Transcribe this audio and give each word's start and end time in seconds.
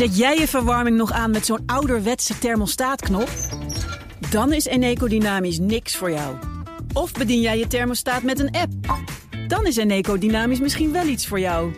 Zet 0.00 0.16
jij 0.16 0.38
je 0.38 0.48
verwarming 0.48 0.96
nog 0.96 1.12
aan 1.12 1.30
met 1.30 1.46
zo'n 1.46 1.62
ouderwetse 1.66 2.38
thermostaatknop? 2.38 3.28
Dan 4.30 4.52
is 4.52 4.64
Eneco 4.64 5.08
Dynamisch 5.08 5.58
niks 5.58 5.96
voor 5.96 6.10
jou. 6.10 6.36
Of 6.92 7.12
bedien 7.12 7.40
jij 7.40 7.58
je 7.58 7.66
thermostaat 7.66 8.22
met 8.22 8.38
een 8.38 8.50
app? 8.50 8.72
Dan 9.48 9.66
is 9.66 9.76
Eneco 9.76 10.18
Dynamisch 10.18 10.60
misschien 10.60 10.92
wel 10.92 11.06
iets 11.06 11.26
voor 11.26 11.40
jou. 11.40 11.74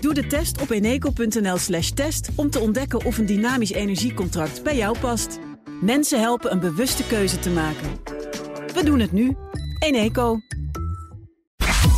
Doe 0.00 0.14
de 0.14 0.26
test 0.26 0.60
op 0.60 0.70
eneco.nl 0.70 1.56
slash 1.56 1.90
test 1.90 2.28
om 2.34 2.50
te 2.50 2.58
ontdekken 2.58 3.04
of 3.04 3.18
een 3.18 3.26
dynamisch 3.26 3.72
energiecontract 3.72 4.62
bij 4.62 4.76
jou 4.76 4.98
past. 4.98 5.38
Mensen 5.80 6.20
helpen 6.20 6.52
een 6.52 6.60
bewuste 6.60 7.06
keuze 7.06 7.38
te 7.38 7.50
maken. 7.50 8.00
We 8.74 8.84
doen 8.84 9.00
het 9.00 9.12
nu. 9.12 9.36
Eneco. 9.78 10.38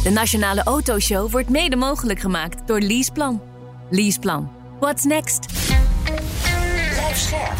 De 0.02 0.10
Nationale 0.10 0.62
Autoshow 0.62 1.30
wordt 1.30 1.48
mede 1.48 1.76
mogelijk 1.76 2.20
gemaakt 2.20 2.66
door 2.66 2.80
Leaseplan. 2.80 3.42
Leaseplan. 3.90 4.55
What's 4.78 5.04
next? 5.04 5.46
Blijf 6.90 7.16
scherp. 7.16 7.58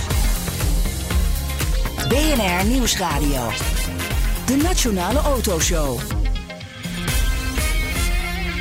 BNR 2.08 2.66
Nieuwsradio. 2.66 3.50
De 4.46 4.56
Nationale 4.56 5.18
Autoshow. 5.18 6.00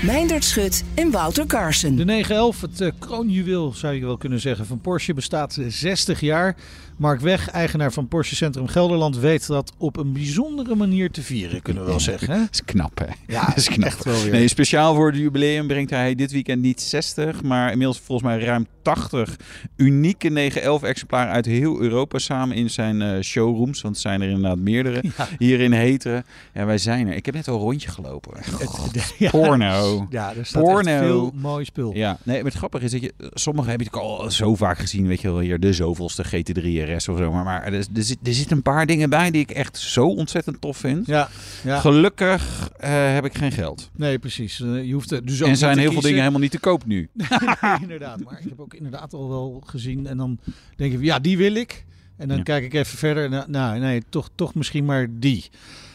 Meindert 0.03 0.43
Schut 0.43 0.83
en 0.93 1.11
Wouter 1.11 1.45
Carson. 1.45 1.95
De 1.95 2.05
911, 2.05 2.61
het 2.61 2.81
uh, 2.81 2.91
kroonjuweel 2.99 3.73
zou 3.73 3.93
je 3.93 4.05
wel 4.05 4.17
kunnen 4.17 4.39
zeggen, 4.39 4.65
van 4.65 4.79
Porsche 4.79 5.13
bestaat 5.13 5.57
60 5.67 6.19
jaar. 6.19 6.55
Mark 6.97 7.19
Weg, 7.19 7.49
eigenaar 7.49 7.91
van 7.93 8.07
Porsche 8.07 8.35
Centrum 8.35 8.67
Gelderland, 8.67 9.17
weet 9.17 9.47
dat 9.47 9.73
op 9.77 9.97
een 9.97 10.13
bijzondere 10.13 10.75
manier 10.75 11.11
te 11.11 11.21
vieren, 11.21 11.61
kunnen 11.61 11.83
we 11.83 11.89
wel 11.89 11.99
zeggen. 11.99 12.29
Hè? 12.33 12.39
Dat 12.39 12.47
is 12.51 12.63
knap, 12.65 12.97
hè? 12.99 13.33
Ja, 13.33 13.45
dat 13.45 13.57
is 13.63 13.67
knap. 13.67 13.85
echt 13.87 14.03
wel 14.03 14.21
weer. 14.23 14.31
Nee, 14.31 14.47
speciaal 14.47 14.95
voor 14.95 15.07
het 15.07 15.17
jubileum 15.17 15.67
brengt 15.67 15.89
hij 15.89 16.15
dit 16.15 16.31
weekend 16.31 16.61
niet 16.61 16.81
60, 16.81 17.41
maar 17.43 17.71
inmiddels 17.71 17.99
volgens 17.99 18.27
mij 18.27 18.39
ruim 18.39 18.65
80 18.81 19.35
unieke 19.75 20.29
911-exemplaren 20.51 21.33
uit 21.33 21.45
heel 21.45 21.81
Europa 21.81 22.17
samen 22.17 22.55
in 22.55 22.69
zijn 22.69 23.01
uh, 23.01 23.21
showrooms. 23.21 23.81
Want 23.81 23.95
er 23.95 24.01
zijn 24.01 24.21
er 24.21 24.27
inderdaad 24.29 24.57
meerdere. 24.57 25.03
Ja. 25.17 25.27
Hier 25.37 25.59
in 25.59 25.71
Heteren. 25.71 26.25
Ja, 26.53 26.65
wij 26.65 26.77
zijn 26.77 27.07
er. 27.07 27.13
Ik 27.15 27.25
heb 27.25 27.35
net 27.35 27.47
al 27.47 27.55
een 27.55 27.61
rondje 27.61 27.89
gelopen. 27.89 28.43
God, 28.65 29.13
Ja. 29.17 29.29
Porno. 29.29 30.07
Ja, 30.09 30.33
er 30.35 30.45
staat 30.45 30.61
Porno. 30.63 30.89
echt 30.91 30.99
veel 30.99 31.31
mooi 31.35 31.65
spul. 31.65 31.93
Ja, 31.95 32.17
nee, 32.23 32.35
maar 32.35 32.45
het 32.51 32.53
grappige 32.59 32.85
is 32.85 32.91
dat 32.91 33.01
je, 33.01 33.13
sommige 33.33 33.69
heb 33.69 33.79
je 33.81 33.85
natuurlijk 33.85 34.21
al 34.21 34.31
zo 34.31 34.55
vaak 34.55 34.77
gezien, 34.77 35.07
weet 35.07 35.21
je 35.21 35.27
wel, 35.31 35.39
hier 35.39 35.59
de 35.59 35.73
zoveelste 35.73 36.25
GT3 36.25 36.61
RS 36.85 37.07
of 37.07 37.17
zo. 37.17 37.31
Maar, 37.31 37.43
maar 37.43 37.63
er, 37.63 37.73
er, 37.73 38.03
zit, 38.03 38.17
er 38.23 38.33
zitten 38.33 38.57
een 38.57 38.63
paar 38.63 38.85
dingen 38.85 39.09
bij 39.09 39.31
die 39.31 39.41
ik 39.41 39.51
echt 39.51 39.77
zo 39.77 40.07
ontzettend 40.07 40.61
tof 40.61 40.77
vind. 40.77 41.05
Ja, 41.07 41.29
ja. 41.63 41.79
Gelukkig 41.79 42.69
eh, 42.79 43.13
heb 43.13 43.25
ik 43.25 43.37
geen 43.37 43.51
geld. 43.51 43.89
nee, 43.95 44.19
precies. 44.19 44.61
Eh, 44.61 44.83
je 44.83 44.93
hoeft 44.93 45.11
er 45.11 45.25
dus 45.25 45.41
ook 45.41 45.47
En 45.49 45.57
zijn 45.57 45.77
heel 45.77 45.91
veel 45.91 46.01
dingen 46.01 46.19
helemaal 46.19 46.39
niet 46.39 46.51
te 46.51 46.59
koop 46.59 46.85
nu. 46.85 47.09
inderdaad, 47.81 48.23
maar 48.23 48.39
ik 48.39 48.49
heb 48.49 48.59
ook 48.59 48.73
inderdaad 48.73 49.13
al 49.13 49.29
wel 49.29 49.63
gezien. 49.65 50.07
En 50.07 50.17
dan 50.17 50.39
denk 50.75 50.93
ik, 50.93 51.01
ja, 51.01 51.19
die 51.19 51.37
wil 51.37 51.53
ik. 51.55 51.85
En 52.17 52.27
dan 52.27 52.37
Ja. 52.37 52.43
kijk 52.43 52.63
ik 52.63 52.73
even 52.73 52.97
verder. 52.97 53.29
Nou, 53.29 53.49
nou, 53.49 53.79
nee, 53.79 54.03
toch, 54.09 54.29
toch 54.35 54.55
misschien 54.55 54.85
maar 54.85 55.07
die. 55.09 55.49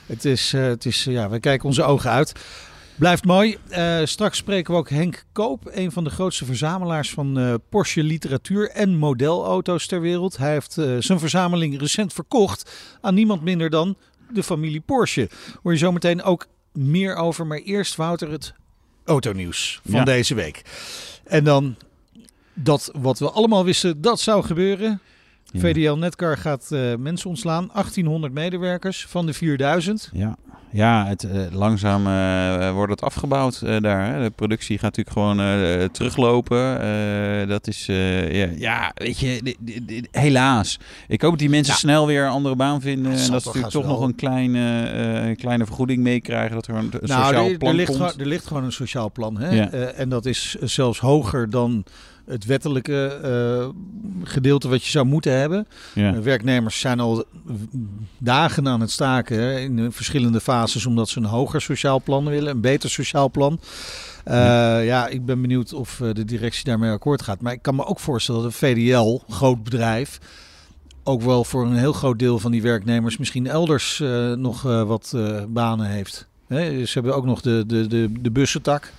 Het 0.06 0.24
is, 0.24 0.52
eh, 0.52 0.62
het 0.62 0.84
is 0.84 1.04
ja, 1.04 1.28
we 1.28 1.40
kijken 1.40 1.66
onze 1.68 1.82
ogen 1.82 2.10
uit. 2.10 2.32
Blijft 3.00 3.24
mooi. 3.24 3.56
Eh, 3.68 4.00
straks 4.04 4.36
spreken 4.38 4.72
we 4.72 4.78
ook 4.78 4.90
Henk 4.90 5.24
Koop, 5.32 5.70
een 5.72 5.92
van 5.92 6.04
de 6.04 6.10
grootste 6.10 6.44
verzamelaars 6.44 7.10
van 7.10 7.38
eh, 7.38 7.54
Porsche 7.68 8.02
literatuur 8.02 8.70
en 8.70 8.96
modelauto's 8.96 9.86
ter 9.86 10.00
wereld. 10.00 10.36
Hij 10.36 10.52
heeft 10.52 10.78
eh, 10.78 10.96
zijn 10.98 11.18
verzameling 11.18 11.78
recent 11.78 12.12
verkocht 12.12 12.70
aan 13.00 13.14
niemand 13.14 13.42
minder 13.42 13.70
dan 13.70 13.96
de 14.32 14.42
familie 14.42 14.80
Porsche. 14.80 15.28
Hoor 15.62 15.72
je 15.72 15.78
zometeen 15.78 16.22
ook 16.22 16.46
meer 16.72 17.14
over. 17.14 17.46
Maar 17.46 17.58
eerst 17.58 17.96
Wouter 17.96 18.30
het 18.30 18.54
autonieuws 19.04 19.80
van 19.84 19.94
Ja. 19.94 20.04
deze 20.04 20.34
week. 20.34 20.62
En 21.24 21.44
dan 21.44 21.76
dat 22.54 22.90
wat 22.98 23.18
we 23.18 23.30
allemaal 23.30 23.64
wisten 23.64 24.00
dat 24.00 24.20
zou 24.20 24.44
gebeuren. 24.44 25.00
Ja. 25.52 25.60
VDL 25.60 25.92
Netcar 25.92 26.36
gaat 26.36 26.70
eh, 26.72 26.80
mensen 26.98 27.28
ontslaan. 27.28 27.70
1800 27.72 28.32
medewerkers 28.32 29.06
van 29.08 29.26
de 29.26 29.32
4000. 29.32 30.10
Ja, 30.12 30.36
ja 30.70 31.06
het, 31.06 31.24
eh, 31.24 31.40
langzaam 31.52 32.06
eh, 32.06 32.72
wordt 32.72 32.90
het 32.90 33.02
afgebouwd 33.02 33.60
daar. 33.60 34.06
Hè. 34.06 34.22
De 34.22 34.30
productie 34.30 34.78
gaat 34.78 34.96
natuurlijk 34.96 35.16
gewoon 35.16 35.36
teruglopen. 35.90 37.48
Dat 37.48 37.66
is, 37.66 37.86
ja, 37.86 38.48
ja, 38.56 38.92
weet 38.94 39.18
je, 39.18 39.54
helaas. 40.10 40.78
Ik 41.08 41.22
hoop 41.22 41.30
dat 41.30 41.38
die 41.38 41.50
mensen 41.50 41.72
Ja. 41.72 41.78
snel 41.78 42.06
weer 42.06 42.24
een 42.24 42.30
andere 42.30 42.56
baan 42.56 42.80
vinden. 42.80 43.12
Dat 43.12 43.20
en 43.20 43.30
dat 43.30 43.42
ze 43.42 43.46
natuurlijk 43.46 43.72
toch 43.74 43.86
nog 43.86 44.00
een 44.00 44.14
kleine, 44.14 45.34
kleine 45.36 45.66
vergoeding 45.66 46.02
meekrijgen. 46.02 46.54
Dat 46.54 46.66
er 46.66 46.74
een, 46.74 46.90
een 46.92 47.08
nou, 47.08 47.24
sociaal 47.24 47.48
er, 47.48 47.58
plan 47.58 47.70
er, 47.70 47.76
ligt 47.76 47.88
komt. 47.88 48.00
gewoon, 48.00 48.20
er 48.20 48.26
ligt 48.26 48.46
gewoon 48.46 48.64
een 48.64 48.72
sociaal 48.72 49.10
plan. 49.12 49.38
Hè? 49.38 49.50
Ja. 49.50 49.70
En 49.70 50.08
dat 50.08 50.26
is 50.26 50.54
zelfs 50.60 50.98
hoger 50.98 51.50
dan 51.50 51.84
het 52.30 52.44
wettelijke 52.44 53.18
eh, 53.22 53.68
gedeelte 54.24 54.68
wat 54.68 54.84
je 54.84 54.90
zou 54.90 55.06
moeten 55.06 55.32
hebben. 55.32 55.66
Ja. 55.94 56.14
Eh, 56.14 56.20
Werknemers 56.20 56.80
zijn 56.80 57.00
al 57.00 57.24
dagen 58.18 58.68
aan 58.68 58.80
het 58.80 58.90
staken 58.90 59.40
hè, 59.40 59.58
in 59.58 59.76
de 59.76 59.90
verschillende 59.90 60.40
fases 60.40 60.86
omdat 60.86 61.08
ze 61.08 61.18
een 61.18 61.24
hoger 61.24 61.60
sociaal 61.60 62.02
plan 62.02 62.24
willen, 62.24 62.50
een 62.50 62.60
beter 62.60 62.90
sociaal 62.90 63.30
plan. 63.30 63.60
Eh, 64.24 64.34
ja. 64.86 65.06
ik 65.06 65.24
ben 65.24 65.40
benieuwd 65.40 65.72
of 65.72 66.00
de 66.12 66.24
directie 66.24 66.64
daarmee 66.64 66.90
akkoord 66.90 67.22
gaat. 67.22 67.40
Maar 67.40 67.52
ik 67.52 67.62
kan 67.62 67.74
me 67.74 67.84
ook 67.84 68.00
voorstellen 68.00 68.42
dat 68.42 68.50
de 68.50 68.56
VDL, 68.56 69.20
groot 69.28 69.62
bedrijf, 69.64 70.18
ook 71.02 71.22
wel 71.22 71.44
voor 71.44 71.66
een 71.66 71.76
heel 71.76 71.92
groot 71.92 72.18
deel 72.18 72.38
van 72.38 72.50
die 72.50 72.62
werknemers 72.62 73.16
misschien 73.16 73.46
elders 73.46 74.02
nog 74.36 74.62
wat 74.62 75.16
banen 75.48 75.86
heeft. 75.86 76.28
Hè, 76.46 76.84
ze 76.84 76.92
hebben 76.92 77.16
ook 77.16 77.24
nog 77.24 77.40
de, 77.40 77.64
de, 77.66 77.86
de, 77.86 78.12
de 78.20 78.30
bussentak. 78.30 78.92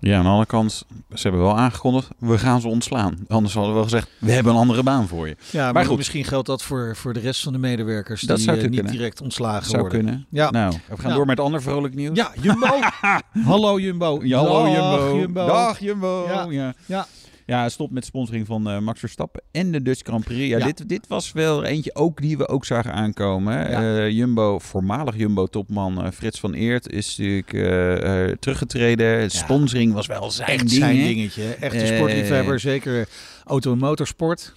Ja, 0.00 0.16
aan 0.16 0.22
de 0.22 0.28
andere 0.28 0.46
kant, 0.46 0.84
ze 1.14 1.22
hebben 1.22 1.40
wel 1.40 1.56
aangekondigd, 1.58 2.08
we 2.18 2.38
gaan 2.38 2.60
ze 2.60 2.68
ontslaan. 2.68 3.18
Anders 3.28 3.52
hadden 3.54 3.70
we 3.72 3.76
wel 3.78 3.88
gezegd, 3.88 4.08
we 4.18 4.32
hebben 4.32 4.52
een 4.52 4.58
andere 4.58 4.82
baan 4.82 5.08
voor 5.08 5.28
je. 5.28 5.36
Ja, 5.50 5.72
maar, 5.72 5.84
goed. 5.84 5.96
misschien 5.96 6.24
geldt 6.24 6.46
dat 6.46 6.62
voor, 6.62 6.96
voor 6.96 7.12
de 7.12 7.20
rest 7.20 7.42
van 7.42 7.52
de 7.52 7.58
medewerkers 7.58 8.20
Dat 8.20 8.36
die 8.36 8.44
zou 8.44 8.56
eh, 8.58 8.62
niet 8.62 8.74
kunnen. 8.74 8.92
direct 8.92 9.20
ontslagen 9.20 9.66
Zou 9.70 9.80
worden. 9.80 9.98
kunnen. 10.00 10.26
Ja. 10.30 10.50
Nou, 10.50 10.72
we 10.72 10.94
gaan 10.94 11.02
Nou. 11.04 11.14
door 11.14 11.26
met 11.26 11.40
ander 11.40 11.62
vrolijk 11.62 11.94
nieuws. 11.94 12.16
Ja, 12.16 12.32
Jumbo. 12.40 12.66
hallo 13.44 13.78
Jumbo. 13.80 14.20
Ja, 14.22 14.38
hallo 14.38 14.64
Dag, 14.64 14.72
Jumbo. 14.74 15.18
Jumbo. 15.18 15.46
Dag 15.46 15.78
Jumbo. 15.80 16.24
Ja. 16.28 16.46
Ja. 16.50 16.74
Ja. 16.86 17.06
Ja, 17.50 17.68
stop 17.68 17.90
met 17.90 18.04
sponsoring 18.04 18.46
van 18.46 18.68
eh, 18.70 18.78
Max 18.78 19.00
Verstappen 19.00 19.42
en 19.50 19.70
de 19.72 19.82
Dutch 19.82 20.00
Grand 20.02 20.24
Prix. 20.24 20.48
Ja, 20.48 20.58
Ja. 20.58 20.64
Dit, 20.66 20.88
dit 20.88 21.06
was 21.08 21.32
wel 21.32 21.64
eentje 21.64 21.94
ook 21.94 22.20
die 22.20 22.36
we 22.38 22.48
ook 22.48 22.64
zagen 22.64 22.92
aankomen. 22.92 23.70
Ja. 23.70 23.96
Eh, 23.98 24.10
Jumbo, 24.10 24.58
voormalig 24.58 25.16
Jumbo-topman 25.16 26.04
eh, 26.04 26.10
Frits 26.10 26.40
van 26.40 26.54
Eert 26.54 26.88
is 26.92 27.16
natuurlijk 27.18 28.38
teruggetreden. 28.40 29.30
Sponsoring 29.30 29.92
was 29.92 30.06
wel 30.06 30.30
zijn 30.30 30.48
Echt 30.48 30.58
ding. 30.58 30.70
zijn 30.70 30.96
dingetje. 30.96 31.42
Echte 31.60 31.86
sportliefhebber. 31.86 32.60
Zeker 32.60 33.08
auto- 33.44 33.72
en 33.72 33.78
motorsport. 33.78 34.54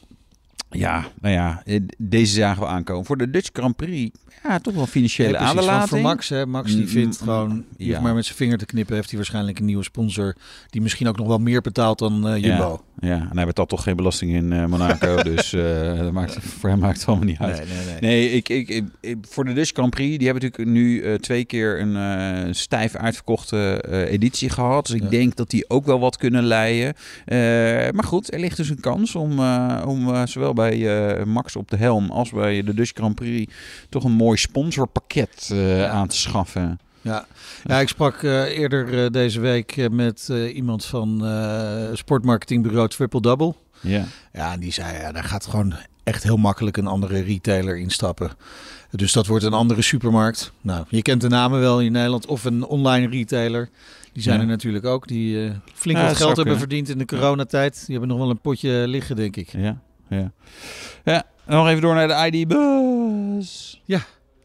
Ja, 0.79 1.05
nou 1.21 1.33
ja, 1.33 1.61
eh, 1.65 1.79
deze 1.97 2.33
zagen 2.33 2.61
we 2.61 2.67
aankomen. 2.67 3.05
Voor 3.05 3.17
de 3.17 3.29
Dutch 3.29 3.49
Grand 3.53 3.75
Prix, 3.75 4.17
ja, 4.43 4.59
toch 4.59 4.73
wel 4.73 4.85
financiële 4.85 5.29
Ja, 5.29 5.37
precies, 5.37 5.53
want 5.55 5.67
aderlating. 5.67 5.89
voor 6.01 6.09
Max, 6.09 6.29
hè. 6.29 6.45
Max 6.45 6.71
die 6.71 6.81
Mm, 6.81 6.87
vindt 6.87 7.19
mm, 7.19 7.27
gewoon, 7.27 7.65
ja. 7.77 7.99
maar 8.01 8.13
met 8.13 8.25
zijn 8.25 8.37
vinger 8.37 8.57
te 8.57 8.65
knippen, 8.65 8.95
heeft 8.95 9.07
hij 9.09 9.17
waarschijnlijk 9.17 9.59
een 9.59 9.65
nieuwe 9.65 9.83
sponsor 9.83 10.35
die 10.69 10.81
misschien 10.81 11.07
ook 11.07 11.17
nog 11.17 11.27
wel 11.27 11.39
meer 11.39 11.61
betaalt 11.61 11.99
dan 11.99 12.27
eh, 12.27 12.43
Jumbo. 12.43 12.83
Ja, 12.92 12.92
ja, 13.03 13.27
en 13.29 13.35
hij 13.37 13.45
betaalt 13.45 13.69
toch 13.69 13.83
geen 13.83 13.95
belasting 13.95 14.31
in 14.31 14.51
eh, 14.53 14.65
Monaco, 14.65 15.23
dus 15.33 15.53
eh, 15.53 15.97
dat 15.97 16.11
maakt, 16.11 16.37
voor 16.41 16.69
hem 16.69 16.79
maakt 16.79 16.97
het 16.99 17.07
allemaal 17.07 17.25
niet 17.25 17.39
uit. 17.39 17.57
Nee, 17.57 17.65
nee, 17.67 17.85
nee. 17.85 17.99
Nee, 18.01 18.31
ik, 18.31 18.49
ik, 18.49 18.69
ik- 18.69 18.85
ik- 18.99 19.17
voor 19.29 19.45
de 19.45 19.53
Dutch 19.53 19.71
Grand 19.73 19.89
Prix, 19.89 20.17
die 20.17 20.25
hebben 20.27 20.43
natuurlijk 20.43 20.71
nu 20.71 21.01
eh, 21.01 21.13
twee 21.13 21.45
keer 21.45 21.79
een 21.81 22.55
stijf 22.55 22.95
uitverkochte 22.95 23.83
editie 24.09 24.49
gehad. 24.49 24.85
Dus 24.85 24.95
ik 24.95 25.01
Ja. 25.03 25.09
denk 25.09 25.35
dat 25.35 25.49
die 25.49 25.69
ook 25.69 25.85
wel 25.85 25.99
wat 25.99 26.17
kunnen 26.17 26.43
leiden. 26.43 26.93
Maar 27.95 28.03
goed, 28.03 28.33
er 28.33 28.39
ligt 28.39 28.57
dus 28.57 28.69
een 28.69 28.79
kans 28.79 29.15
om, 29.15 29.39
om 29.85 30.27
zowel 30.27 30.53
bij 30.53 31.25
Max 31.25 31.55
op 31.55 31.69
de 31.69 31.77
helm 31.77 32.09
als 32.11 32.29
bij 32.29 32.63
de 32.63 32.73
Dutch 32.73 32.91
Grand 32.93 33.15
Prix 33.15 33.53
toch 33.89 34.03
een 34.03 34.11
mooi 34.11 34.37
sponsorpakket 34.37 35.53
aan 35.89 36.07
te 36.07 36.17
schaffen. 36.17 36.79
Ja. 37.03 37.25
ja, 37.63 37.79
ik 37.79 37.87
sprak 37.87 38.23
eh, 38.23 38.57
eerder 38.57 39.03
eh, 39.03 39.09
deze 39.11 39.39
week 39.39 39.77
eh, 39.77 39.89
met 39.89 40.27
iemand 40.53 40.85
van 40.85 41.21
sportmarketingbureau 41.93 42.87
Triple 42.89 43.21
Double. 43.21 43.53
Ja. 43.81 44.05
Ja, 44.33 44.53
en 44.53 44.59
die 44.59 44.71
zei, 44.71 44.97
ja, 44.97 45.11
daar 45.11 45.23
gaat 45.23 45.45
gewoon 45.45 45.73
echt 46.03 46.23
heel 46.23 46.37
makkelijk 46.37 46.77
een 46.77 46.87
andere 46.87 47.21
retailer 47.21 47.77
instappen. 47.77 48.31
Dus 48.91 49.11
dat 49.13 49.27
wordt 49.27 49.43
een 49.43 49.53
andere 49.53 49.81
supermarkt. 49.81 50.51
Nou, 50.61 50.85
je 50.89 51.01
kent 51.01 51.21
de 51.21 51.27
namen 51.27 51.59
wel 51.59 51.81
in 51.81 51.91
Nederland. 51.91 52.25
Of 52.25 52.43
een 52.43 52.65
online 52.65 53.09
retailer. 53.09 53.69
Die 54.13 54.23
zijn 54.23 54.35
Ja. 54.35 54.41
er 54.41 54.47
natuurlijk 54.47 54.85
ook. 54.85 55.07
Die 55.07 55.51
flink 55.73 55.97
Ja, 55.97 56.05
wat 56.05 56.17
geld 56.17 56.37
hebben 56.37 56.57
verdiend 56.57 56.89
in 56.89 56.97
de 56.97 57.05
coronatijd. 57.05 57.73
Die 57.85 57.97
hebben 57.97 58.09
nog 58.09 58.17
wel 58.17 58.29
een 58.29 58.41
potje 58.41 58.87
liggen, 58.87 59.15
denk 59.15 59.35
ik. 59.35 59.49
Ja, 59.51 59.77
ja. 60.09 60.31
Ja, 61.03 61.23
en 61.45 61.55
nog 61.55 61.67
even 61.67 61.81
door 61.81 61.93
naar 61.95 62.07
de 62.31 62.37
ID-bus. 62.37 63.81
Ja. 63.85 63.99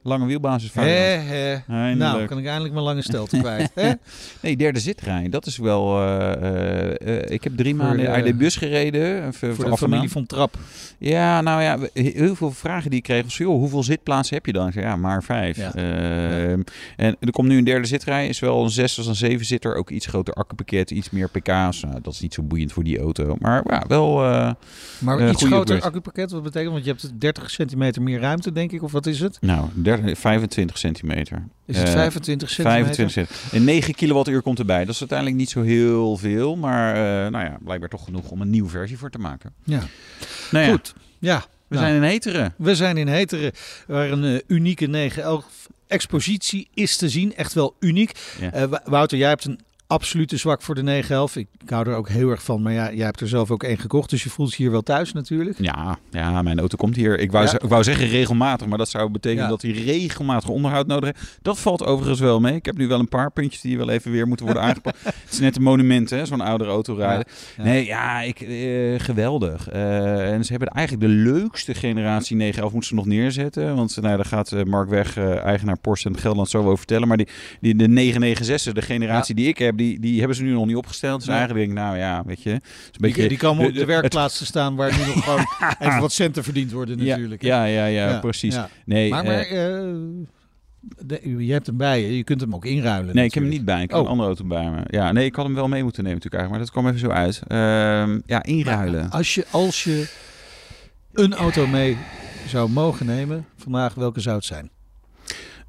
Lange 0.08 0.26
wielbasis 0.26 0.70
hè. 0.72 1.56
Nou, 1.94 2.24
kan 2.24 2.38
ik 2.38 2.46
eindelijk 2.46 2.72
mijn 2.74 2.84
lange 2.84 3.02
stelte 3.02 3.36
kwijt. 3.40 3.70
hè? 3.74 3.92
Nee, 4.40 4.56
derde 4.56 4.80
zitrij. 4.80 5.28
Dat 5.28 5.46
is 5.46 5.56
wel... 5.58 6.00
eh, 6.00 6.32
eh, 6.32 6.90
eh, 7.00 7.30
ik 7.30 7.44
heb 7.44 7.56
drie 7.56 7.74
Voor 7.74 7.84
maanden 7.84 8.12
de- 8.12 8.18
in 8.18 8.24
de 8.24 8.34
bus 8.34 8.56
gereden. 8.56 9.26
Even 9.26 9.54
Voor 9.54 9.70
de 9.70 9.76
familie 9.76 10.10
van 10.10 10.26
Trap. 10.26 10.56
Ja, 10.98 11.40
nou 11.40 11.62
ja, 11.62 11.78
heel 11.92 12.34
veel 12.34 12.50
vragen 12.50 12.90
die 12.90 12.98
ik 12.98 13.04
kreeg 13.04 13.22
was... 13.22 13.36
Joh, 13.36 13.58
hoeveel 13.58 13.82
zitplaatsen 13.82 14.34
heb 14.36 14.46
je 14.46 14.52
dan? 14.52 14.70
Ja, 14.74 14.96
maar 14.96 15.22
vijf. 15.22 15.56
Ja. 15.56 15.74
Ehm, 15.74 16.60
En 16.96 17.16
er 17.20 17.30
komt 17.30 17.48
nu 17.48 17.58
een 17.58 17.64
derde 17.64 17.86
zitrij. 17.86 18.28
Is 18.28 18.40
wel 18.40 18.62
een 18.64 18.70
zes 18.70 18.98
of 18.98 19.06
een 19.06 19.14
zeven 19.14 19.46
zitter. 19.46 19.74
Ook 19.74 19.90
iets 19.90 20.06
groter 20.06 20.34
accupakket, 20.34 20.90
iets 20.90 21.10
meer 21.10 21.28
pk's. 21.28 21.80
Nou, 21.82 22.00
dat 22.02 22.12
is 22.12 22.20
niet 22.20 22.34
zo 22.34 22.42
boeiend 22.42 22.72
voor 22.72 22.84
die 22.84 22.98
auto. 23.00 23.36
Maar 23.38 23.62
ja, 23.66 23.84
wel... 23.88 24.16
Maar 24.98 25.28
iets 25.30 25.44
groter 25.44 25.80
accupakket, 25.82 26.30
wat 26.30 26.42
betekent? 26.42 26.72
Want 26.72 26.84
je 26.84 26.90
hebt 26.90 27.20
30 27.20 27.50
centimeter 27.50 28.02
meer 28.02 28.20
ruimte, 28.20 28.52
denk 28.52 28.72
ik. 28.72 28.82
Of 28.82 28.92
wat 28.92 29.06
is 29.06 29.20
het? 29.20 29.38
nou, 29.40 29.66
30, 29.74 29.97
25 30.04 30.78
centimeter. 30.78 31.44
Is 31.66 31.76
het 31.78 31.86
Eh, 31.88 31.92
25 31.92 32.50
centimeter? 32.50 32.84
25 32.94 33.12
centimeter. 33.30 33.56
En 33.58 33.64
9 33.64 33.94
kilowattuur 33.94 34.42
komt 34.42 34.58
erbij. 34.58 34.84
Dat 34.84 34.94
is 34.94 35.00
uiteindelijk 35.00 35.38
niet 35.38 35.50
zo 35.50 35.62
heel 35.62 36.16
veel. 36.16 36.56
Maar 36.56 36.94
eh, 36.94 37.30
nou 37.30 37.44
ja, 37.44 37.56
blijkbaar 37.64 37.88
toch 37.88 38.04
genoeg 38.04 38.30
om 38.30 38.40
een 38.40 38.50
nieuwe 38.50 38.68
versie 38.70 38.98
voor 38.98 39.10
te 39.10 39.18
maken. 39.18 39.52
Ja. 39.64 39.80
Nou 40.50 40.64
ja, 40.64 40.70
Goed. 40.70 40.94
Ja. 41.18 41.38
we 41.68 41.74
nou, 41.76 41.86
zijn 41.88 41.96
in 41.96 42.08
Heteren. 42.08 42.54
we 42.56 42.74
zijn 42.74 42.96
in 42.96 43.08
Heteren, 43.08 43.52
waar 43.86 44.10
een 44.10 44.24
eh, 44.24 44.40
unieke 44.46 44.86
911 44.86 45.44
expositie 45.86 46.68
is 46.74 46.96
te 46.96 47.08
zien. 47.08 47.34
Echt 47.36 47.52
wel 47.52 47.76
uniek. 47.80 48.12
Ja. 48.40 48.52
Eh, 48.52 48.72
Wouter, 48.84 49.18
jij 49.18 49.28
hebt 49.28 49.44
een 49.44 49.60
absolute 49.92 50.36
zwak 50.36 50.62
voor 50.62 50.74
de 50.74 50.82
911. 50.82 51.36
Ik, 51.36 51.48
ik 51.62 51.70
hou 51.70 51.88
er 51.88 51.94
ook 51.96 52.08
heel 52.08 52.30
erg 52.30 52.42
van. 52.42 52.62
Maar 52.62 52.72
ja, 52.72 52.92
jij 52.92 53.04
hebt 53.04 53.20
er 53.20 53.28
zelf 53.28 53.50
ook 53.50 53.62
één 53.62 53.78
gekocht. 53.78 54.10
Dus 54.10 54.22
je 54.22 54.30
voelt 54.30 54.50
je 54.50 54.56
hier 54.62 54.70
wel 54.70 54.82
thuis 54.82 55.12
natuurlijk. 55.12 55.56
Ja, 55.60 55.98
ja, 56.10 56.42
mijn 56.42 56.58
auto 56.58 56.76
komt 56.76 56.96
hier. 56.96 57.18
Ik 57.18 57.30
wou, 57.32 57.44
Ja. 57.44 57.50
ze- 57.50 57.58
ik 57.62 57.68
wou 57.68 57.82
zeggen 57.82 58.08
regelmatig, 58.08 58.66
maar 58.66 58.78
dat 58.78 58.88
zou 58.88 59.10
betekenen 59.10 59.44
Ja. 59.44 59.48
dat 59.50 59.62
hij 59.62 59.70
regelmatig 59.70 60.48
onderhoud 60.48 60.86
nodig 60.86 61.04
heeft. 61.14 61.38
Dat 61.42 61.58
valt 61.58 61.84
overigens 61.84 62.20
wel 62.20 62.40
mee. 62.40 62.54
Ik 62.54 62.64
heb 62.66 62.76
nu 62.76 62.88
wel 62.88 62.98
een 62.98 63.08
paar 63.08 63.30
puntjes 63.32 63.60
die 63.62 63.76
wel 63.78 63.88
even 63.90 64.10
weer 64.10 64.26
moeten 64.28 64.46
worden 64.46 64.62
aangepakt. 64.68 65.04
Het 65.04 65.14
is 65.32 65.38
net 65.40 65.56
een 65.56 65.62
monument, 65.62 66.10
hè, 66.10 66.26
zo'n 66.26 66.40
oudere 66.40 66.70
auto 66.70 66.94
rijden. 66.94 67.24
Ja. 67.56 67.62
Nee, 67.62 67.84
ja, 67.86 68.20
ik, 68.20 68.40
eh, 68.40 69.00
geweldig. 69.00 69.68
Eh, 69.68 70.32
en 70.32 70.44
ze 70.44 70.50
hebben 70.50 70.68
eigenlijk 70.68 71.06
de 71.06 71.12
leukste 71.14 71.74
generatie 71.74 72.36
911 72.36 72.72
moeten 72.72 72.88
ze 72.90 72.94
nog 72.96 73.06
neerzetten. 73.06 73.76
Want 73.76 73.96
nou, 74.00 74.16
daar 74.16 74.24
gaat 74.24 74.52
eh, 74.52 74.62
Mark 74.62 74.88
Weg, 74.88 75.16
eigenaar 75.18 75.78
Porsche 75.78 76.08
en 76.08 76.16
Gelderland, 76.18 76.48
zo 76.50 76.58
over 76.62 76.76
vertellen. 76.78 77.08
Maar 77.08 77.16
die, 77.16 77.28
die, 77.60 77.74
de 77.76 77.88
996, 77.88 78.72
de 78.72 78.82
generatie 78.82 79.34
die 79.34 79.48
ik 79.48 79.58
heb, 79.58 79.76
die, 79.78 80.00
die 80.00 80.18
hebben 80.18 80.36
ze 80.36 80.42
nu 80.42 80.52
nog 80.52 80.66
niet 80.66 80.76
opgesteld. 80.76 81.18
Dus 81.18 81.28
Nee. 81.28 81.36
eigenlijk 81.36 81.66
denk 81.66 81.78
ik, 81.78 81.84
nou 81.84 81.98
ja, 81.98 82.22
weet 82.26 82.42
je. 82.42 82.50
is 82.50 82.56
een 82.56 82.60
beetje, 82.98 83.20
Die, 83.20 83.28
die 83.28 83.38
komen 83.38 83.60
op 83.64 83.66
de- 83.68 83.72
de 83.72 83.78
de- 83.78 83.86
werkplaats 83.86 84.38
te 84.38 84.46
staan 84.46 84.76
waar 84.76 84.90
nu 84.98 84.98
nog 85.14 85.24
gewoon 85.24 85.46
even 85.88 86.00
wat 86.00 86.12
centen 86.12 86.44
verdiend 86.44 86.72
worden 86.72 86.98
natuurlijk. 86.98 87.42
Ja, 87.42 87.64
ja, 87.64 87.86
ja, 87.86 88.08
Ja, 88.08 88.18
precies. 88.18 88.54
ja. 88.54 88.68
Nee, 88.84 89.10
Maar, 89.10 89.24
eh, 89.24 89.30
maar 89.30 89.40
eh, 89.40 89.94
de- 91.06 91.44
je 91.46 91.52
hebt 91.52 91.66
hem 91.66 91.76
bij 91.76 92.00
je. 92.02 92.16
Je 92.16 92.24
kunt 92.24 92.40
hem 92.40 92.54
ook 92.54 92.64
inruilen. 92.64 93.14
Nee, 93.14 93.24
ik 93.24 93.34
heb 93.34 93.42
hem 93.42 93.52
niet 93.52 93.64
bij. 93.64 93.82
Ik 93.82 93.90
heb 93.90 93.98
Oh. 93.98 94.04
een 94.04 94.10
andere 94.10 94.28
auto 94.28 94.44
bij 94.44 94.70
me. 94.70 94.80
Ja, 94.86 95.12
nee, 95.12 95.24
ik 95.24 95.34
had 95.34 95.44
hem 95.44 95.54
wel 95.54 95.68
mee 95.68 95.82
moeten 95.82 96.04
nemen 96.04 96.20
natuurlijk 96.22 96.42
eigenlijk. 96.50 96.72
Maar 96.74 96.92
dat 96.92 97.00
kwam 97.00 97.14
even 97.18 97.32
zo 97.34 97.40
uit. 97.42 97.42
Ehm, 97.46 98.20
ja, 98.26 98.42
inruilen. 98.42 99.10
Als 99.10 99.34
je, 99.34 99.46
als 99.50 99.84
je 99.84 100.08
een 101.12 101.34
auto 101.34 101.66
mee 101.66 101.96
zou 102.46 102.70
mogen 102.70 103.06
nemen 103.06 103.46
vandaag, 103.56 103.94
welke 103.94 104.20
zou 104.20 104.36
het 104.36 104.44
zijn? 104.44 104.70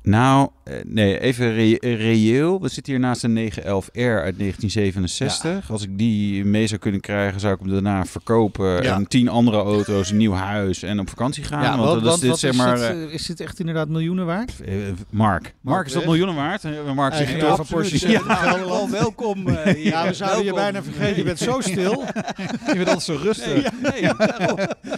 Nou, 0.10 0.50
eh, 0.64 0.74
nee, 0.86 1.20
even 1.20 1.54
re- 1.54 1.78
reëel. 1.96 2.62
We 2.62 2.68
zitten 2.70 2.94
hier 2.94 3.02
naast 3.02 3.24
een 3.24 3.34
911R 3.34 4.22
uit 4.22 4.38
1967. 4.38 5.72
Als 5.72 5.84
ik 5.84 5.98
die 5.98 6.46
mee 6.46 6.68
zou 6.68 6.80
kunnen 6.80 7.02
krijgen, 7.02 7.40
zou 7.40 7.54
ik 7.54 7.60
hem 7.60 7.70
daarna 7.72 8.06
verkopen. 8.06 8.84
Ja. 8.84 8.96
En 8.96 9.08
tien 9.08 9.28
andere 9.30 9.58
auto's, 9.58 10.10
een 10.10 10.18
nieuw 10.18 10.34
huis 10.34 10.84
en 10.84 11.00
op 11.00 11.10
vakantie 11.10 11.44
gaan. 11.44 11.80
want, 11.80 12.04
dat 12.04 12.14
is 12.14 12.20
dit, 12.20 12.30
wat 12.30 12.40
zeg 12.40 12.54
maar... 12.56 12.72
het, 12.72 12.82
eh, 12.82 13.04
eh, 13.04 13.14
is 13.14 13.26
dit 13.26 13.40
echt 13.40 13.60
inderdaad 13.60 13.90
miljoenen 13.90 14.26
waard? 14.26 14.54
Mark. 15.10 15.54
Mark, 15.62 15.88
is 15.88 15.94
dat 15.94 16.06
miljoenen 16.06 16.36
waard? 16.36 16.64
Mark 16.96 17.14
zegt 17.14 17.26
Eigenaar 17.30 17.50
ja, 17.50 17.56
van 17.56 17.66
Porsche. 17.66 18.10
Ja, 18.10 18.88
welkom. 18.90 19.48
Ja, 19.78 20.08
we 20.08 20.14
zouden 20.14 20.46
je 20.46 20.54
bijna 20.54 20.84
vergeten. 20.84 21.16
Je 21.18 21.24
bent 21.24 21.40
zo 21.40 21.60
stil. 21.62 22.04
Je 22.68 22.74
bent 22.76 22.88
altijd 22.88 23.02
zo 23.02 23.18
rustig. 23.22 23.70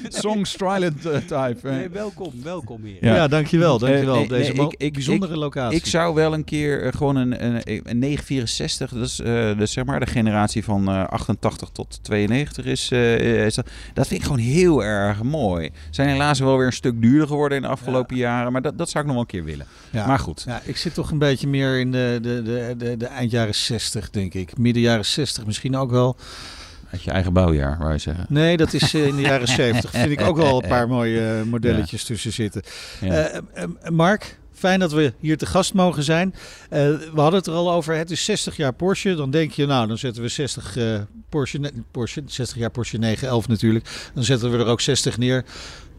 Song 0.08 0.46
Strilent 0.46 1.06
eh, 1.06 1.18
type. 1.18 1.69
Nee, 1.69 1.90
welkom, 1.90 2.34
welkom 2.44 2.84
hier. 2.84 2.98
Ja. 3.02 3.16
Ja, 3.16 3.28
dankjewel. 3.28 3.78
dankjewel. 3.80 4.16
Nee, 4.16 4.28
Deze 4.28 4.52
nee, 4.54 4.68
ik- 4.68 4.75
bijzondere 5.06 5.38
locatie. 5.38 5.77
Ik 5.77 5.86
zou 5.86 6.13
wel 6.13 6.33
een 6.33 6.44
keer 6.44 6.83
eh, 6.83 6.94
gewoon 6.94 7.15
een, 7.15 7.45
een, 7.45 7.81
een 7.83 8.00
964, 8.00 8.89
dat 8.92 9.06
is 9.06 9.19
eh, 9.19 9.57
dus 9.57 9.71
zeg 9.71 9.86
maar 9.86 10.00
de 10.00 10.06
generatie 10.06 10.63
van 10.63 10.88
eh, 10.89 11.07
88 11.07 11.69
tot 11.69 12.00
92 12.01 12.65
is, 12.65 12.92
eh, 12.92 13.45
is 13.45 13.56
dat. 13.56 13.69
Dat 13.94 14.07
vind 14.07 14.19
ik 14.19 14.25
gewoon 14.25 14.42
heel 14.42 14.83
erg 14.83 15.24
mooi. 15.24 15.69
Zijn 15.89 16.09
helaas 16.09 16.39
wel 16.39 16.57
weer 16.57 16.65
een 16.65 16.74
stuk 16.74 17.01
duurder 17.01 17.27
geworden 17.27 17.57
in 17.57 17.63
de 17.63 17.69
afgelopen 17.69 18.15
jaren, 18.15 18.51
maar 18.51 18.62
dat, 18.62 18.77
dat 18.77 18.89
zou 18.89 19.03
ik 19.03 19.06
nog 19.06 19.13
wel 19.13 19.25
een 19.30 19.42
keer 19.42 19.44
willen. 19.44 19.65
Ja. 19.89 20.07
Maar 20.07 20.19
goed. 20.19 20.44
Ja, 20.48 20.62
ik 20.63 20.77
zit 20.77 20.94
toch 20.94 21.12
een 21.12 21.18
beetje 21.18 21.48
meer 21.48 21.80
in 21.80 21.92
de, 21.92 22.19
de, 22.21 22.42
de, 22.42 22.74
de, 22.77 22.98
de 22.98 23.06
eind 23.06 23.31
jaren 23.31 23.56
60, 23.56 24.09
denk 24.09 24.33
ik. 24.33 24.57
Midden 24.57 24.81
jaren 24.81 25.06
60 25.06 25.45
misschien 25.45 25.75
ook 25.75 25.92
wel. 25.92 26.18
Uit 26.92 27.03
je 27.03 27.12
eigen 27.12 27.33
bouwjaar, 27.33 27.77
wou 27.80 27.92
je 27.92 27.98
zeggen. 27.98 28.25
Nee, 28.30 28.57
dat 28.57 28.74
is 28.74 28.94
eh, 28.94 29.07
in 29.07 29.15
de 29.15 29.21
jaren 29.21 29.48
70. 29.48 29.92
Vind 29.92 30.12
ik 30.12 30.21
ook 30.21 30.38
wel 30.38 30.63
een 30.63 30.69
paar 30.69 30.88
mooie 30.88 31.38
eh, 31.39 31.42
modelletjes 31.51 32.03
tussen 32.03 32.31
zitten. 32.31 32.62
Ja. 33.01 33.12
Eh, 33.12 33.38
eh, 33.53 33.89
Mark, 33.89 34.38
fijn 34.53 34.80
dat 34.80 34.92
we 34.92 35.13
hier 35.19 35.38
te 35.38 35.45
gast 35.45 35.74
mogen 35.74 36.03
zijn. 36.03 36.36
Eh, 36.69 36.80
we 37.13 37.21
hadden 37.21 37.39
het 37.39 37.48
er 37.48 37.53
al 37.53 37.71
over. 37.71 37.95
Het 37.95 38.12
is 38.12 38.25
60 38.25 38.57
jaar 38.57 38.74
Porsche. 38.74 39.15
Dan 39.15 39.31
denk 39.31 39.51
je, 39.51 39.65
nou, 39.65 39.88
dan 39.88 39.98
zetten 39.98 40.21
we 40.21 40.27
60 40.27 40.77
eh, 40.77 41.00
Porsche, 41.30 41.71
Porsche, 41.92 42.24
60 42.25 42.57
jaar 42.57 42.71
Porsche 42.71 42.98
911 42.98 43.48
natuurlijk. 43.48 44.09
Dan 44.13 44.24
zetten 44.24 44.51
we 44.51 44.57
er 44.57 44.65
ook 44.65 44.81
60 44.81 45.18
neer. 45.18 45.45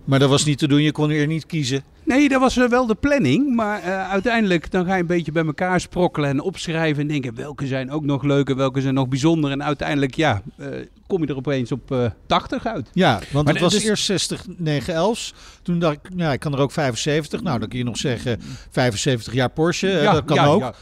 Maar 0.04 0.18
dat 0.18 0.28
was 0.28 0.44
niet 0.44 0.58
te 0.58 0.68
doen. 0.68 0.82
Je 0.82 0.92
kon 0.92 1.10
er 1.10 1.26
niet 1.26 1.46
kiezen. 1.46 1.82
Nee, 2.04 2.28
dat 2.28 2.40
was 2.40 2.56
eh, 2.56 2.68
wel 2.68 2.86
de 2.86 2.94
planning. 2.94 3.54
Maar 3.54 3.82
eh, 3.82 4.10
uiteindelijk 4.10 4.70
dan 4.70 4.86
ga 4.86 4.94
je 4.94 5.00
een 5.00 5.06
beetje 5.06 5.32
bij 5.32 5.44
elkaar 5.44 5.80
sprokkelen 5.80 6.28
en 6.30 6.40
opschrijven. 6.40 7.02
En 7.02 7.08
denken 7.08 7.34
welke 7.34 7.66
zijn 7.66 7.90
ook 7.90 8.04
nog 8.04 8.22
leuk 8.22 8.48
en 8.48 8.56
welke 8.56 8.80
zijn 8.80 8.94
nog 8.94 9.08
bijzonder. 9.08 9.50
En 9.50 9.64
uiteindelijk 9.64 10.14
ja, 10.14 10.42
eh, 10.56 10.66
kom 11.06 11.22
je 11.22 11.28
er 11.28 11.36
opeens 11.36 11.72
op 11.72 11.90
eh 11.92 12.06
80 12.26 12.66
uit. 12.66 12.88
Ja, 12.92 13.20
want 13.30 13.44
Maar 13.44 13.54
het 13.54 13.62
was 13.62 13.72
dus- 13.72 13.84
eerst 13.84 14.04
60 14.04 14.46
911's. 14.46 15.34
Toen 15.62 15.78
dacht 15.78 15.94
ik, 15.94 16.10
ja, 16.16 16.32
ik 16.32 16.40
kan 16.40 16.52
er 16.52 16.58
ook 16.58 16.72
75. 16.72 17.42
Nou, 17.42 17.58
dan 17.58 17.68
kun 17.68 17.78
je 17.78 17.84
nog 17.84 17.96
zeggen 17.96 18.40
75 18.70 19.32
jaar 19.32 19.50
Porsche. 19.50 19.88
Ja, 19.88 20.12
dat 20.12 20.24
kan 20.24 20.36
ja, 20.36 20.46
ook. 20.46 20.60
ja. 20.60 20.74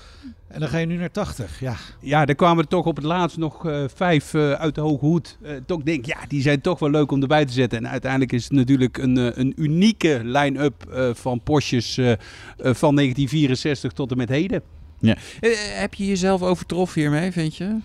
En 0.48 0.60
dan 0.60 0.68
ga 0.68 0.78
je 0.78 0.86
nu 0.86 0.96
naar 0.96 1.10
80. 1.10 1.60
Ja, 1.60 1.76
Ja, 2.00 2.24
daar 2.24 2.34
kwamen 2.34 2.62
er 2.62 2.68
toch 2.70 2.86
op 2.86 2.96
het 2.96 3.04
laatst 3.04 3.36
nog 3.36 3.66
eh, 3.66 3.84
vijf 3.94 4.34
eh, 4.34 4.52
uit 4.52 4.74
de 4.74 4.80
hoge 4.80 5.04
hoed. 5.04 5.38
Eh, 5.42 5.52
toch 5.66 5.82
denk 5.82 5.98
ik, 5.98 6.06
ja, 6.06 6.18
die 6.28 6.42
zijn 6.42 6.60
toch 6.60 6.78
wel 6.78 6.90
leuk 6.90 7.10
om 7.12 7.20
erbij 7.22 7.44
te 7.44 7.52
zetten. 7.52 7.78
En 7.78 7.88
uiteindelijk 7.88 8.32
is 8.32 8.44
het 8.44 8.52
natuurlijk 8.52 8.98
een, 8.98 9.18
eh, 9.18 9.26
een 9.38 9.52
unieke 9.56 10.20
line-up 10.24 10.86
eh, 10.92 11.10
van 11.14 11.40
Porsches 11.42 11.98
eh, 11.98 12.12
eh, 12.12 12.18
van 12.58 12.94
1964 12.94 13.92
tot 13.92 14.10
en 14.10 14.16
met 14.16 14.28
heden. 14.28 14.62
Ja. 15.00 15.16
Eh, 15.40 15.50
heb 15.56 15.94
je 15.94 16.06
jezelf 16.06 16.42
overtroffen 16.42 17.00
hiermee, 17.00 17.32
vind 17.32 17.56
je? 17.56 17.76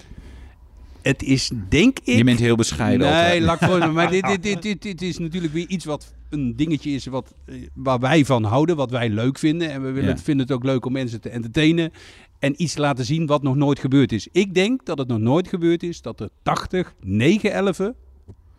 Het 1.02 1.24
is, 1.24 1.52
denk 1.70 1.98
ik... 2.04 2.16
Je 2.16 2.24
bent 2.24 2.40
heel 2.40 2.56
bescheiden 2.56 3.08
Nee, 3.08 3.16
altijd. 3.18 3.42
laat 3.42 3.58
gewoon- 3.64 3.94
maar 3.94 4.10
dit, 4.10 4.24
dit, 4.28 4.44
dit, 4.44 4.62
dit, 4.62 4.82
dit 4.82 5.02
is 5.02 5.18
natuurlijk 5.18 5.54
weer 5.54 5.68
iets 5.68 5.86
wat 5.86 6.14
een 6.30 6.56
dingetje 6.56 6.92
is 6.92 7.06
wat, 7.06 7.34
waar 7.74 8.00
wij 8.00 8.26
van 8.26 8.44
houden, 8.44 8.76
wat 8.76 8.92
wij 8.92 9.10
leuk 9.10 9.38
vinden. 9.38 9.72
En 9.72 9.84
we 9.84 9.92
willen, 9.92 10.10
Ja. 10.10 10.18
vinden 10.18 10.46
het 10.46 10.56
ook 10.56 10.64
leuk 10.64 10.86
om 10.86 10.92
mensen 10.92 11.22
te 11.22 11.30
entertainen. 11.30 11.92
En 12.40 12.62
iets 12.62 12.74
te 12.74 12.82
laten 12.82 13.06
zien 13.06 13.26
wat 13.26 13.44
nog 13.44 13.56
nooit 13.56 13.80
gebeurd 13.80 14.12
is. 14.12 14.28
Ik 14.32 14.54
denk 14.54 14.86
dat 14.86 14.98
het 14.98 15.08
nog 15.08 15.20
nooit 15.20 15.48
gebeurd 15.48 15.84
is 15.84 16.02
dat 16.02 16.20
er 16.20 16.30
80 16.44 16.94
911 17.00 17.92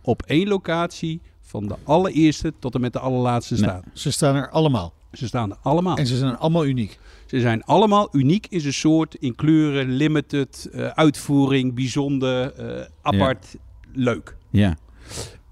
op 0.02 0.23
één 0.23 0.49
locatie 0.49 1.20
van 1.40 1.67
de 1.69 1.75
allereerste 1.84 2.52
tot 2.59 2.75
en 2.75 2.80
met 2.80 2.92
de 2.92 2.99
allerlaatste 2.99 3.54
Nee. 3.54 3.62
staan. 3.62 3.83
ze 3.92 4.11
staan 4.11 4.35
er 4.35 4.50
allemaal. 4.50 4.92
Ze 5.12 5.26
staan 5.26 5.50
er 5.50 5.56
allemaal. 5.62 5.97
En 5.97 6.06
ze 6.06 6.16
zijn 6.16 6.37
allemaal 6.37 6.66
uniek. 6.66 6.99
Ze 7.26 7.40
zijn 7.40 7.64
allemaal 7.64 8.09
uniek 8.12 8.47
in 8.50 8.61
zijn 8.61 8.73
soort, 8.73 9.14
in 9.14 9.35
kleuren, 9.35 9.90
limited, 9.90 10.68
eh, 10.73 10.87
uitvoering, 10.87 11.75
bijzonder, 11.75 12.52
eh, 12.52 12.87
apart, 13.02 13.56
leuk. 13.92 14.37
Ja. 14.50 14.76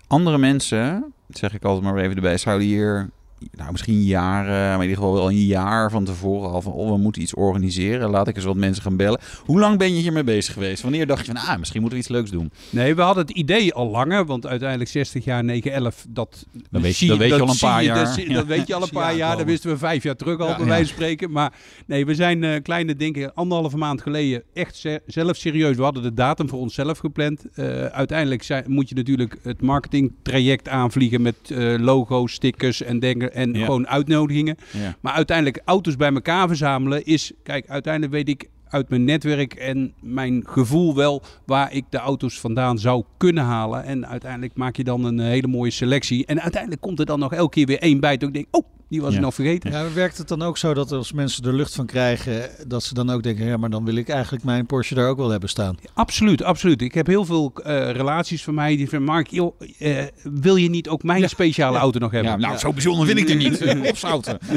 Andere 0.06 0.38
mensen, 0.38 1.12
zeg 1.28 1.54
ik 1.54 1.64
altijd 1.64 1.84
maar 1.84 2.02
even 2.02 2.16
erbij, 2.16 2.38
zouden 2.38 2.66
hier 2.66 3.10
nou, 3.52 3.70
misschien 3.72 4.02
jaren, 4.02 4.52
maar 4.52 4.74
in 4.74 4.80
ieder 4.80 4.96
geval 4.96 5.12
wel 5.12 5.30
een 5.30 5.44
jaar 5.44 5.90
van 5.90 6.04
tevoren 6.04 6.50
al 6.50 6.62
van, 6.62 6.72
oh, 6.72 6.90
we 6.90 6.96
moeten 6.98 7.22
iets 7.22 7.34
organiseren. 7.34 8.10
Laat 8.10 8.28
ik 8.28 8.36
eens 8.36 8.44
wat 8.44 8.56
mensen 8.56 8.82
gaan 8.82 8.96
bellen. 8.96 9.20
Hoe 9.44 9.60
lang 9.60 9.78
ben 9.78 9.94
je 9.94 10.00
hiermee 10.00 10.24
bezig 10.24 10.52
geweest? 10.54 10.82
Wanneer 10.82 11.06
dacht 11.06 11.26
je 11.26 11.32
van, 11.32 11.40
ah, 11.42 11.58
misschien 11.58 11.80
moeten 11.80 11.98
we 11.98 12.04
iets 12.04 12.14
leuks 12.14 12.30
doen? 12.30 12.50
Nee, 12.70 12.94
we 12.94 13.02
hadden 13.02 13.26
het 13.26 13.36
idee 13.36 13.74
al 13.74 13.88
langer, 13.90 14.24
want 14.26 14.46
uiteindelijk 14.46 14.90
60 14.90 15.24
jaar 15.24 15.44
911, 15.44 16.06
dat, 16.08 16.46
Dat 16.70 16.82
weet 16.82 16.90
je- 16.90 16.96
zie 16.98 17.08
dat 17.08 17.18
weet 17.18 17.28
je 17.28 17.40
al 17.40 17.48
een 17.48 17.58
paar 17.58 17.82
jaar. 17.84 18.04
Dat, 18.34 18.46
weet 18.46 18.66
je 18.66 18.74
al 18.74 18.82
een 18.82 18.88
paar 18.90 19.16
jaar, 19.16 19.36
dat 19.36 19.46
wisten 19.46 19.70
we 19.70 19.78
vijf 19.78 20.02
jaar 20.02 20.16
terug 20.16 20.38
al, 20.38 20.48
Ja. 20.48 20.56
bij 20.56 20.66
wijze 20.66 20.84
van 20.86 20.94
spreken. 20.94 21.30
Maar 21.30 21.52
nee, 21.86 22.06
we 22.06 22.14
zijn 22.14 22.44
eh 22.44 22.62
kleine, 22.62 22.96
denk 22.96 23.16
ik, 23.16 23.30
anderhalve 23.34 23.76
maand 23.76 24.02
geleden 24.02 24.42
echt 24.54 24.76
se- 24.76 25.00
zelf 25.06 25.36
serieus. 25.36 25.76
We 25.76 25.82
hadden 25.82 26.02
de 26.02 26.14
datum 26.14 26.48
voor 26.48 26.58
onszelf 26.58 26.98
gepland. 26.98 27.44
Eh, 27.54 27.84
uiteindelijk 27.84 28.42
zijn, 28.42 28.64
moet 28.66 28.88
je 28.88 28.94
natuurlijk 28.94 29.38
het 29.42 29.62
marketingtraject 29.62 30.68
aanvliegen 30.68 31.22
met 31.22 31.34
eh, 31.48 31.74
logo's, 31.78 32.32
stickers 32.32 32.82
en, 32.82 32.98
denken, 32.98 33.33
en 33.34 33.52
Ja. 33.54 33.64
gewoon 33.64 33.88
uitnodigingen. 33.88 34.56
Ja. 34.72 34.96
Maar 35.00 35.12
uiteindelijk 35.12 35.60
auto's 35.64 35.96
bij 35.96 36.12
elkaar 36.12 36.46
verzamelen 36.48 37.04
is... 37.04 37.32
Kijk, 37.42 37.68
uiteindelijk 37.68 38.12
weet 38.12 38.28
ik 38.28 38.48
uit 38.68 38.88
mijn 38.88 39.04
netwerk 39.04 39.54
en 39.54 39.92
mijn 40.00 40.42
gevoel 40.46 40.94
wel 40.94 41.22
waar 41.46 41.72
ik 41.72 41.84
de 41.90 41.98
auto's 41.98 42.40
vandaan 42.40 42.78
zou 42.78 43.04
kunnen 43.16 43.44
halen. 43.44 43.84
En 43.84 44.06
uiteindelijk 44.06 44.54
maak 44.54 44.76
je 44.76 44.84
dan 44.84 45.04
een 45.04 45.18
hele 45.18 45.46
mooie 45.46 45.70
selectie. 45.70 46.26
En 46.26 46.40
uiteindelijk 46.40 46.82
komt 46.82 46.98
er 47.00 47.06
dan 47.06 47.18
nog 47.18 47.32
elke 47.32 47.50
keer 47.50 47.66
weer 47.66 47.78
één 47.78 48.00
bij. 48.00 48.16
Dat 48.16 48.28
ik 48.28 48.34
denk, 48.34 48.46
oh, 48.50 48.64
Die 48.94 49.02
was 49.02 49.12
Ja. 49.12 49.18
ik 49.18 49.24
nog 49.24 49.34
vergeten. 49.34 49.70
Ja, 49.70 49.92
werkt 49.92 50.18
het 50.18 50.28
dan 50.28 50.42
ook 50.42 50.58
zo 50.58 50.74
dat 50.74 50.92
als 50.92 51.12
mensen 51.12 51.44
er 51.44 51.54
lucht 51.54 51.74
van 51.74 51.86
krijgen, 51.86 52.50
dat 52.66 52.82
ze 52.82 52.94
dan 52.94 53.10
ook 53.10 53.22
denken, 53.22 53.46
ja, 53.46 53.56
maar 53.56 53.70
dan 53.70 53.84
wil 53.84 53.94
ik 53.94 54.08
eigenlijk 54.08 54.44
mijn 54.44 54.66
Porsche 54.66 54.94
daar 54.94 55.08
ook 55.08 55.16
wel 55.16 55.30
hebben 55.30 55.48
staan. 55.48 55.76
Absoluut, 55.94 56.42
absoluut. 56.42 56.82
Ik 56.82 56.94
heb 56.94 57.06
heel 57.06 57.24
veel 57.24 57.52
eh, 57.64 57.90
relaties 57.90 58.44
van 58.44 58.54
mij 58.54 58.76
die 58.76 58.88
van 58.88 59.02
Mark, 59.02 59.26
joh, 59.28 59.60
eh, 59.78 60.02
wil 60.22 60.56
je 60.56 60.68
niet 60.70 60.88
ook 60.88 61.02
mijn 61.02 61.28
speciale 61.28 61.78
auto 61.78 61.98
nog 61.98 62.10
hebben? 62.10 62.30
Ja, 62.30 62.36
nou, 62.38 62.58
zo 62.58 62.72
bijzonder 62.72 63.06
vind 63.06 63.18
ik 63.18 63.28
het 63.28 63.38
niet. 63.38 63.64
Opzouten. 63.90 64.38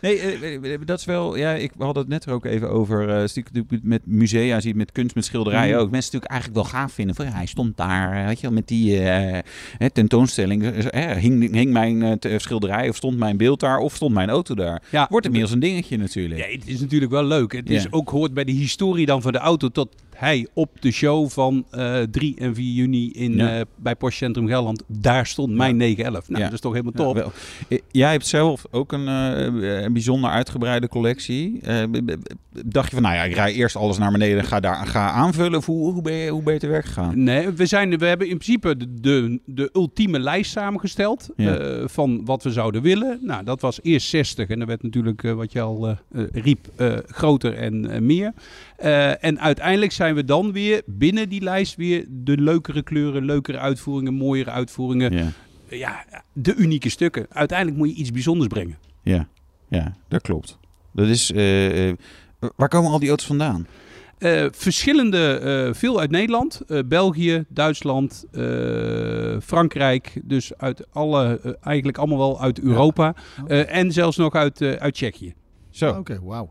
Nee, 0.00 0.18
eh, 0.18 0.78
dat 0.84 0.98
is 0.98 1.04
wel... 1.04 1.36
Ja, 1.36 1.52
ik 1.52 1.72
we 1.78 1.84
hadden 1.84 2.02
het 2.02 2.12
net 2.12 2.24
er 2.24 2.32
ook 2.32 2.44
even 2.44 2.70
over. 2.70 3.08
eh, 3.08 3.16
natuurlijk 3.16 3.82
met 3.82 4.00
musea, 4.06 4.54
zie 4.60 4.62
je 4.62 4.68
het 4.68 4.76
met 4.76 4.92
kunst, 4.92 5.14
met 5.14 5.24
schilderijen 5.24 5.74
Mm. 5.76 5.80
ook. 5.82 5.90
Mensen 5.90 6.12
natuurlijk 6.12 6.32
eigenlijk 6.32 6.60
wel 6.70 6.80
gaaf 6.80 6.92
vinden. 6.92 7.14
Van, 7.16 7.24
ja, 7.26 7.32
hij 7.32 7.46
stond 7.46 7.76
daar, 7.76 8.26
weet 8.26 8.36
je 8.40 8.46
wel, 8.46 8.52
met 8.56 8.68
die 8.68 9.00
eh, 9.02 9.38
hè, 9.78 9.90
tentoonstelling. 9.90 10.64
Eh, 10.66 11.10
hing, 11.16 11.52
hing 11.54 11.72
mijn 11.72 12.02
eh, 12.02 12.12
of 12.88 12.96
stond 12.96 13.18
mijn 13.18 13.36
beeld 13.36 13.60
daar 13.60 13.78
of 13.78 13.94
stond 13.94 14.14
mijn 14.14 14.30
auto 14.30 14.54
daar. 14.54 14.82
Ja. 14.90 15.06
Wordt 15.10 15.26
inmiddels 15.26 15.52
een 15.52 15.60
dingetje 15.60 15.96
natuurlijk. 15.96 16.40
Ja, 16.40 16.46
het 16.46 16.68
is 16.68 16.80
natuurlijk 16.80 17.12
wel 17.12 17.24
leuk. 17.24 17.52
Het 17.52 17.70
is 17.70 17.92
ook 17.92 18.08
hoort 18.08 18.34
bij 18.34 18.44
de 18.44 18.52
historie 18.52 19.06
dan 19.06 19.22
van 19.22 19.32
de 19.32 19.38
auto 19.38 19.68
tot 19.68 19.88
hij 20.20 20.46
op 20.54 20.70
de 20.82 20.90
show 20.90 21.28
van 21.28 21.64
eh 21.70 22.02
3 22.10 22.34
en 22.38 22.54
4 22.54 22.72
juni 22.72 23.10
in, 23.12 23.34
Ja. 23.34 23.58
eh, 23.58 23.60
bij 23.76 23.96
Porsche 23.96 24.24
Centrum 24.24 24.46
Gelderland. 24.46 24.82
Daar 24.86 25.26
stond 25.26 25.54
mijn 25.54 25.76
911. 25.76 26.28
Nou, 26.28 26.42
dat 26.44 26.52
is 26.52 26.60
toch 26.60 26.72
helemaal 26.72 26.92
top. 26.92 27.14
wel. 27.14 27.32
Eh, 27.68 27.78
Jij 27.90 28.10
hebt 28.10 28.26
zelf 28.26 28.64
ook 28.70 28.92
een, 28.92 29.06
een 29.06 29.92
bijzonder 29.92 30.30
uitgebreide 30.30 30.88
collectie. 30.88 31.60
Dacht 32.66 32.88
je 32.88 32.94
van, 32.94 33.02
nou 33.02 33.14
ja, 33.14 33.22
ik 33.22 33.34
rij 33.34 33.52
eerst 33.54 33.76
alles 33.76 33.98
naar 33.98 34.12
beneden 34.12 34.38
en 34.38 34.44
ga, 34.44 34.60
daar, 34.60 34.86
ga 34.86 35.10
aanvullen? 35.10 35.58
Of 35.58 35.66
hoe, 35.66 35.92
hoe, 35.92 36.02
ben 36.02 36.12
je, 36.12 36.30
hoe 36.30 36.42
ben 36.42 36.54
je 36.54 36.60
te 36.60 36.66
werk 36.66 36.84
gegaan? 36.84 37.22
Nee, 37.22 37.48
we, 37.48 37.66
zijn, 37.66 37.98
we 37.98 38.06
hebben 38.06 38.28
in 38.28 38.38
principe 38.38 38.76
de, 38.76 38.94
de, 39.00 39.40
de 39.44 39.70
ultieme 39.72 40.18
lijst 40.20 40.50
samengesteld 40.50 41.28
van 41.84 42.24
wat 42.24 42.42
we 42.42 42.50
zouden 42.50 42.82
willen. 42.82 43.18
Nou, 43.22 43.44
dat 43.44 43.60
was 43.60 43.78
eerst 43.82 44.08
60 44.08 44.48
en 44.48 44.58
dat 44.58 44.68
werd 44.68 44.82
natuurlijk, 44.82 45.22
wat 45.22 45.52
je 45.52 45.60
al 45.60 45.96
riep, 46.32 46.68
groter 47.06 47.54
en 47.56 48.06
meer. 48.06 48.32
Eh, 48.80 49.24
en 49.24 49.40
uiteindelijk 49.40 49.92
zijn 49.92 50.14
we 50.14 50.24
dan 50.24 50.52
weer 50.52 50.82
binnen 50.86 51.28
die 51.28 51.42
lijst 51.42 51.76
weer 51.76 52.04
de 52.08 52.36
leukere 52.36 52.82
kleuren, 52.82 53.24
leukere 53.24 53.58
uitvoeringen, 53.58 54.14
mooiere 54.14 54.50
uitvoeringen. 54.50 55.12
Ja, 55.12 55.32
Ja, 55.68 56.04
de 56.32 56.54
unieke 56.54 56.88
stukken. 56.88 57.26
Uiteindelijk 57.28 57.78
moet 57.78 57.88
je 57.88 57.94
iets 57.94 58.10
bijzonders 58.12 58.48
brengen. 58.48 58.78
ja, 59.02 59.28
ja 59.68 59.94
dat 60.08 60.22
klopt. 60.22 60.58
Dat 60.92 61.06
is, 61.08 61.32
eh, 61.32 61.88
eh, 61.88 61.96
waar 62.56 62.68
komen 62.68 62.90
al 62.90 62.98
die 62.98 63.08
auto's 63.08 63.26
vandaan? 63.26 63.66
Eh, 64.18 64.46
verschillende, 64.50 65.38
eh, 65.38 65.74
veel 65.74 66.00
uit 66.00 66.10
Nederland, 66.10 66.60
eh, 66.66 66.78
België, 66.86 67.44
Duitsland, 67.48 68.24
eh, 68.32 69.36
Frankrijk. 69.42 70.20
Dus 70.24 70.56
uit 70.56 70.86
alle, 70.92 71.56
eigenlijk 71.62 71.98
allemaal 71.98 72.18
wel 72.18 72.40
uit 72.40 72.60
Europa. 72.60 73.14
Eh, 73.46 73.74
en 73.76 73.92
zelfs 73.92 74.16
nog 74.16 74.34
uit, 74.34 74.60
eh, 74.60 74.72
uit 74.72 74.94
Tsjechië. 74.94 75.34
Zo. 75.70 75.90
Oké, 75.90 76.20
wauw. 76.22 76.50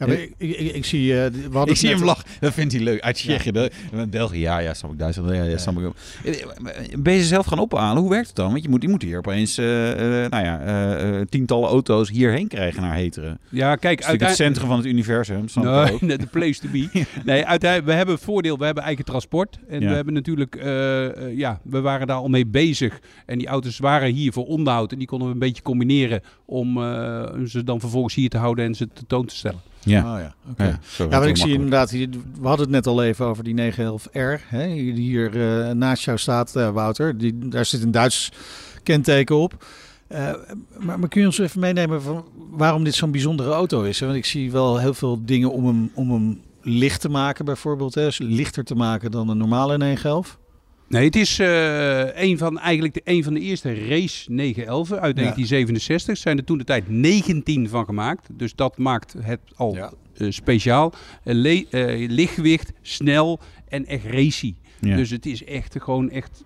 Ja, 0.00 0.06
maar 0.06 0.16
ik, 0.16 0.32
ik, 0.36 0.56
ik, 0.56 0.74
ik 0.74 0.84
zie, 0.84 1.12
eh, 1.22 1.30
we 1.30 1.48
hadden 1.52 1.74
Ik 1.74 1.80
zie 1.80 1.88
hem 1.88 2.04
lachen. 2.04 2.24
Dat 2.40 2.52
vindt 2.52 2.72
hij 2.72 2.82
leuk. 2.82 3.00
Uit 3.00 3.14
Tsjechië. 3.14 3.68
Ja. 3.92 4.06
België. 4.06 4.38
Ja, 4.38 4.58
ja, 4.58 4.74
snap 4.74 4.92
ik. 4.92 4.98
Duitsland. 4.98 5.30
Ja, 5.30 5.42
ja, 5.42 5.58
snap 5.58 5.78
ik. 5.78 7.02
Ben 7.02 7.12
je 7.14 7.20
ze 7.20 7.26
zelf 7.26 7.46
gaan 7.46 7.58
ophalen? 7.58 8.02
Hoe 8.02 8.10
werkt 8.10 8.26
het 8.26 8.36
dan? 8.36 8.50
Want 8.50 8.62
je 8.62 8.68
moet, 8.68 8.82
je 8.82 8.88
moet 8.88 9.02
hier 9.02 9.18
opeens 9.18 9.58
eh, 9.58 10.24
eh, 10.24 10.30
nou 10.30 10.44
ja, 10.44 10.60
eh, 10.60 11.20
eh, 11.20 11.26
tientallen 11.28 11.68
auto's 11.68 12.10
hierheen 12.10 12.48
krijgen 12.48 12.82
naar 12.82 12.94
Heteren. 12.94 13.30
Het 13.30 13.38
Ja, 13.50 13.76
kijk, 13.76 13.98
natuurlijk 13.98 14.26
het 14.26 14.36
centrum 14.36 14.66
van 14.66 14.76
het 14.76 14.86
universum. 14.86 15.48
Snap 15.48 15.90
ook. 15.90 16.00
de 16.08 16.26
place 16.30 16.60
to 16.60 16.68
be. 16.72 16.88
Nee, 17.24 17.46
uiteindelijk, 17.46 17.90
we 17.90 17.96
hebben 17.96 18.18
voordeel, 18.18 18.58
we 18.58 18.64
hebben 18.64 18.82
eigen 18.84 19.04
transport. 19.04 19.58
En 19.68 19.80
Ja. 19.80 19.88
we 19.88 19.94
hebben 19.94 20.14
natuurlijk, 20.14 20.54
ja, 21.36 21.60
we 21.62 21.80
waren 21.80 22.06
daar 22.06 22.16
al 22.16 22.28
mee 22.28 22.46
bezig. 22.46 23.00
En 23.26 23.38
die 23.38 23.46
auto's 23.46 23.78
waren 23.78 24.12
hier 24.12 24.32
voor 24.32 24.46
onderhoud. 24.46 24.92
En 24.92 24.98
die 24.98 25.06
konden 25.06 25.26
we 25.28 25.32
een 25.32 25.38
beetje 25.40 25.62
combineren 25.62 26.22
om 26.44 26.74
ze 27.46 27.64
dan 27.64 27.80
vervolgens 27.80 28.14
hier 28.14 28.28
te 28.28 28.38
houden 28.38 28.64
en 28.64 28.74
ze 28.74 28.88
tentoon 28.92 29.26
te 29.26 29.36
stellen. 29.36 29.60
Ja. 29.84 30.14
Oh 30.14 30.20
ja, 30.20 30.34
oké. 30.50 30.78
Ja, 30.98 31.18
maar 31.18 31.28
ik 31.28 31.36
zie 31.36 31.52
inderdaad, 31.52 31.90
hier, 31.90 32.08
we 32.40 32.46
hadden 32.46 32.66
het 32.66 32.74
net 32.74 32.86
al 32.86 33.02
even 33.02 33.26
over 33.26 33.44
die 33.44 33.72
911R, 33.72 34.40
hè, 34.48 34.66
die 34.66 34.92
hier 34.92 35.40
eh, 35.40 35.70
naast 35.70 36.04
jou 36.04 36.18
staat, 36.18 36.56
eh, 36.56 36.70
Wouter. 36.70 37.18
Die, 37.18 37.48
daar 37.48 37.64
zit 37.64 37.82
een 37.82 37.90
Duits 37.90 38.32
kenteken 38.82 39.36
op. 39.36 39.64
Eh, 40.06 40.32
maar, 40.78 40.98
maar 40.98 41.08
kun 41.08 41.20
je 41.20 41.26
ons 41.26 41.38
even 41.38 41.60
meenemen 41.60 42.02
van 42.02 42.24
waarom 42.50 42.84
dit 42.84 42.94
zo'n 42.94 43.10
bijzondere 43.10 43.50
auto 43.50 43.82
is? 43.82 44.00
hè? 44.00 44.06
Want 44.06 44.18
ik 44.18 44.24
zie 44.24 44.50
wel 44.52 44.78
heel 44.78 44.94
veel 44.94 45.24
dingen 45.24 45.52
om 45.52 45.66
hem, 45.66 45.90
om 45.94 46.10
hem 46.10 46.40
licht 46.62 47.00
te 47.00 47.08
maken, 47.08 47.44
bijvoorbeeld. 47.44 47.94
Hè? 47.94 48.04
Dus 48.04 48.18
lichter 48.18 48.64
te 48.64 48.74
maken 48.74 49.10
dan 49.10 49.28
een 49.28 49.38
normale 49.38 49.78
911. 49.78 50.38
Nee, 50.90 51.04
het 51.04 51.16
is 51.16 51.38
eh, 51.38 52.22
een 52.22 52.38
van, 52.38 52.58
eigenlijk 52.58 52.94
de, 52.94 53.00
een 53.04 53.24
van 53.24 53.34
de 53.34 53.40
eerste 53.40 53.74
race 53.74 54.30
911 54.32 54.90
uit 54.92 55.16
1967. 55.16 56.08
Er 56.14 56.16
zijn 56.16 56.38
er 56.38 56.44
toen 56.44 56.58
de 56.58 56.64
tijd 56.64 56.88
19 56.88 57.68
van 57.68 57.84
gemaakt. 57.84 58.28
Dus 58.32 58.54
dat 58.54 58.78
maakt 58.78 59.14
het 59.20 59.40
al 59.56 59.74
Ja. 59.74 59.92
eh, 60.16 60.26
speciaal. 60.30 60.92
Eh, 61.24 61.34
lichtgewicht, 62.08 62.72
snel 62.82 63.40
en 63.68 63.86
echt 63.86 64.04
racy. 64.04 64.54
Ja. 64.80 64.96
Dus 64.96 65.10
het 65.10 65.26
is 65.26 65.44
echt 65.44 65.76
gewoon 65.78 66.10
echt... 66.10 66.44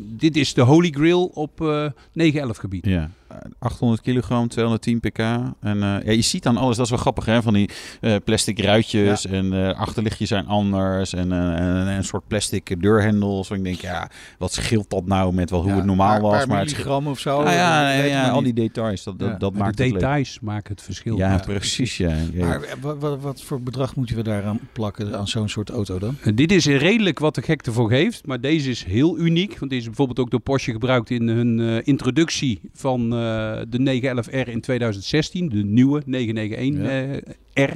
dit 0.00 0.36
is 0.36 0.54
de 0.54 0.62
holy 0.62 0.90
grail 0.90 1.24
op 1.24 1.60
eh 1.60 1.86
911 2.12 2.56
gebied. 2.56 2.84
Ja, 2.86 3.10
800 3.58 4.00
kilogram, 4.02 4.48
210 4.48 5.00
pk. 5.00 5.18
En 5.18 5.52
eh, 5.62 5.80
ja, 6.04 6.12
je 6.12 6.20
ziet 6.20 6.46
aan 6.46 6.56
alles, 6.56 6.76
dat 6.76 6.84
is 6.84 6.90
wel 6.90 7.00
grappig 7.00 7.24
hè, 7.24 7.42
van 7.42 7.54
die 7.54 7.70
eh, 8.00 8.14
plastic 8.24 8.58
ruitjes 8.60 9.26
en 9.26 9.52
eh, 9.52 9.78
achterlichtjes 9.78 10.28
zijn 10.28 10.46
anders 10.46 11.12
en, 11.14 11.32
eh, 11.32 11.38
en 11.58 11.86
een 11.86 12.04
soort 12.04 12.26
plastic 12.26 12.76
deurhendels. 12.82 13.50
En 13.50 13.56
ik 13.56 13.64
denk, 13.64 13.80
ja, 13.80 14.10
wat 14.38 14.52
scheelt 14.52 14.90
dat 14.90 15.06
nou 15.06 15.34
met 15.34 15.50
wel 15.50 15.60
hoe 15.60 15.70
Ja, 15.70 15.76
het 15.76 15.84
normaal 15.84 16.08
paar, 16.12 16.20
was? 16.20 16.30
paar 16.38 16.48
maar 16.48 16.58
het 16.58 16.70
scheelt- 16.70 16.86
milligram 16.86 17.12
of 17.12 17.18
zo. 17.18 17.38
Ah, 17.38 17.52
ja, 17.52 17.90
ja, 17.90 18.28
al 18.28 18.42
die 18.42 18.52
details, 18.52 19.02
dat, 19.04 19.18
dat, 19.18 19.28
Ja, 19.28 19.36
dat 19.36 19.52
Maar 19.52 19.62
maakt 19.62 19.76
de 19.76 19.82
het 19.82 19.92
leuk. 19.92 20.00
details 20.00 20.38
maken 20.40 20.72
het 20.74 20.82
verschil. 20.82 21.16
Ja, 21.16 21.30
Ja, 21.30 21.38
precies. 21.38 21.96
Ja. 21.96 22.14
Ja. 22.32 22.46
Maar 22.46 22.60
wat, 22.80 22.96
wat, 22.98 23.20
wat 23.20 23.42
voor 23.42 23.60
bedrag 23.62 23.96
moeten 23.96 24.16
we 24.16 24.22
daaraan 24.22 24.58
plakken 24.72 25.18
aan 25.18 25.28
zo'n 25.28 25.48
soort 25.48 25.70
auto 25.70 25.98
dan? 25.98 26.16
En 26.22 26.34
Dit 26.34 26.52
is 26.52 26.66
redelijk 26.66 27.18
wat 27.18 27.34
de 27.34 27.42
gek 27.42 27.62
ervoor 27.66 27.88
geeft, 27.88 28.26
maar 28.26 28.40
deze 28.40 28.70
is 28.70 28.84
heel 28.84 29.18
uniek. 29.18 29.58
Want 29.58 29.70
deze 29.70 29.82
is 29.82 29.86
bijvoorbeeld 29.86 30.18
ook 30.18 30.30
door 30.30 30.40
Porsche 30.40 30.72
gebruikt 30.72 31.10
in 31.10 31.28
hun 31.28 31.60
eh, 31.60 31.76
introductie 31.86 32.60
van 32.72 33.12
de 33.68 34.00
911R 34.02 34.48
in 34.48 34.60
2016. 34.60 35.48
De 35.48 35.64
nieuwe 35.64 36.02
991R. 36.02 37.72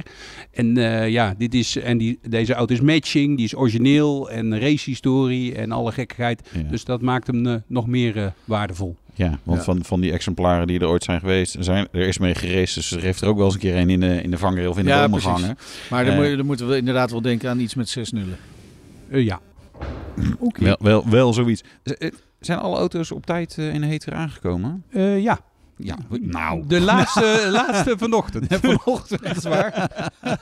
En 0.51 0.77
eh, 0.77 1.09
ja, 1.09 1.33
dit 1.37 1.53
is, 1.53 1.75
en 1.75 1.97
die, 1.97 2.19
deze 2.29 2.53
auto 2.53 2.73
is 2.73 2.81
matching, 2.81 3.35
die 3.35 3.45
is 3.45 3.55
origineel 3.55 4.29
en 4.29 4.59
racehistorie 4.59 5.55
en 5.55 5.71
alle 5.71 5.91
gekkigheid. 5.91 6.49
Ja. 6.53 6.61
Dus 6.69 6.83
dat 6.85 7.01
maakt 7.01 7.27
hem 7.27 7.45
eh, 7.47 7.55
nog 7.67 7.87
meer 7.87 8.17
eh, 8.17 8.27
waardevol. 8.45 8.95
Ja, 9.13 9.39
want 9.43 9.57
Ja. 9.57 9.63
Van, 9.63 9.83
van 9.83 10.01
die 10.01 10.11
exemplaren 10.11 10.67
die 10.67 10.79
er 10.79 10.87
ooit 10.87 11.03
zijn 11.03 11.19
geweest, 11.19 11.55
zijn, 11.59 11.87
er 11.91 12.07
is 12.07 12.17
mee 12.17 12.35
geraced. 12.35 12.75
Dus 12.75 12.91
er 12.91 13.01
heeft 13.01 13.21
er 13.21 13.27
ook 13.27 13.35
wel 13.37 13.45
eens 13.45 13.53
een 13.53 13.59
keer 13.59 13.75
een 13.75 13.89
in 13.89 13.99
de, 13.99 14.21
in 14.21 14.31
de 14.31 14.37
vangrail 14.37 14.69
of 14.69 14.77
in 14.77 14.83
de 14.83 14.89
Ja, 14.89 15.01
bomen 15.03 15.21
gehangen. 15.21 15.57
Maar 15.89 16.03
dan, 16.05 16.13
Eh. 16.13 16.19
moet 16.19 16.29
je- 16.29 16.35
dan 16.35 16.45
moeten 16.45 16.67
we 16.67 16.77
inderdaad 16.77 17.11
wel 17.11 17.21
denken 17.21 17.49
aan 17.49 17.59
iets 17.59 17.75
met 17.75 17.89
zes 17.89 18.11
nullen. 18.11 18.37
Eh, 19.09 19.23
ja. 19.25 19.39
Wel, 20.59 20.77
wel, 20.79 21.09
wel 21.09 21.33
zoiets. 21.33 21.63
Zijn 22.45 22.59
alle 22.59 22.77
auto's 22.77 23.11
op 23.11 23.25
tijd 23.25 23.57
eh, 23.57 23.73
in 23.73 23.81
heter 23.81 24.13
aangekomen? 24.13 24.83
Eh, 24.89 25.23
ja. 25.23 25.39
Ja, 25.77 25.97
nou. 26.21 26.63
De 26.67 26.81
laatste, 26.81 27.45
laatste 27.51 27.95
vanochtend. 27.97 28.45
Vanochtend, 28.61 29.23
dat 29.23 29.35
is 29.35 29.43
waar. 29.43 29.89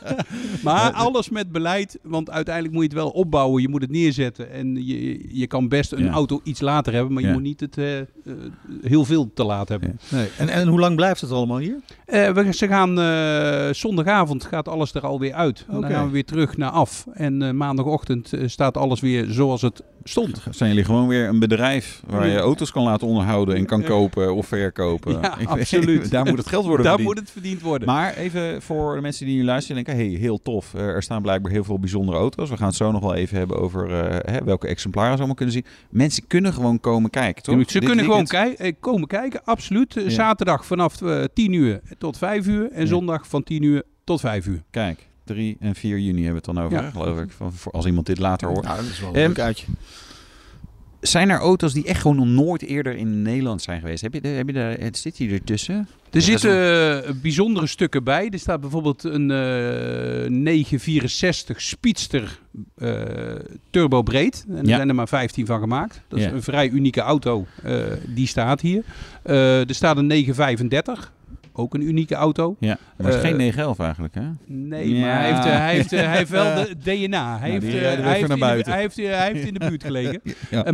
Maar 0.63 0.91
alles 0.91 1.29
met 1.29 1.51
beleid, 1.51 1.99
want 2.03 2.29
uiteindelijk 2.29 2.73
moet 2.73 2.83
je 2.83 2.89
het 2.89 2.97
wel 2.97 3.09
opbouwen. 3.09 3.61
Je 3.61 3.69
moet 3.69 3.81
het 3.81 3.91
neerzetten. 3.91 4.51
En 4.51 4.85
je, 4.87 5.25
je 5.39 5.47
kan 5.47 5.67
best 5.67 5.91
een 5.91 6.03
Ja. 6.03 6.11
auto 6.11 6.41
iets 6.43 6.61
later 6.61 6.93
hebben, 6.93 7.13
maar 7.13 7.23
je 7.23 7.31
moet 7.31 7.41
niet 7.41 7.59
het 7.59 7.77
eh, 7.77 7.99
eh, 7.99 8.05
heel 8.81 9.05
veel 9.05 9.31
te 9.33 9.43
laat 9.43 9.69
hebben. 9.69 9.99
Nee. 10.09 10.27
En, 10.37 10.49
en 10.49 10.67
hoe 10.67 10.79
lang 10.79 10.95
blijft 10.95 11.21
het 11.21 11.31
allemaal 11.31 11.57
hier? 11.57 11.75
Eh, 12.05 12.29
we, 12.29 12.53
ze 12.53 12.67
gaan 12.67 12.95
zondagavond 13.75 14.45
gaat 14.45 14.67
alles 14.67 14.93
er 14.93 15.05
alweer 15.05 15.33
uit. 15.33 15.65
Dan 15.71 15.85
gaan 15.85 16.05
we 16.05 16.11
weer 16.11 16.25
terug 16.25 16.57
naar 16.57 16.69
af. 16.71 17.05
En 17.13 17.57
maandagochtend 17.57 18.31
staat 18.45 18.77
alles 18.77 18.99
weer 18.99 19.25
zoals 19.29 19.61
het 19.61 19.83
stond. 20.03 20.41
Zijn 20.49 20.69
jullie 20.69 20.85
gewoon 20.85 21.07
weer 21.07 21.27
een 21.27 21.39
bedrijf 21.39 22.01
waar 22.07 22.27
je 22.27 22.37
auto's 22.37 22.71
kan 22.71 22.83
laten 22.83 23.07
onderhouden 23.07 23.55
en 23.55 23.65
kan 23.65 23.83
kopen 23.83 24.35
of 24.35 24.47
verkopen? 24.47 25.19
Ja, 25.23 25.31
Ik 25.37 25.37
weet- 25.37 25.59
absoluut. 25.59 26.09
Daar 26.11 26.25
moet 26.25 26.37
het 26.37 26.47
geld 26.47 26.65
worden 26.65 26.85
Daar 26.85 26.95
verdiend. 26.95 27.15
moet 27.15 27.23
het 27.25 27.33
verdiend 27.33 27.61
worden. 27.61 27.87
Maar 27.87 28.13
even 28.15 28.61
voor 28.61 28.95
de 28.95 29.01
mensen 29.01 29.25
die 29.25 29.35
nu 29.37 29.43
luisteren 29.43 29.83
denken, 29.83 30.05
hey, 30.05 30.13
heel 30.19 30.41
tof. 30.41 30.73
Er 30.73 31.03
staan 31.03 31.21
blijkbaar 31.21 31.51
heel 31.51 31.63
veel 31.63 31.79
bijzondere 31.79 32.17
auto's. 32.17 32.49
We 32.49 32.57
gaan 32.57 32.67
het 32.67 32.75
zo 32.75 32.91
nog 32.91 33.01
wel 33.01 33.13
even 33.15 33.37
hebben 33.37 33.57
over 33.59 33.91
eh, 34.05 34.33
hè, 34.33 34.43
welke 34.43 34.67
exemplaren 34.67 35.11
ze 35.11 35.17
allemaal 35.17 35.35
kunnen 35.35 35.53
zien. 35.55 35.65
Mensen 35.89 36.27
kunnen 36.27 36.53
gewoon 36.53 36.79
komen 36.79 37.09
kijken, 37.09 37.43
toch? 37.43 37.55
Ze 37.67 37.79
Dit 37.79 37.85
kunnen 37.87 38.05
gewoon 38.05 38.25
weekend? 38.29 38.59
eh, 38.59 38.71
komen 38.79 39.07
kijken, 39.07 39.41
absoluut. 39.43 39.97
Eh, 39.97 40.03
Ja. 40.03 40.09
Zaterdag 40.09 40.65
vanaf 40.65 41.01
eh 41.01 41.23
10 41.33 41.53
uur 41.53 41.81
tot 41.97 42.17
5 42.17 42.47
uur. 42.47 42.71
En 42.71 42.81
Ja. 42.81 42.87
zondag 42.87 43.27
van 43.27 43.43
10 43.43 43.63
uur 43.63 43.83
tot 44.03 44.19
5 44.19 44.45
uur. 44.45 44.63
Kijk, 44.71 45.07
3 45.23 45.57
en 45.59 45.75
4 45.75 45.97
juni 45.99 46.23
hebben 46.23 46.41
we 46.43 46.47
het 46.51 46.55
dan 46.57 46.65
over, 46.65 46.83
Ja. 46.83 46.89
geloof 46.91 47.19
ik. 47.19 47.31
Van, 47.31 47.53
voor 47.53 47.71
als 47.71 47.85
iemand 47.85 48.05
dit 48.05 48.19
later 48.19 48.47
hoort. 48.47 48.63
Nou, 48.63 48.75
dat 48.77 48.85
is 48.85 48.99
wel 48.99 49.09
een 49.09 49.15
Ehm, 49.15 49.27
leuk 49.27 49.39
uitje. 49.39 49.65
Zijn 51.07 51.29
er 51.29 51.39
auto's 51.39 51.73
die 51.73 51.85
echt 51.85 52.01
gewoon 52.01 52.15
nog 52.17 52.45
nooit 52.45 52.61
eerder 52.61 52.95
in 52.95 53.21
Nederland 53.21 53.61
zijn 53.61 53.79
geweest? 53.79 54.01
Heb 54.01 54.13
je, 54.13 54.27
heb 54.27 54.47
je 54.47 54.53
daar, 54.53 54.77
het 54.79 54.97
zit 54.97 55.17
hier 55.17 55.31
ertussen? 55.33 55.87
Er 56.11 56.21
zitten 56.21 56.51
eh, 57.05 57.11
bijzondere 57.21 57.67
stukken 57.67 58.03
bij. 58.03 58.29
Er 58.29 58.39
staat 58.39 58.61
bijvoorbeeld 58.61 59.03
een 59.03 59.31
eh 59.31 60.29
964 60.29 61.61
Speedster 61.61 62.39
eh, 62.77 62.91
turbo 63.69 64.01
breed. 64.01 64.45
En 64.49 64.57
er 64.57 64.67
Ja. 64.67 64.75
zijn 64.75 64.89
er 64.89 64.95
maar 64.95 65.07
15 65.07 65.45
van 65.45 65.59
gemaakt. 65.59 66.01
Dat 66.07 66.19
is 66.19 66.25
een 66.25 66.43
vrij 66.43 66.69
unieke 66.69 67.01
auto. 67.01 67.45
eh, 67.63 67.75
die 68.07 68.27
staat 68.27 68.61
hier. 68.61 68.83
Eh, 69.23 69.69
er 69.69 69.75
staat 69.75 69.97
een 69.97 70.07
935. 70.07 71.12
Ook 71.55 71.73
een 71.73 71.81
unieke 71.81 72.15
auto. 72.15 72.55
Ja, 72.59 72.77
maar 72.97 73.07
het 73.07 73.15
is 73.15 73.21
geen 73.21 73.37
911 73.37 73.79
eigenlijk, 73.79 74.15
hè? 74.15 74.29
Nee, 74.45 74.99
maar 74.99 75.19
hij 75.19 75.33
heeft, 75.33 75.45
eh, 75.45 75.57
hij, 75.57 75.73
heeft, 75.73 75.93
eh, 75.93 75.99
hij 76.05 76.17
heeft 76.17 76.29
wel 76.29 76.55
de 76.55 76.75
DNA. 76.77 77.39
Hij, 77.39 77.49
Nou, 77.49 77.63
heeft, 77.63 77.75
eh, 77.75 77.81
hij, 77.81 78.17
heeft 78.17 78.65
hij, 78.65 78.79
heeft, 78.79 78.95
hij 78.95 79.31
heeft 79.31 79.47
in 79.47 79.53
de 79.53 79.67
buurt 79.69 79.83
gelegen. 79.83 80.21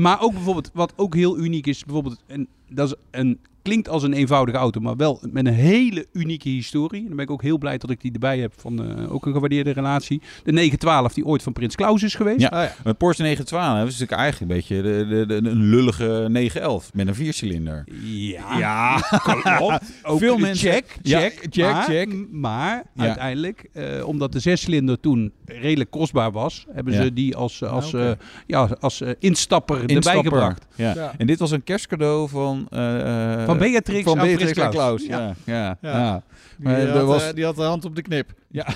Maar 0.02 0.22
ook 0.22 0.34
bijvoorbeeld, 0.34 0.72
wat 0.74 0.94
ook 0.96 1.16
heel 1.16 1.38
uniek 1.38 1.68
is, 1.68 1.86
bijvoorbeeld, 1.86 2.24
en 2.28 2.48
dat 2.72 2.88
is 2.88 2.96
een, 3.12 3.40
klinkt 3.62 3.90
als 3.90 4.04
een 4.04 4.14
eenvoudige 4.14 4.58
auto, 4.58 4.80
maar 4.80 4.96
wel 4.96 5.20
met 5.32 5.46
een 5.46 5.54
hele 5.54 6.06
unieke 6.14 6.50
historie. 6.50 7.02
En 7.02 7.08
dan 7.08 7.16
ben 7.16 7.26
ik 7.26 7.32
ook 7.32 7.42
heel 7.42 7.58
blij 7.58 7.78
dat 7.78 7.90
ik 7.90 8.02
die 8.02 8.12
erbij 8.14 8.40
heb 8.40 8.54
van 8.58 8.84
eh, 8.98 9.14
ook 9.14 9.26
een 9.26 9.34
gewaardeerde 9.34 9.72
relatie. 9.72 10.22
De 10.44 10.52
912, 10.52 11.14
die 11.14 11.26
ooit 11.26 11.44
van 11.44 11.54
Prins 11.54 11.76
Klaus 11.76 12.04
is 12.04 12.16
geweest. 12.16 12.40
Ja. 12.40 12.48
Ah, 12.48 12.64
ja. 12.64 12.74
Een 12.84 12.98
Porsche 12.98 13.22
912 13.24 13.88
is 13.88 14.00
natuurlijk 14.00 14.22
eigenlijk 14.22 14.52
een 14.52 14.58
beetje 14.58 14.82
de, 14.82 15.26
de, 15.26 15.42
de, 15.42 15.50
een 15.50 15.64
lullige 15.64 16.26
911 16.30 16.94
met 16.94 17.08
een 17.08 17.16
viercilinder. 17.16 17.84
Ja, 18.04 18.58
Ja, 18.58 19.00
klopt. 19.58 19.84
Ook 20.04 20.20
Veel 20.20 20.38
mensen- 20.38 20.72
Check, 20.72 20.98
Ja, 21.02 21.20
check, 21.20 21.46
check, 21.50 21.72
maar, 21.72 21.84
check. 21.84 22.16
Maar 22.32 22.84
Ja. 22.94 23.04
uiteindelijk, 23.04 23.70
eh, 23.74 24.08
omdat 24.08 24.32
de 24.32 24.40
zescilinder 24.40 25.00
toen 25.00 25.32
redelijk 25.46 25.90
kostbaar 25.92 26.32
was, 26.32 26.66
hebben 26.72 26.94
Ja. 26.94 27.02
ze 27.04 27.14
die 27.14 27.36
als, 27.36 27.64
als, 27.64 27.94
oké. 27.94 28.10
eh, 28.10 28.16
ja, 28.48 28.70
als 28.80 29.04
instapper, 29.20 29.80
erbij 29.90 30.22
gebracht. 30.24 30.66
Ja. 30.76 30.94
Ja. 30.96 31.14
En 31.18 31.28
dit 31.28 31.40
was 31.40 31.52
een 31.52 31.64
kerstcadeau 31.64 32.30
van... 32.30 32.59
eh, 32.70 33.46
Van 33.46 33.58
Beatrix 33.58 34.04
van 34.04 34.18
Beatrix 34.18 34.52
Klaus. 34.52 34.74
Klaus. 34.74 35.06
Ja. 35.06 35.36
Ja. 35.46 35.78
Ja. 35.82 35.92
Ja. 35.92 36.24
Die, 36.58 36.68
Maar 36.68 36.76
eh, 36.78 36.84
er 36.84 36.98
had, 36.98 37.06
was- 37.08 37.28
eh, 37.28 37.34
die 37.34 37.46
had 37.46 37.56
de 37.56 37.62
hand 37.62 37.86
op 37.86 37.96
de 37.96 38.02
knip. 38.02 38.32
Ja. 38.52 38.66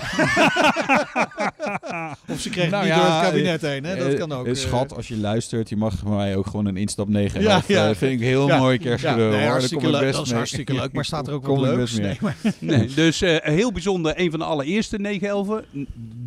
Of 2.29 2.39
ze 2.39 2.49
kreeg 2.49 2.69
Nou 2.69 2.85
het 2.85 2.93
niet 2.93 3.01
ja, 3.03 3.07
door 3.07 3.15
het 3.21 3.29
kabinet 3.29 3.61
heen. 3.61 3.83
Hè? 3.83 3.95
Dat 3.95 4.07
Eh, 4.13 4.19
kan 4.19 4.31
ook. 4.31 4.45
eh, 4.45 4.51
eh. 4.51 4.57
Schat, 4.57 4.95
als 4.95 5.07
je 5.07 5.17
luistert, 5.17 5.69
je 5.69 5.75
mag 5.75 5.93
van 5.97 6.15
mij 6.15 6.35
ook 6.35 6.45
gewoon 6.45 6.65
een 6.65 6.77
instap 6.77 7.07
9 7.07 7.41
Ja, 7.41 7.61
ja. 7.67 7.87
Dat 7.87 7.97
vind 7.97 8.11
ik 8.11 8.19
een 8.19 8.25
heel 8.25 8.47
Ja. 8.47 8.57
mooi 8.57 8.77
ja, 8.77 8.83
kerstcadeau. 8.83 9.31
nee, 9.31 9.47
hartstikke 9.47 9.89
leuk. 9.89 10.01
best 10.01 10.13
Dat 10.13 10.21
is 10.21 10.27
mee. 10.27 10.37
hartstikke 10.37 10.73
leuk. 10.73 10.93
Maar 10.93 11.05
staat 11.05 11.27
er 11.27 11.33
ook 11.33 11.75
best 11.75 11.97
mee. 11.97 12.05
Nee, 12.07 12.17
maar, 12.21 12.35
Nee, 12.59 12.87
dus 12.87 13.21
eh, 13.21 13.35
heel 13.41 13.71
bijzonder, 13.71 14.13
een 14.19 14.29
van 14.31 14.39
de 14.39 14.45
allereerste 14.45 14.97
911, 14.99 15.61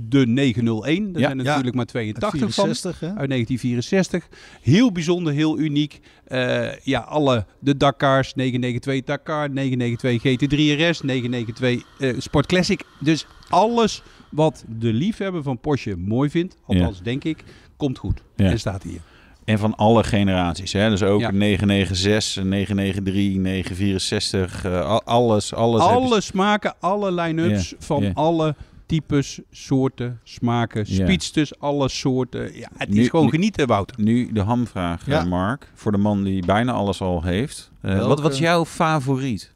de 0.08 0.26
901. 0.26 1.02
Er 1.14 1.20
Ja, 1.20 1.26
zijn 1.26 1.38
er 1.38 1.44
ja. 1.44 1.50
natuurlijk 1.50 1.74
maar 1.76 1.86
82 1.86 2.40
van. 2.40 2.50
64, 2.52 3.00
hè? 3.00 3.06
Uit 3.06 3.28
1964. 3.28 4.28
Heel 4.62 4.92
bijzonder, 4.92 5.32
heel 5.32 5.58
uniek. 5.58 6.00
Eh, 6.24 6.76
ja, 6.82 7.00
alle 7.00 7.44
de 7.58 7.76
Dakars, 7.76 8.34
992 8.34 9.04
Dakar, 9.16 9.50
992 9.50 10.22
GT3 10.32 10.80
RS, 10.90 11.00
992 11.02 11.82
eh, 11.98 12.14
Sport 12.18 12.46
Classic. 12.46 12.82
Dus 13.00 13.26
alles 13.48 14.02
wat 14.30 14.64
de 14.78 14.92
liefhebber 14.92 15.42
van 15.42 15.58
Porsche 15.58 15.96
mooi 15.96 16.30
vindt, 16.30 16.56
althans 16.66 17.02
denk 17.02 17.24
ik, 17.24 17.44
komt 17.76 17.98
goed. 17.98 18.22
En 18.36 18.58
staat 18.58 18.82
hier. 18.82 19.00
En 19.44 19.58
van 19.58 19.74
alle 19.76 20.04
generaties. 20.04 20.72
Hè? 20.72 20.90
Dus 20.90 21.02
ook 21.02 21.20
Ja. 21.20 21.28
een 21.28 21.36
996, 21.38 22.42
een 22.42 22.48
993, 22.48 23.42
964. 23.42 24.64
eh, 24.64 24.80
al- 24.88 25.02
alles, 25.04 25.54
alles. 25.54 25.80
Alle 25.80 26.20
smaken, 26.20 26.74
alle 26.80 27.12
line-ups 27.12 27.74
van 27.78 28.14
alle 28.14 28.54
types, 28.86 29.40
soorten, 29.50 30.20
smaken, 30.24 30.84
Ja. 30.86 31.04
speedsters, 31.04 31.58
alle 31.58 31.88
soorten. 31.88 32.56
Ja, 32.56 32.68
het 32.76 32.88
Nu- 32.88 33.00
is 33.00 33.08
gewoon 33.08 33.24
nu- 33.24 33.30
genieten, 33.30 33.66
Wouter. 33.66 33.96
Nu 34.00 34.32
de 34.32 34.40
hamvraag, 34.40 35.06
Ja. 35.06 35.20
eh, 35.20 35.26
Mark. 35.26 35.70
Voor 35.74 35.92
de 35.92 35.98
man 35.98 36.22
die 36.24 36.46
bijna 36.46 36.72
alles 36.72 37.00
al 37.00 37.22
heeft. 37.22 37.70
Eh, 37.80 37.90
Welke? 37.92 38.08
wat, 38.08 38.20
wat 38.20 38.32
is 38.32 38.38
jouw 38.38 38.64
favoriet? 38.64 39.54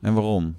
En 0.00 0.14
waarom? 0.14 0.54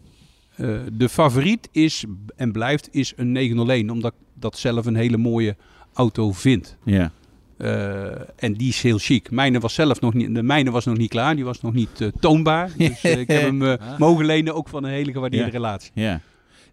Eh, 0.55 0.69
de 0.93 1.09
favoriet 1.09 1.69
is 1.71 2.05
en 2.35 2.51
blijft 2.51 2.87
is 2.91 3.13
een 3.15 3.31
901, 3.31 3.89
omdat 3.89 4.11
ik 4.13 4.17
dat 4.33 4.57
zelf 4.57 4.85
een 4.85 4.95
hele 4.95 5.17
mooie 5.17 5.55
auto 5.93 6.31
vind. 6.31 6.77
Ja. 6.83 7.11
Eh, 7.57 8.05
en 8.35 8.53
die 8.53 8.67
is 8.69 8.81
heel 8.81 8.97
chic. 8.97 9.31
Mijne 9.31 9.59
was 9.59 9.73
zelf 9.73 10.01
nog 10.01 10.13
niet, 10.13 10.35
de 10.35 10.43
mijne 10.43 10.71
was 10.71 10.85
nog 10.85 10.97
niet 10.97 11.09
klaar, 11.09 11.35
die 11.35 11.45
was 11.45 11.61
nog 11.61 11.73
niet 11.73 12.11
toonbaar. 12.19 12.71
Dus 12.77 13.01
ik 13.03 13.27
heb 13.27 13.41
hem 13.41 13.77
mogen 13.97 14.25
lenen, 14.25 14.55
ook 14.55 14.67
van 14.69 14.83
een 14.83 14.91
hele 14.91 15.11
gewaardeerde 15.11 15.45
Ja. 15.45 15.51
relatie. 15.51 15.91
Ja. 15.93 16.21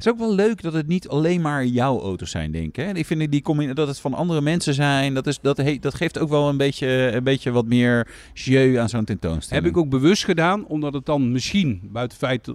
Is 0.04 0.08
ook 0.08 0.18
wel 0.18 0.34
leuk 0.34 0.62
dat 0.62 0.72
het 0.72 0.86
niet 0.86 1.08
alleen 1.08 1.40
maar 1.40 1.66
jouw 1.66 2.00
auto's 2.00 2.30
zijn, 2.30 2.52
denk 2.52 2.66
ik. 2.66 2.76
Hè? 2.76 2.92
Ik 2.94 3.06
vind 3.06 3.30
die 3.30 3.74
dat 3.74 3.88
het 3.88 4.00
van 4.00 4.14
andere 4.14 4.40
mensen 4.40 4.74
zijn. 4.74 5.14
Dat, 5.14 5.26
is, 5.26 5.40
dat, 5.40 5.56
he- 5.56 5.78
dat 5.80 5.94
geeft 5.94 6.18
ook 6.18 6.28
wel 6.28 6.48
een 6.48 6.56
beetje, 6.56 7.10
een 7.14 7.24
beetje 7.24 7.50
wat 7.50 7.66
meer 7.66 8.08
jeu 8.34 8.76
aan 8.76 8.88
zo'n 8.88 9.04
tentoonstelling. 9.04 9.64
Heb 9.64 9.74
ik 9.74 9.80
ook 9.80 9.88
bewust 9.88 10.24
gedaan, 10.24 10.66
omdat 10.66 10.94
het 10.94 11.06
dan 11.06 11.32
misschien, 11.32 11.80
buiten 11.92 12.18
feit, 12.18 12.48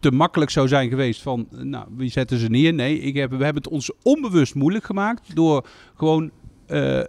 te 0.00 0.10
makkelijk 0.10 0.50
zou 0.50 0.68
zijn 0.68 0.88
geweest 0.88 1.22
van, 1.22 1.46
nou, 1.50 1.86
wie 1.96 2.10
zetten 2.10 2.38
ze 2.38 2.48
neer? 2.48 2.74
Nee, 2.74 3.00
ik 3.00 3.14
heb, 3.14 3.30
we 3.30 3.44
hebben 3.44 3.62
het 3.62 3.72
ons 3.72 3.90
onbewust 4.02 4.54
moeilijk 4.54 4.84
gemaakt 4.84 5.34
door 5.36 5.66
gewoon 5.96 6.30
eh, 6.66 7.00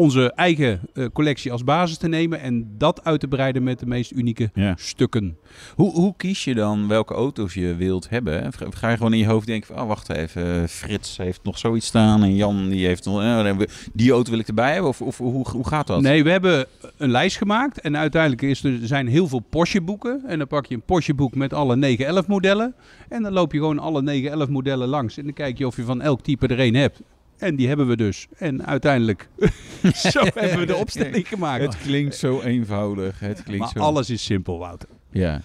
onze 0.00 0.32
eigen 0.32 0.80
eh, 0.94 1.04
collectie 1.12 1.52
als 1.52 1.64
basis 1.64 1.96
te 1.96 2.08
nemen 2.08 2.40
en 2.40 2.74
dat 2.78 3.04
uit 3.04 3.20
te 3.20 3.28
breiden 3.28 3.62
met 3.62 3.78
de 3.78 3.86
meest 3.86 4.12
unieke 4.12 4.50
Ja. 4.54 4.74
stukken. 4.78 5.36
Hoe, 5.74 5.90
hoe 5.92 6.14
kies 6.16 6.44
je 6.44 6.54
dan 6.54 6.88
welke 6.88 7.14
auto's 7.14 7.54
je 7.54 7.74
wilt 7.74 8.08
hebben? 8.08 8.52
Ga 8.70 8.90
je 8.90 8.96
gewoon 8.96 9.12
in 9.12 9.18
je 9.18 9.26
hoofd 9.26 9.46
denken 9.46 9.66
van, 9.74 9.82
oh 9.82 9.88
wacht 9.88 10.08
even, 10.10 10.68
Frits 10.68 11.16
heeft 11.16 11.40
nog 11.42 11.58
zoiets 11.58 11.86
staan 11.86 12.22
en 12.22 12.34
Jan 12.36 12.68
die 12.68 12.86
heeft 12.86 13.04
nog, 13.04 13.20
eh, 13.22 13.50
die 13.92 14.12
auto 14.12 14.30
wil 14.30 14.40
ik 14.40 14.48
erbij 14.48 14.72
hebben? 14.72 14.90
Of, 14.90 15.02
of 15.02 15.18
hoe, 15.18 15.48
hoe 15.50 15.66
gaat 15.66 15.86
dat? 15.86 16.00
Nee, 16.00 16.24
we 16.24 16.30
hebben 16.30 16.66
een 16.96 17.10
lijst 17.10 17.36
gemaakt 17.36 17.80
en 17.80 17.96
uiteindelijk 17.96 18.42
is 18.42 18.64
er, 18.64 18.80
er 18.80 18.86
zijn 18.86 19.06
heel 19.06 19.28
veel 19.28 19.44
Porsche 19.50 19.80
boeken. 19.80 20.22
En 20.26 20.38
dan 20.38 20.46
pak 20.46 20.66
je 20.66 20.74
een 20.74 20.82
Porsche 20.82 21.14
boek 21.14 21.34
met 21.34 21.52
alle 21.52 21.76
911 21.76 22.26
modellen. 22.26 22.74
En 23.08 23.22
dan 23.22 23.32
loop 23.32 23.52
je 23.52 23.58
gewoon 23.58 23.78
alle 23.78 24.02
911 24.02 24.48
modellen 24.48 24.88
langs. 24.88 25.16
En 25.18 25.24
dan 25.24 25.32
kijk 25.32 25.58
je 25.58 25.66
of 25.66 25.76
je 25.76 25.82
van 25.82 26.00
elk 26.00 26.20
type 26.22 26.46
er 26.46 26.58
één 26.58 26.74
hebt. 26.74 27.00
En 27.40 27.56
die 27.56 27.68
hebben 27.68 27.86
we 27.86 27.96
dus. 27.96 28.26
En 28.36 28.66
uiteindelijk, 28.66 29.28
zo 30.12 30.20
hebben 30.34 30.58
we 30.58 30.66
de 30.66 30.76
opstelling 30.76 31.28
gemaakt. 31.28 31.62
Het 31.62 31.76
klinkt 31.78 32.16
zo 32.16 32.40
eenvoudig. 32.40 33.18
Het 33.20 33.42
klinkt 33.42 33.58
maar 33.64 33.72
zo... 33.74 33.78
alles 33.78 34.10
is 34.10 34.24
simpel, 34.24 34.58
Wouter. 34.58 34.88
Ja. 35.10 35.40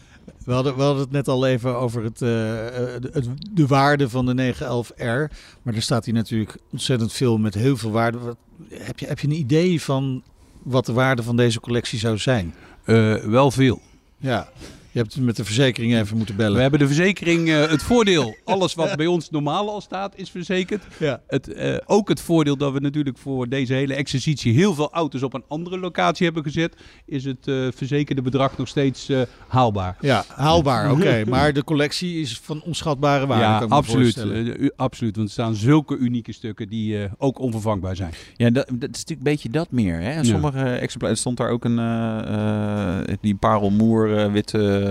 We 0.46 0.54
hadden, 0.54 0.76
we 0.76 0.82
hadden 0.82 1.02
het 1.04 1.12
net 1.12 1.28
al 1.28 1.48
even 1.48 1.76
over 1.78 2.04
het, 2.04 2.22
eh, 2.22 2.68
eh, 2.68 3.02
de, 3.02 3.10
het- 3.14 3.30
de 3.52 3.68
waarde 3.68 4.10
van 4.10 4.26
de 4.26 4.54
911R. 4.54 5.34
Maar 5.62 5.74
er 5.74 5.82
staat 5.82 6.06
hier 6.06 6.14
natuurlijk 6.14 6.58
ontzettend 6.72 7.14
veel 7.14 7.38
met 7.38 7.54
heel 7.54 7.78
veel 7.78 7.92
waarde. 7.92 8.18
Wat, 8.18 8.38
heb, 8.74 9.00
je, 9.00 9.06
heb 9.08 9.20
je 9.20 9.28
een 9.28 9.34
idee 9.34 9.82
van 9.82 10.24
wat 10.64 10.86
de 10.86 10.94
waarde 10.94 11.24
van 11.24 11.36
deze 11.36 11.60
collectie 11.60 12.00
zou 12.00 12.18
zijn? 12.18 12.54
Eh, 12.84 13.14
wel 13.16 13.52
veel. 13.52 13.82
Ja, 14.18 14.50
je 14.96 15.02
hebt 15.02 15.20
met 15.20 15.36
de 15.36 15.46
verzekering 15.46 15.96
even 15.96 16.18
moeten 16.18 16.36
We 16.36 16.42
bellen. 16.42 16.62
hebben 16.62 16.80
de 16.80 16.86
verzekering, 16.88 17.50
eh, 17.50 17.68
het 17.70 17.84
voordeel, 17.84 18.36
alles 18.44 18.74
wat 18.74 18.96
bij 18.96 19.06
ons 19.06 19.30
normaal 19.30 19.70
al 19.70 19.82
staat, 19.82 20.14
is 20.18 20.30
verzekerd. 20.30 20.84
Ja. 21.00 21.22
Het, 21.28 21.54
eh, 21.54 21.76
ook 21.86 22.10
het 22.10 22.22
voordeel 22.22 22.58
dat 22.58 22.74
we 22.74 22.80
natuurlijk 22.80 23.18
voor 23.18 23.50
deze 23.50 23.74
hele 23.74 23.94
exercitie 23.94 24.54
heel 24.54 24.74
veel 24.74 24.92
auto's 24.92 25.24
op 25.24 25.34
een 25.34 25.44
andere 25.48 25.80
locatie 25.80 26.26
hebben 26.26 26.44
gezet, 26.44 26.76
is 27.06 27.26
het 27.26 27.48
eh, 27.48 27.68
verzekerde 27.76 28.22
bedrag 28.22 28.58
nog 28.58 28.68
steeds 28.68 29.10
eh, 29.10 29.22
haalbaar. 29.48 29.98
Ja, 30.02 30.24
haalbaar, 30.28 30.92
oké. 30.92 31.24
Maar 31.30 31.54
de 31.54 31.64
collectie 31.64 32.20
is 32.22 32.40
van 32.44 32.62
onschatbare 32.62 33.26
waarde, 33.28 33.44
ja, 33.44 33.54
kan 33.54 33.64
ik 33.64 33.70
me 33.70 33.76
absoluut. 33.76 34.18
u- 34.60 34.72
absoluut. 34.76 35.16
Want 35.16 35.28
er 35.28 35.34
staan 35.34 35.56
zulke 35.56 35.98
unieke 35.98 36.32
stukken 36.32 36.68
die 36.68 37.04
eh, 37.04 37.12
ook 37.18 37.40
onvervangbaar 37.40 37.96
zijn. 37.96 38.14
Ja, 38.36 38.50
dat, 38.50 38.66
dat 38.68 38.76
is 38.76 38.80
natuurlijk 38.82 39.10
een 39.10 39.24
beetje 39.34 39.50
dat 39.50 39.72
meer. 39.72 40.00
Hè? 40.02 40.24
Sommige 40.24 40.64
exemplaren 40.64 41.18
stond 41.18 41.38
daar 41.38 41.50
ook 41.50 41.66
een 41.66 41.80
eh, 41.80 43.00
eh, 43.00 43.18
die 43.22 43.36
parelmoer 43.36 44.18
eh, 44.18 44.32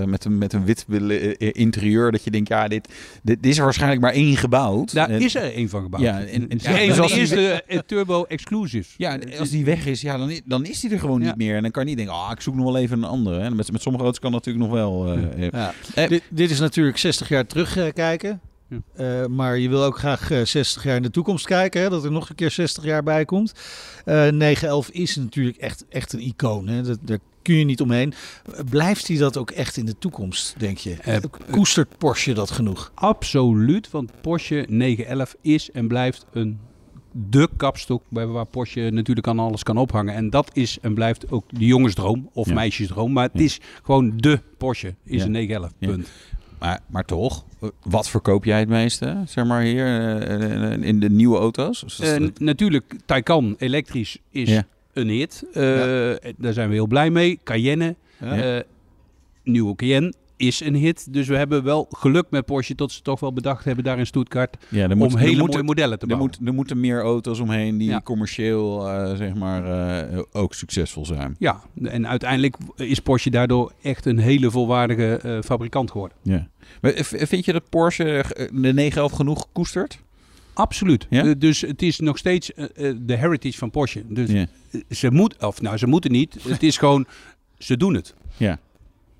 eh, 0.00 0.04
met 0.04 0.24
een 0.24 0.38
met 0.38 0.52
een 0.52 0.64
wit 0.64 0.84
eh, 0.88 1.50
interieur 1.52 2.12
dat 2.12 2.24
je 2.24 2.30
denkt 2.30 2.48
ja 2.48 2.68
dit 2.68 2.88
dit 3.22 3.46
is 3.46 3.58
er 3.58 3.64
waarschijnlijk 3.64 4.00
maar 4.00 4.12
één 4.12 4.36
gebouwd. 4.36 4.92
Daar 4.94 5.10
En- 5.10 5.20
is 5.20 5.34
er 5.34 5.52
één 5.52 5.68
van 5.68 5.82
gebouwd. 5.82 6.02
Ja, 6.02 6.20
en- 6.20 6.48
en- 6.48 6.58
Ja, 6.62 6.70
ja, 6.70 6.80
een 6.82 6.94
van 6.94 7.02
als 7.02 7.12
de 7.28 7.62
eh, 7.66 7.78
turbo 7.86 8.24
exclusives. 8.24 8.94
Ja, 8.96 9.18
en 9.18 9.38
als 9.38 9.50
die 9.50 9.64
weg 9.64 9.86
is, 9.86 10.00
ja, 10.00 10.16
dan, 10.18 10.40
dan 10.44 10.64
is 10.66 10.80
die 10.80 10.90
er 10.90 10.98
gewoon 10.98 11.20
Ja. 11.20 11.26
niet 11.26 11.36
meer. 11.36 11.56
En 11.56 11.62
dan 11.62 11.70
kan 11.70 11.82
je 11.82 11.88
niet 11.88 11.98
denken, 11.98 12.14
ah, 12.14 12.30
ik 12.32 12.40
zoek 12.40 12.54
nog 12.54 12.64
wel 12.64 12.76
even 12.76 12.98
een 12.98 13.08
andere. 13.08 13.40
Hè. 13.40 13.50
Met, 13.50 13.72
met 13.72 13.82
sommige 13.82 14.04
auto's 14.04 14.20
kan 14.20 14.32
dat 14.32 14.44
natuurlijk 14.46 14.72
nog 14.72 14.80
wel. 14.82 15.12
eh, 15.12 15.44
eh. 15.44 15.50
Ja. 15.52 15.74
Eh, 15.94 16.08
dit, 16.08 16.22
dit 16.30 16.50
is 16.50 16.58
natuurlijk 16.58 16.98
60 16.98 17.28
jaar 17.28 17.46
terugkijken. 17.46 18.40
Ja. 18.68 18.76
Eh, 19.20 19.26
maar 19.26 19.58
je 19.58 19.68
wil 19.68 19.84
ook 19.84 19.98
graag 19.98 20.30
eh, 20.30 20.44
60 20.44 20.84
jaar 20.84 20.96
in 20.96 21.02
de 21.02 21.10
toekomst 21.10 21.46
kijken. 21.46 21.82
Hè, 21.82 21.88
dat 21.90 22.04
er 22.04 22.12
nog 22.12 22.28
een 22.28 22.34
keer 22.34 22.50
60 22.50 22.84
jaar 22.84 23.02
bij 23.02 23.24
komt. 23.24 23.52
Eh 24.04 24.28
911 24.28 24.88
is 24.88 25.16
natuurlijk 25.16 25.56
echt, 25.56 25.84
echt 25.88 26.12
een 26.12 26.20
icoon. 26.20 26.68
Hè. 26.68 26.82
Dat, 26.82 26.98
daar 27.02 27.18
kun 27.44 27.54
je 27.54 27.64
niet 27.64 27.80
omheen. 27.80 28.12
Blijft 28.70 29.08
hij 29.08 29.16
dat 29.16 29.36
ook 29.36 29.50
echt 29.50 29.76
in 29.76 29.86
de 29.86 29.98
toekomst, 29.98 30.54
denk 30.58 30.78
je? 30.78 30.94
Eh, 30.94 31.16
Koestert 31.50 31.98
Porsche 31.98 32.32
dat 32.32 32.50
genoeg? 32.50 32.92
Absoluut, 32.94 33.90
want 33.90 34.10
Porsche 34.20 34.64
911 34.68 35.36
is 35.40 35.70
en 35.70 35.88
blijft 35.88 36.26
een 36.32 36.58
de 37.30 37.48
kapstok 37.56 38.02
bij 38.08 38.26
waar 38.26 38.46
Porsche 38.46 38.90
natuurlijk 38.92 39.26
aan 39.28 39.38
alles 39.38 39.62
kan 39.62 39.76
ophangen. 39.76 40.14
En 40.14 40.30
dat 40.30 40.50
is 40.52 40.78
en 40.80 40.94
blijft 40.94 41.30
ook 41.30 41.44
de 41.48 41.66
jongensdroom 41.66 42.30
of 42.32 42.46
Ja. 42.48 42.54
meisjesdroom. 42.54 43.12
Maar 43.12 43.24
het 43.24 43.38
Ja. 43.38 43.44
is 43.44 43.60
gewoon 43.82 44.12
de 44.16 44.40
Porsche, 44.58 44.94
is 45.04 45.18
Ja. 45.20 45.24
een 45.24 45.30
911, 45.30 45.72
Ja. 45.78 45.88
punt. 45.88 46.10
maar, 46.58 46.80
maar 46.86 47.04
toch, 47.04 47.44
wat 47.82 48.08
verkoop 48.08 48.44
jij 48.44 48.58
het 48.58 48.68
meeste, 48.68 49.22
zeg 49.26 49.44
maar 49.44 49.62
hier, 49.62 49.86
eh, 49.86 50.72
eh, 50.72 50.82
in 50.82 51.00
de 51.00 51.10
nieuwe 51.10 51.38
auto's? 51.38 51.84
Dus 51.96 52.18
natuurlijk, 52.38 52.94
Taycan 53.06 53.54
elektrisch 53.58 54.18
is 54.30 54.48
Ja. 54.50 54.66
Een 54.94 55.08
hit. 55.08 55.44
Eh, 55.52 55.62
Daar 56.36 56.52
zijn 56.52 56.68
we 56.68 56.74
heel 56.74 56.86
blij 56.86 57.10
mee. 57.10 57.38
Cayenne, 57.44 57.94
Ja. 58.20 58.56
eh, 58.56 58.62
nieuwe 59.42 59.74
Cayenne 59.76 60.12
is 60.36 60.60
een 60.60 60.74
hit. 60.74 61.12
Dus 61.12 61.28
we 61.28 61.36
hebben 61.36 61.64
wel 61.64 61.86
geluk 61.90 62.26
met 62.30 62.44
Porsche 62.44 62.74
tot 62.74 62.92
ze 62.92 63.02
toch 63.02 63.20
wel 63.20 63.32
bedacht 63.32 63.64
hebben 63.64 63.84
daar 63.84 63.98
in 63.98 64.06
Stuttgart 64.06 64.56
Ja, 64.68 64.82
er 64.84 64.90
om 64.90 64.98
moet, 64.98 65.12
er 65.12 65.18
hele 65.18 65.36
mooie 65.46 65.62
modellen 65.62 65.98
te 65.98 66.02
Er, 66.04 66.08
bouwen. 66.10 66.30
moet, 66.38 66.48
er 66.48 66.54
moeten 66.54 66.80
meer 66.80 67.00
auto's 67.02 67.38
omheen 67.40 67.76
die 67.78 67.88
Ja. 67.88 68.00
commercieel 68.00 68.88
eh, 68.88 69.16
zeg 69.16 69.34
maar, 69.34 69.64
eh, 70.08 70.18
ook 70.32 70.54
succesvol 70.54 71.06
zijn. 71.06 71.36
Ja, 71.38 71.60
en 71.82 72.08
uiteindelijk 72.08 72.56
is 72.76 72.98
Porsche 72.98 73.30
daardoor 73.30 73.72
echt 73.82 74.06
een 74.06 74.18
hele 74.18 74.50
volwaardige 74.50 75.16
eh, 75.22 75.38
fabrikant 75.42 75.90
geworden. 75.90 76.16
Ja. 76.22 76.48
Maar 76.80 76.92
vind 77.02 77.44
je 77.44 77.52
dat 77.52 77.68
Porsche 77.70 78.24
de 78.36 78.72
911 78.72 79.12
genoeg 79.12 79.46
koestert? 79.52 79.98
Absoluut. 80.54 81.06
Ja? 81.10 81.24
Eh, 81.24 81.32
dus 81.38 81.60
het 81.60 81.82
is 81.82 81.98
nog 81.98 82.18
steeds 82.18 82.52
eh, 82.54 82.64
eh, 82.88 82.96
de 83.00 83.16
heritage 83.16 83.58
van 83.58 83.70
Porsche. 83.70 84.02
Dus 84.08 84.30
Ja. 84.30 84.46
ze 84.90 85.10
moet, 85.10 85.36
of 85.44 85.60
nou, 85.60 85.76
ze 85.76 85.86
moeten 85.86 86.12
niet. 86.12 86.36
Het 86.48 86.62
is 86.62 86.76
gewoon, 86.78 87.06
ze 87.58 87.76
doen 87.76 87.94
het. 87.94 88.14
ja. 88.36 88.58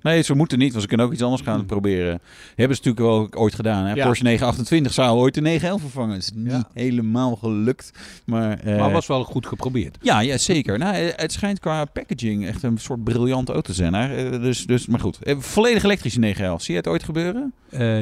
Nee, 0.01 0.21
ze 0.21 0.35
moeten 0.35 0.57
niet, 0.59 0.69
want 0.69 0.81
ze 0.81 0.87
kunnen 0.87 1.05
ook 1.05 1.13
iets 1.13 1.21
anders 1.21 1.41
gaan 1.41 1.65
proberen. 1.65 2.19
Hebben 2.55 2.77
ze 2.77 2.83
natuurlijk 2.89 3.31
wel 3.33 3.41
ooit 3.41 3.55
gedaan. 3.55 3.85
Hè? 3.85 3.93
Ja. 3.93 4.05
Porsche 4.05 4.23
928 4.23 4.93
zou 4.93 5.17
ooit 5.17 5.33
de 5.33 5.41
911 5.41 5.81
vervangen. 5.81 6.17
Is 6.17 6.31
niet 6.35 6.51
Ja. 6.51 6.69
helemaal 6.73 7.35
gelukt. 7.35 7.91
Maar, 8.25 8.59
Maar 8.65 8.91
was 8.91 9.07
wel 9.07 9.23
goed 9.23 9.45
geprobeerd. 9.45 9.97
ja, 10.01 10.19
ja, 10.19 10.37
zeker. 10.37 10.77
Nou, 10.77 10.95
het 10.95 11.31
schijnt 11.31 11.59
qua 11.59 11.85
packaging 11.85 12.45
echt 12.47 12.63
een 12.63 12.77
soort 12.77 13.03
briljante 13.03 13.51
auto 13.53 13.67
te 13.71 13.73
zijn. 13.75 13.93
Hè? 13.93 14.39
Dus, 14.39 14.65
dus, 14.65 14.87
maar 14.87 14.99
goed, 14.99 15.17
volledig 15.37 15.83
elektrische 15.83 16.19
911. 16.19 16.61
Zie 16.61 16.73
je 16.73 16.79
het 16.79 16.89
ooit 16.89 17.03
gebeuren? 17.03 17.53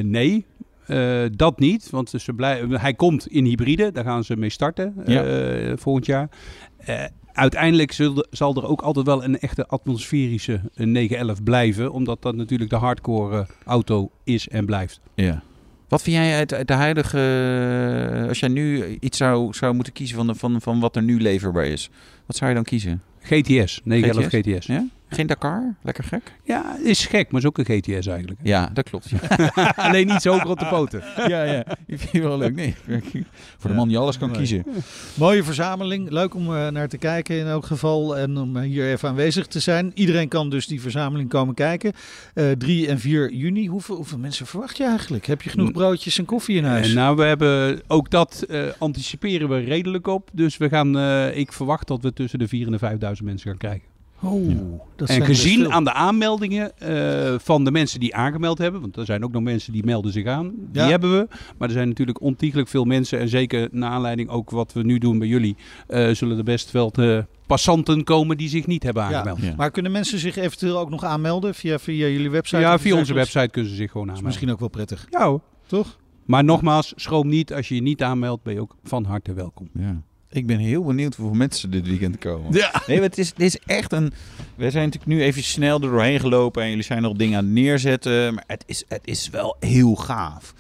Nee, 0.10 0.46
eh, 0.88 1.22
dat 1.36 1.60
niet. 1.60 1.90
Want 1.90 2.10
ze 2.18 2.34
blij, 2.34 2.66
hij 2.70 2.94
komt 2.94 3.28
in 3.28 3.46
hybride. 3.46 3.92
Daar 3.92 4.04
gaan 4.04 4.24
ze 4.24 4.38
mee 4.38 4.50
starten 4.50 4.94
Ja. 5.06 5.24
eh, 5.24 5.74
volgend 5.76 6.06
jaar. 6.06 6.30
Eh, 6.78 7.04
uiteindelijk 7.34 7.92
zal, 7.92 8.26
zal 8.30 8.56
er 8.56 8.68
ook 8.68 8.82
altijd 8.82 9.06
wel 9.06 9.24
een 9.24 9.40
echte 9.40 9.68
atmosferische 9.68 10.62
eh, 10.76 10.86
911 10.86 11.44
blijven. 11.44 11.92
Omdat 11.92 12.22
dat 12.22 12.36
natuurlijk 12.36 12.70
de 12.70 12.76
hardcore 12.76 13.48
auto 13.66 14.12
is 14.24 14.48
en 14.48 14.66
blijft. 14.66 15.00
Ja. 15.16 15.44
Wat 15.88 16.02
vind 16.02 16.16
jij 16.16 16.36
uit, 16.38 16.54
uit 16.54 16.68
de 16.68 16.74
huidige... 16.74 18.26
Als 18.28 18.40
jij 18.40 18.50
nu 18.50 18.98
iets 19.00 19.18
zou, 19.18 19.54
zou 19.54 19.74
moeten 19.74 19.94
kiezen 19.94 20.16
van, 20.18 20.28
de, 20.28 20.36
van, 20.36 20.62
van 20.62 20.80
wat 20.80 20.96
er 20.96 21.04
nu 21.04 21.22
leverbaar 21.22 21.66
is. 21.66 21.90
Wat 22.26 22.36
zou 22.36 22.50
je 22.50 22.56
dan 22.56 22.64
kiezen? 22.66 23.02
GTS, 23.20 23.82
911 23.84 24.26
GTS? 24.26 24.56
GTS. 24.56 24.66
Ja? 24.66 24.86
Geen 25.14 25.28
Dakar? 25.28 25.76
Lekker 25.82 26.04
gek? 26.04 26.34
Ja, 26.44 26.78
is 26.84 27.06
gek, 27.06 27.32
maar 27.32 27.42
is 27.42 27.48
ook 27.48 27.58
een 27.58 27.66
GTS 27.66 28.08
eigenlijk. 28.08 28.40
Ja, 28.44 28.70
dat 28.74 28.90
klopt. 28.90 29.10
Ja, 29.10 29.20
Alleen 29.76 30.08
niet 30.08 30.22
zo 30.22 30.38
op 30.38 30.60
de 30.60 30.66
poten. 30.66 31.04
ja. 31.28 31.44
ja. 31.44 31.66
Ik 31.86 32.00
vind 32.00 32.12
het 32.12 32.22
wel 32.24 32.38
leuk. 32.38 32.56
Nee, 32.56 32.76
voor 33.60 33.70
de 33.70 33.76
man 33.76 33.88
die 33.88 33.98
alles 33.98 34.18
kan 34.18 34.28
Nee. 34.30 34.38
kiezen. 34.38 34.66
Mooie 35.14 35.44
verzameling. 35.44 36.10
Leuk 36.10 36.36
om 36.36 36.56
eh, 36.56 36.68
naar 36.68 36.88
te 36.88 36.98
kijken 36.98 37.38
in 37.38 37.46
elk 37.48 37.66
geval. 37.66 38.18
En 38.18 38.38
om 38.38 38.58
eh, 38.58 38.64
hier 38.64 38.86
even 38.92 39.10
aanwezig 39.10 39.48
te 39.48 39.60
zijn. 39.60 39.92
Iedereen 39.94 40.28
kan 40.28 40.50
dus 40.50 40.68
die 40.68 40.82
verzameling 40.82 41.30
komen 41.30 41.54
kijken. 41.56 41.94
Eh 42.34 42.52
3 42.52 42.88
en 42.88 43.00
4 43.00 43.34
juni. 43.34 43.68
Hoeveel, 43.68 43.96
hoeveel 43.96 44.18
mensen 44.18 44.46
verwacht 44.46 44.78
je 44.78 44.84
eigenlijk? 44.86 45.26
Heb 45.26 45.42
je 45.42 45.50
genoeg 45.50 45.72
broodjes 45.72 46.18
en 46.18 46.26
koffie 46.26 46.58
in 46.58 46.64
huis? 46.64 46.94
Nou, 46.94 47.16
we 47.16 47.24
hebben 47.24 47.82
ook 47.88 48.10
dat 48.10 48.46
anticiperen 48.78 49.50
we 49.50 49.58
redelijk 49.60 50.08
op. 50.08 50.30
Dus 50.34 50.58
we 50.58 50.70
gaan, 50.70 50.98
ik 51.36 51.54
verwacht 51.54 51.88
dat 51.88 52.02
we 52.02 52.14
tussen 52.14 52.40
de 52.40 52.48
4.000 52.48 52.52
en 52.52 53.00
de 53.00 53.16
5.000 53.18 53.24
mensen 53.24 53.50
gaan 53.50 53.58
krijgen. 53.58 53.93
Oh, 54.24 54.80
dat 54.96 55.10
en 55.10 55.26
gezien 55.26 55.60
veel. 55.62 55.72
aan 55.72 55.84
de 55.84 55.94
aanmeldingen 55.94 56.78
eh, 56.80 57.40
van 57.40 57.64
de 57.64 57.72
mensen 57.72 58.00
die 58.00 58.16
aangemeld 58.16 58.58
hebben, 58.58 58.82
want 58.82 58.98
er 58.98 59.06
zijn 59.06 59.24
ook 59.24 59.32
nog 59.32 59.42
mensen 59.42 59.74
die 59.74 59.84
melden 59.86 60.12
zich 60.12 60.26
aan, 60.26 60.52
die 60.72 60.82
Ja. 60.82 60.90
hebben 60.90 61.12
we. 61.18 61.28
Maar 61.58 61.68
er 61.68 61.74
zijn 61.74 61.88
natuurlijk 61.88 62.22
ontiegelijk 62.22 62.68
veel 62.70 62.86
mensen 62.86 63.20
en 63.20 63.30
zeker 63.30 63.68
naar 63.72 63.90
aanleiding 63.90 64.30
ook 64.30 64.50
wat 64.50 64.74
we 64.74 64.84
nu 64.84 64.98
doen 64.98 65.20
bij 65.20 65.28
jullie, 65.28 65.56
eh, 65.88 66.10
zullen 66.10 66.38
er 66.38 66.44
best 66.44 66.72
wel 66.72 66.92
de 66.92 67.26
passanten 67.48 68.04
komen 68.04 68.38
die 68.38 68.50
zich 68.50 68.68
niet 68.68 68.84
hebben 68.84 69.04
Ja. 69.04 69.10
aangemeld. 69.10 69.40
Ja, 69.42 69.46
Ja. 69.48 69.54
Maar 69.58 69.72
kunnen 69.72 69.92
mensen 69.92 70.20
zich 70.20 70.36
eventueel 70.36 70.78
ook 70.80 70.90
nog 70.90 71.04
aanmelden 71.04 71.56
via, 71.56 71.80
via 71.80 72.08
jullie 72.08 72.30
website? 72.32 72.72
Of 72.74 72.82
via 72.82 72.96
onze 72.98 73.14
website 73.14 73.50
kunnen 73.50 73.72
ze 73.72 73.78
zich 73.78 73.88
gewoon 73.92 74.02
aanmelden. 74.08 74.26
misschien 74.30 74.52
ook 74.52 74.60
wel 74.60 74.70
prettig, 74.70 75.08
Ja 75.10 75.26
hoor. 75.28 75.42
toch? 75.68 75.98
Maar 76.26 76.44
nogmaals, 76.44 76.94
schroom 76.96 77.28
niet. 77.28 77.54
Als 77.54 77.68
je 77.68 77.76
je 77.76 77.82
niet 77.82 78.04
aanmeldt, 78.04 78.44
ben 78.44 78.54
je 78.54 78.60
ook 78.62 78.76
van 78.84 79.04
harte 79.06 79.34
welkom. 79.34 79.70
Ja. 79.74 80.02
Ik 80.34 80.48
ben 80.48 80.58
heel 80.58 80.84
benieuwd 80.84 81.16
hoeveel 81.16 81.36
mensen 81.36 81.72
dit 81.72 81.88
weekend 81.88 82.18
komen. 82.18 82.54
Ja. 82.54 82.82
Nee, 82.88 83.02
het 83.02 83.18
is, 83.18 83.30
het 83.30 83.40
is 83.40 83.58
echt 83.66 83.92
een... 83.92 84.14
We 84.56 84.72
zijn 84.72 84.84
natuurlijk 84.86 85.12
nu 85.12 85.22
even 85.24 85.44
snel 85.44 85.76
er 85.82 85.90
doorheen 85.90 86.20
gelopen 86.20 86.64
en 86.64 86.70
jullie 86.70 86.84
zijn 86.84 87.02
nog 87.02 87.14
dingen 87.14 87.38
aan 87.38 87.44
het 87.46 87.54
neerzetten. 87.54 88.34
Maar 88.34 88.44
het 88.48 88.64
is, 88.68 88.84
het 88.88 89.02
is 89.04 89.30
wel 89.30 89.56
heel 89.60 89.96
gaaf. 89.96 90.54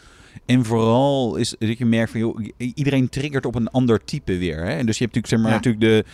En 0.45 0.65
vooral 0.65 1.35
is 1.35 1.55
dat 1.59 1.77
je 1.77 1.85
merkt 1.85 2.11
van, 2.11 2.19
joh, 2.19 2.39
iedereen 2.57 3.09
triggert 3.09 3.45
op 3.45 3.55
een 3.55 3.67
ander 3.67 4.03
type 4.05 4.37
weer. 4.37 4.57
Hè? 4.57 4.71
En 4.71 4.85
dus 4.85 4.97
je 4.97 5.03
hebt 5.03 5.15
natuurlijk, 5.15 5.27
zeg 5.27 5.39
maar, 5.39 5.49
Ja. 5.49 5.55
natuurlijk 5.55 5.83
de, 5.83 6.05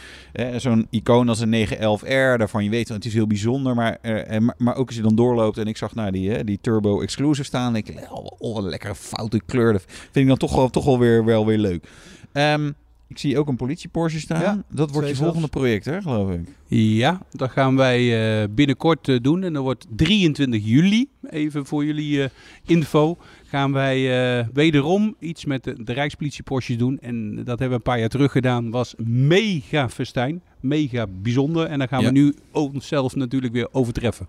eh, 0.44 0.60
zo'n 0.60 0.88
icoon 0.90 1.30
als 1.30 1.40
een 1.40 1.50
911R, 1.50 2.38
daarvan 2.38 2.64
je 2.64 2.70
weet, 2.70 2.88
want 2.90 3.04
het 3.04 3.12
is 3.12 3.18
heel 3.18 3.28
bijzonder. 3.28 3.76
Maar, 3.76 3.98
eh, 4.02 4.40
maar, 4.40 4.56
maar 4.58 4.76
ook 4.76 4.88
als 4.88 4.96
je 4.96 5.02
dan 5.02 5.16
doorloopt 5.16 5.58
en 5.58 5.68
ik 5.68 5.78
zag 5.78 5.96
nou 5.96 6.12
die, 6.12 6.30
hè, 6.32 6.44
die 6.44 6.60
Turbo 6.62 7.02
Exclusive 7.02 7.44
staan, 7.48 7.74
denk 7.74 7.88
ik, 7.88 8.12
oh, 8.12 8.26
oh, 8.38 8.64
lekkere 8.64 8.96
foute 8.96 9.42
kleur. 9.46 9.72
Dat 9.74 9.84
vind 9.88 10.16
ik 10.16 10.28
dan 10.28 10.38
toch 10.38 10.56
wel, 10.56 10.70
toch 10.70 10.86
wel 10.86 11.00
weer, 11.00 11.26
wel 11.26 11.46
weer 11.46 11.58
leuk. 11.58 11.88
Ehm, 12.32 12.72
ik 13.10 13.18
zie 13.18 13.38
ook 13.38 13.48
een 13.48 13.56
politie 13.56 13.90
Porsche 13.90 14.20
staan. 14.20 14.42
Ja, 14.42 14.64
dat 14.72 14.92
wordt 14.92 15.08
je 15.08 15.16
volgende 15.16 15.48
project, 15.48 15.86
hè, 15.86 16.02
geloof 16.02 16.32
ik. 16.32 16.40
Ja, 16.68 17.22
dat 17.32 17.52
gaan 17.52 17.76
wij 17.76 18.42
eh, 18.42 18.48
binnenkort 18.50 19.08
eh, 19.08 19.18
doen. 19.22 19.44
En 19.44 19.54
dat 19.54 19.64
wordt 19.64 19.86
23 19.96 20.66
juli, 20.66 21.10
even 21.30 21.66
voor 21.66 21.86
jullie 21.86 22.24
eh, 22.24 22.30
info, 22.66 23.18
gaan 23.50 23.72
wij 23.72 24.38
eh, 24.40 24.46
wederom 24.54 25.16
iets 25.20 25.46
met 25.46 25.64
de, 25.64 25.84
de 25.84 25.94
Rijkspolitie 25.94 26.44
Porsche 26.44 26.76
doen. 26.76 26.98
En 27.02 27.36
dat 27.36 27.46
hebben 27.48 27.68
we 27.70 27.74
een 27.76 27.82
paar 27.82 28.00
jaar 28.00 28.10
terug 28.10 28.32
gedaan. 28.32 28.70
Was 28.70 28.94
mega 29.06 29.90
festijn, 29.90 30.42
mega 30.60 31.06
bijzonder. 31.22 31.66
En 31.66 31.80
daar 31.80 31.88
gaan 31.88 32.00
Ja. 32.02 32.06
we 32.06 32.12
nu 32.12 32.34
onszelf 32.52 33.16
natuurlijk 33.16 33.54
weer 33.54 33.68
overtreffen. 33.72 34.28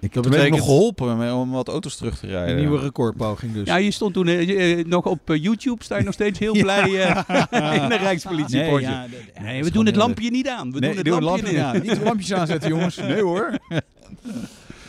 Ik 0.00 0.14
Dat 0.14 0.24
heb 0.24 0.32
betekent- 0.32 0.56
nog 0.56 0.66
geholpen 0.66 1.34
om 1.34 1.50
wat 1.50 1.68
auto's 1.68 1.96
terug 1.96 2.18
te 2.18 2.26
rijden. 2.26 2.54
Een 2.54 2.60
nieuwe 2.60 2.80
recordpoging 2.80 3.52
dus. 3.52 3.66
Ja, 3.66 3.76
je 3.76 3.90
stond 3.90 4.14
toen 4.14 4.26
eh, 4.28 4.78
eh, 4.78 4.86
nog 4.86 5.06
op 5.06 5.20
YouTube, 5.24 5.84
sta 5.84 5.96
je 5.98 6.04
nog 6.04 6.14
steeds 6.14 6.38
heel 6.38 6.56
Ja. 6.56 6.62
blij 6.62 6.82
eh, 7.02 7.82
in 7.82 7.88
de 7.88 7.96
Rijkspolitie 7.96 8.58
Nee, 8.58 8.68
Porsche. 8.70 8.90
ja, 8.90 9.06
ja, 9.34 9.42
Nee, 9.42 9.64
we 9.64 9.70
doen 9.70 9.86
het 9.86 9.96
lampje 9.96 10.30
niet 10.30 10.48
aan. 10.48 10.72
We 10.72 10.78
Nee, 10.78 10.88
doen 11.02 11.14
het 11.14 11.22
lampje, 11.22 11.24
lampje 11.24 11.44
niet 11.46 11.52
niet 11.54 11.62
aan. 11.64 11.80
Niet 11.82 11.98
de 11.98 12.04
lampjes 12.04 12.32
aanzetten, 12.32 12.68
jongens. 12.70 12.96
Nee 12.96 13.22
hoor. 13.22 13.58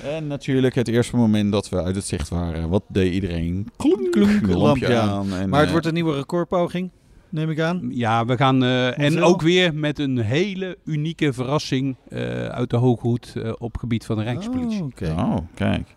En 0.03 0.27
natuurlijk 0.27 0.75
het 0.75 0.87
eerste 0.87 1.15
moment 1.15 1.51
dat 1.51 1.69
we 1.69 1.83
uit 1.83 1.95
het 1.95 2.05
zicht 2.05 2.29
waren. 2.29 2.69
Wat 2.69 2.83
deed 2.87 3.13
iedereen? 3.13 3.67
Klonk, 3.77 4.11
klonk, 4.11 4.29
Lampje 4.41 4.55
lampje 4.57 4.97
aan. 4.97 5.09
aan. 5.09 5.33
En, 5.33 5.49
maar 5.49 5.57
het 5.57 5.65
eh, 5.67 5.71
wordt 5.71 5.85
een 5.87 5.93
nieuwe 5.93 6.15
recordpoging, 6.15 6.89
neem 7.29 7.49
ik 7.49 7.59
aan. 7.59 7.87
Ja, 7.93 8.25
we 8.25 8.37
gaan. 8.37 8.63
eh, 8.63 8.99
en 8.99 9.21
ook 9.21 9.41
weer 9.41 9.73
met 9.73 9.99
een 9.99 10.17
hele 10.17 10.77
unieke 10.85 11.33
verrassing 11.33 11.95
eh, 12.09 12.45
uit 12.45 12.69
de 12.69 12.77
Hooghoed 12.77 13.33
eh, 13.35 13.51
op 13.57 13.77
gebied 13.77 14.05
van 14.05 14.17
de 14.17 14.23
Rijkspolitie. 14.23 14.79
Oh, 14.81 14.85
oké. 14.85 15.13
Oh, 15.17 15.37
kijk. 15.53 15.95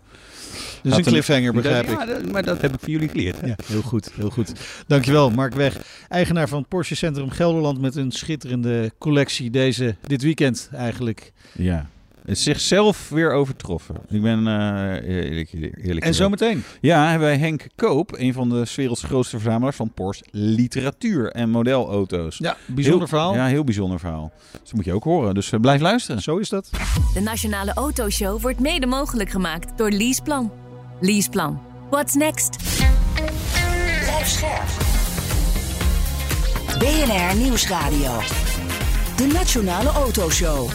Dus 0.83 0.97
een 0.97 1.03
cliffhanger, 1.03 1.53
begrijp 1.53 1.83
ik. 1.89 1.89
Ja, 1.99 2.31
maar 2.31 2.43
dat 2.43 2.61
heb 2.61 2.73
ik 2.73 2.79
van 2.79 2.91
jullie 2.91 3.07
geleerd. 3.09 3.37
Ja, 3.45 3.55
heel 3.65 3.81
goed, 3.81 4.11
heel 4.15 4.29
goed. 4.29 4.53
Dankjewel, 4.87 5.29
Mark 5.29 5.53
Weg, 5.53 6.03
eigenaar 6.09 6.47
van 6.47 6.65
Porsche 6.67 6.95
Centrum 6.95 7.29
Gelderland 7.29 7.81
met 7.81 7.95
een 7.95 8.11
schitterende 8.11 8.91
collectie 8.97 9.49
deze, 9.49 9.95
dit 10.07 10.21
weekend 10.21 10.69
eigenlijk. 10.73 11.31
Ja. 11.53 11.89
Zichzelf 12.25 13.09
weer 13.09 13.31
overtroffen. 13.31 13.95
Ik 14.09 14.21
ben 14.21 14.47
eh 14.47 15.23
eerlijk, 15.23 15.53
eerlijk 15.83 16.05
En 16.05 16.13
zometeen. 16.13 16.63
Ja, 16.81 17.09
hebben 17.09 17.27
wij 17.27 17.37
Henk 17.37 17.67
Koop, 17.75 18.13
een 18.17 18.33
van 18.33 18.49
de 18.49 18.65
werelds 18.75 19.03
grootste 19.03 19.39
verzamelaars 19.39 19.75
van 19.75 19.91
Porsche 19.93 20.25
literatuur 20.31 21.31
en 21.31 21.49
modelauto's. 21.49 22.37
Ja, 22.37 22.57
bijzonder 22.65 22.99
Heel- 22.99 23.07
verhaal. 23.07 23.33
Ja, 23.35 23.45
heel 23.45 23.63
bijzonder 23.63 23.99
verhaal. 23.99 24.31
Dus 24.51 24.59
dat 24.63 24.73
moet 24.73 24.85
je 24.85 24.93
ook 24.93 25.03
horen. 25.03 25.33
Dus 25.33 25.51
eh, 25.51 25.59
blijf 25.59 25.81
luisteren. 25.81 26.21
Zo 26.21 26.37
is 26.37 26.49
dat. 26.49 26.69
De 27.13 27.19
Nationale 27.21 27.73
Autoshow 27.73 28.41
wordt 28.41 28.59
mede 28.59 28.85
mogelijk 28.85 29.29
gemaakt 29.29 29.77
door 29.77 29.89
Leaseplan. 29.91 30.51
Leaseplan. 30.99 31.61
What's 31.89 32.13
next? 32.13 32.55
Blijf 34.01 34.27
scherp. 34.27 34.69
BNR 36.79 37.35
Nieuwsradio. 37.37 38.19
De 39.15 39.29
Nationale 39.33 39.89
Autoshow. 39.89 40.69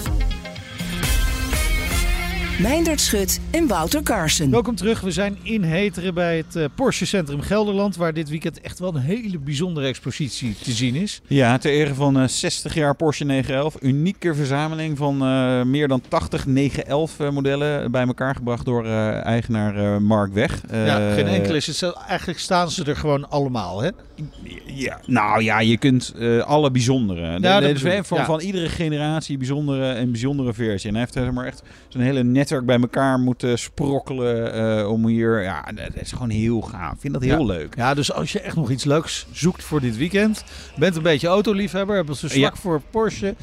Meindert 2.61 3.01
Schut 3.01 3.40
en 3.51 3.66
Wouter 3.66 4.03
Carson. 4.03 4.51
Welkom 4.51 4.75
terug. 4.75 5.01
We 5.01 5.11
zijn 5.11 5.37
in 5.42 5.62
Heteren 5.62 6.14
bij 6.14 6.37
het 6.37 6.57
eh, 6.57 6.64
Porsche 6.75 7.07
Centrum 7.07 7.40
Gelderland, 7.40 7.97
waar 7.97 8.12
dit 8.14 8.29
weekend 8.29 8.61
echt 8.61 8.79
wel 8.79 8.95
een 8.95 9.01
hele 9.01 9.38
bijzondere 9.38 9.87
expositie 9.87 10.55
te 10.62 10.71
zien 10.73 10.95
is. 10.95 11.21
Ja, 11.27 11.59
ter 11.59 11.71
ere 11.73 11.95
van 11.95 12.19
eh, 12.21 12.29
60 12.29 12.75
jaar 12.75 12.95
Porsche 12.97 13.25
911. 13.25 13.77
Unieke 13.83 14.35
verzameling 14.35 14.97
van 14.97 15.23
eh, 15.23 15.62
meer 15.62 15.88
dan 15.88 16.03
80 16.09 16.47
911 16.47 17.21
eh, 17.21 17.31
modellen 17.31 17.90
bij 17.90 18.07
elkaar 18.07 18.35
gebracht 18.35 18.64
door 18.64 18.85
eh, 18.85 19.25
eigenaar 19.25 19.77
eh, 19.77 19.99
Mark 19.99 20.33
Weg. 20.33 20.61
ja, 20.71 21.09
Eh, 21.09 21.14
geen 21.14 21.27
enkele 21.27 21.57
is 21.57 21.66
het. 21.66 21.77
zo- 21.77 21.92
Eigenlijk 22.09 22.38
staan 22.38 22.71
ze 22.71 22.85
er 22.85 22.97
gewoon 22.97 23.29
allemaal, 23.31 23.83
hè? 23.83 23.90
Ja, 24.64 25.01
nou 25.07 25.42
ja, 25.42 25.61
je 25.61 25.77
kunt 25.77 26.14
eh, 26.19 26.38
alle 26.38 26.71
bijzondere. 26.71 27.40
dus 27.40 27.73
bedoel 27.83 27.92
ik, 27.99 28.05
van, 28.05 28.19
ja. 28.19 28.25
van 28.25 28.40
iedere 28.40 28.69
generatie 28.69 29.37
bijzondere 29.38 29.92
en 29.92 30.11
bijzondere 30.11 30.53
versie. 30.55 30.87
En 30.88 30.95
hij 30.95 31.01
heeft 31.05 31.12
zeg 31.12 31.33
maar 31.33 31.47
echt 31.47 31.62
zo'n 31.88 32.01
hele 32.03 32.23
net 32.25 32.45
netwerk 32.50 32.66
bij 32.66 32.80
elkaar 32.80 33.18
moeten 33.18 33.59
sprokkelen 33.59 34.52
eh, 34.80 34.90
om 34.90 35.06
hier... 35.06 35.42
Ja, 35.42 35.64
dat 35.74 35.90
is 35.94 36.12
gewoon 36.12 36.30
heel 36.30 36.61
gaaf. 36.61 36.92
Ik 36.94 37.00
vind 37.00 37.12
dat 37.12 37.22
heel 37.22 37.38
Ja. 37.38 37.44
leuk. 37.44 37.74
Ja, 37.76 37.94
dus 37.94 38.12
als 38.12 38.32
je 38.32 38.40
echt 38.40 38.56
nog 38.56 38.70
iets 38.70 38.85
leuks 38.85 39.26
zoekt 39.32 39.64
voor 39.64 39.80
dit 39.80 39.96
weekend, 39.96 40.44
bent 40.76 40.96
een 40.96 41.02
beetje 41.02 41.28
autoliefhebber, 41.28 41.96
hebt 41.96 42.09
een 42.09 42.16
zwak 42.16 42.32
Ja. 42.35 42.61
voor 42.61 42.80
Porsche, 42.90 43.35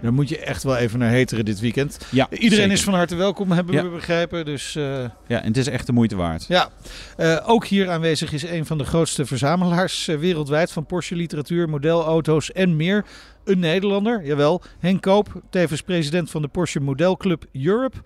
dan 0.00 0.14
moet 0.14 0.28
je 0.28 0.38
echt 0.38 0.62
wel 0.62 0.76
even 0.76 0.98
naar 0.98 1.10
Heteren 1.10 1.44
dit 1.44 1.60
weekend. 1.60 1.98
Ja, 2.10 2.26
Iedereen 2.30 2.50
zeker. 2.56 2.72
is 2.72 2.82
van 2.84 2.94
harte 2.94 3.14
welkom, 3.16 3.50
hebben 3.52 3.74
Ja. 3.74 3.82
we 3.82 3.88
begrepen. 3.88 4.44
Dus 4.44 4.76
eh, 4.76 4.82
Ja, 5.26 5.40
en 5.40 5.46
het 5.46 5.56
is 5.56 5.66
echt 5.66 5.86
de 5.86 5.92
moeite 5.92 6.16
waard. 6.16 6.44
ja, 6.48 6.68
Eh, 7.16 7.38
ook 7.46 7.66
hier 7.66 7.90
aanwezig 7.90 8.32
is 8.32 8.42
een 8.42 8.66
van 8.66 8.78
de 8.78 8.84
grootste 8.84 9.26
verzamelaars 9.26 10.06
wereldwijd 10.06 10.72
van 10.72 10.86
Porsche 10.86 11.14
literatuur, 11.16 11.68
modelauto's 11.68 12.52
en 12.52 12.76
meer. 12.76 13.04
Een 13.44 13.58
Nederlander, 13.58 14.24
jawel, 14.26 14.62
Henk 14.78 15.02
Koop, 15.02 15.40
tevens 15.50 15.82
president 15.82 16.30
van 16.30 16.42
de 16.42 16.48
Porsche 16.48 16.80
Modelclub 16.80 17.44
Europe. 17.52 17.96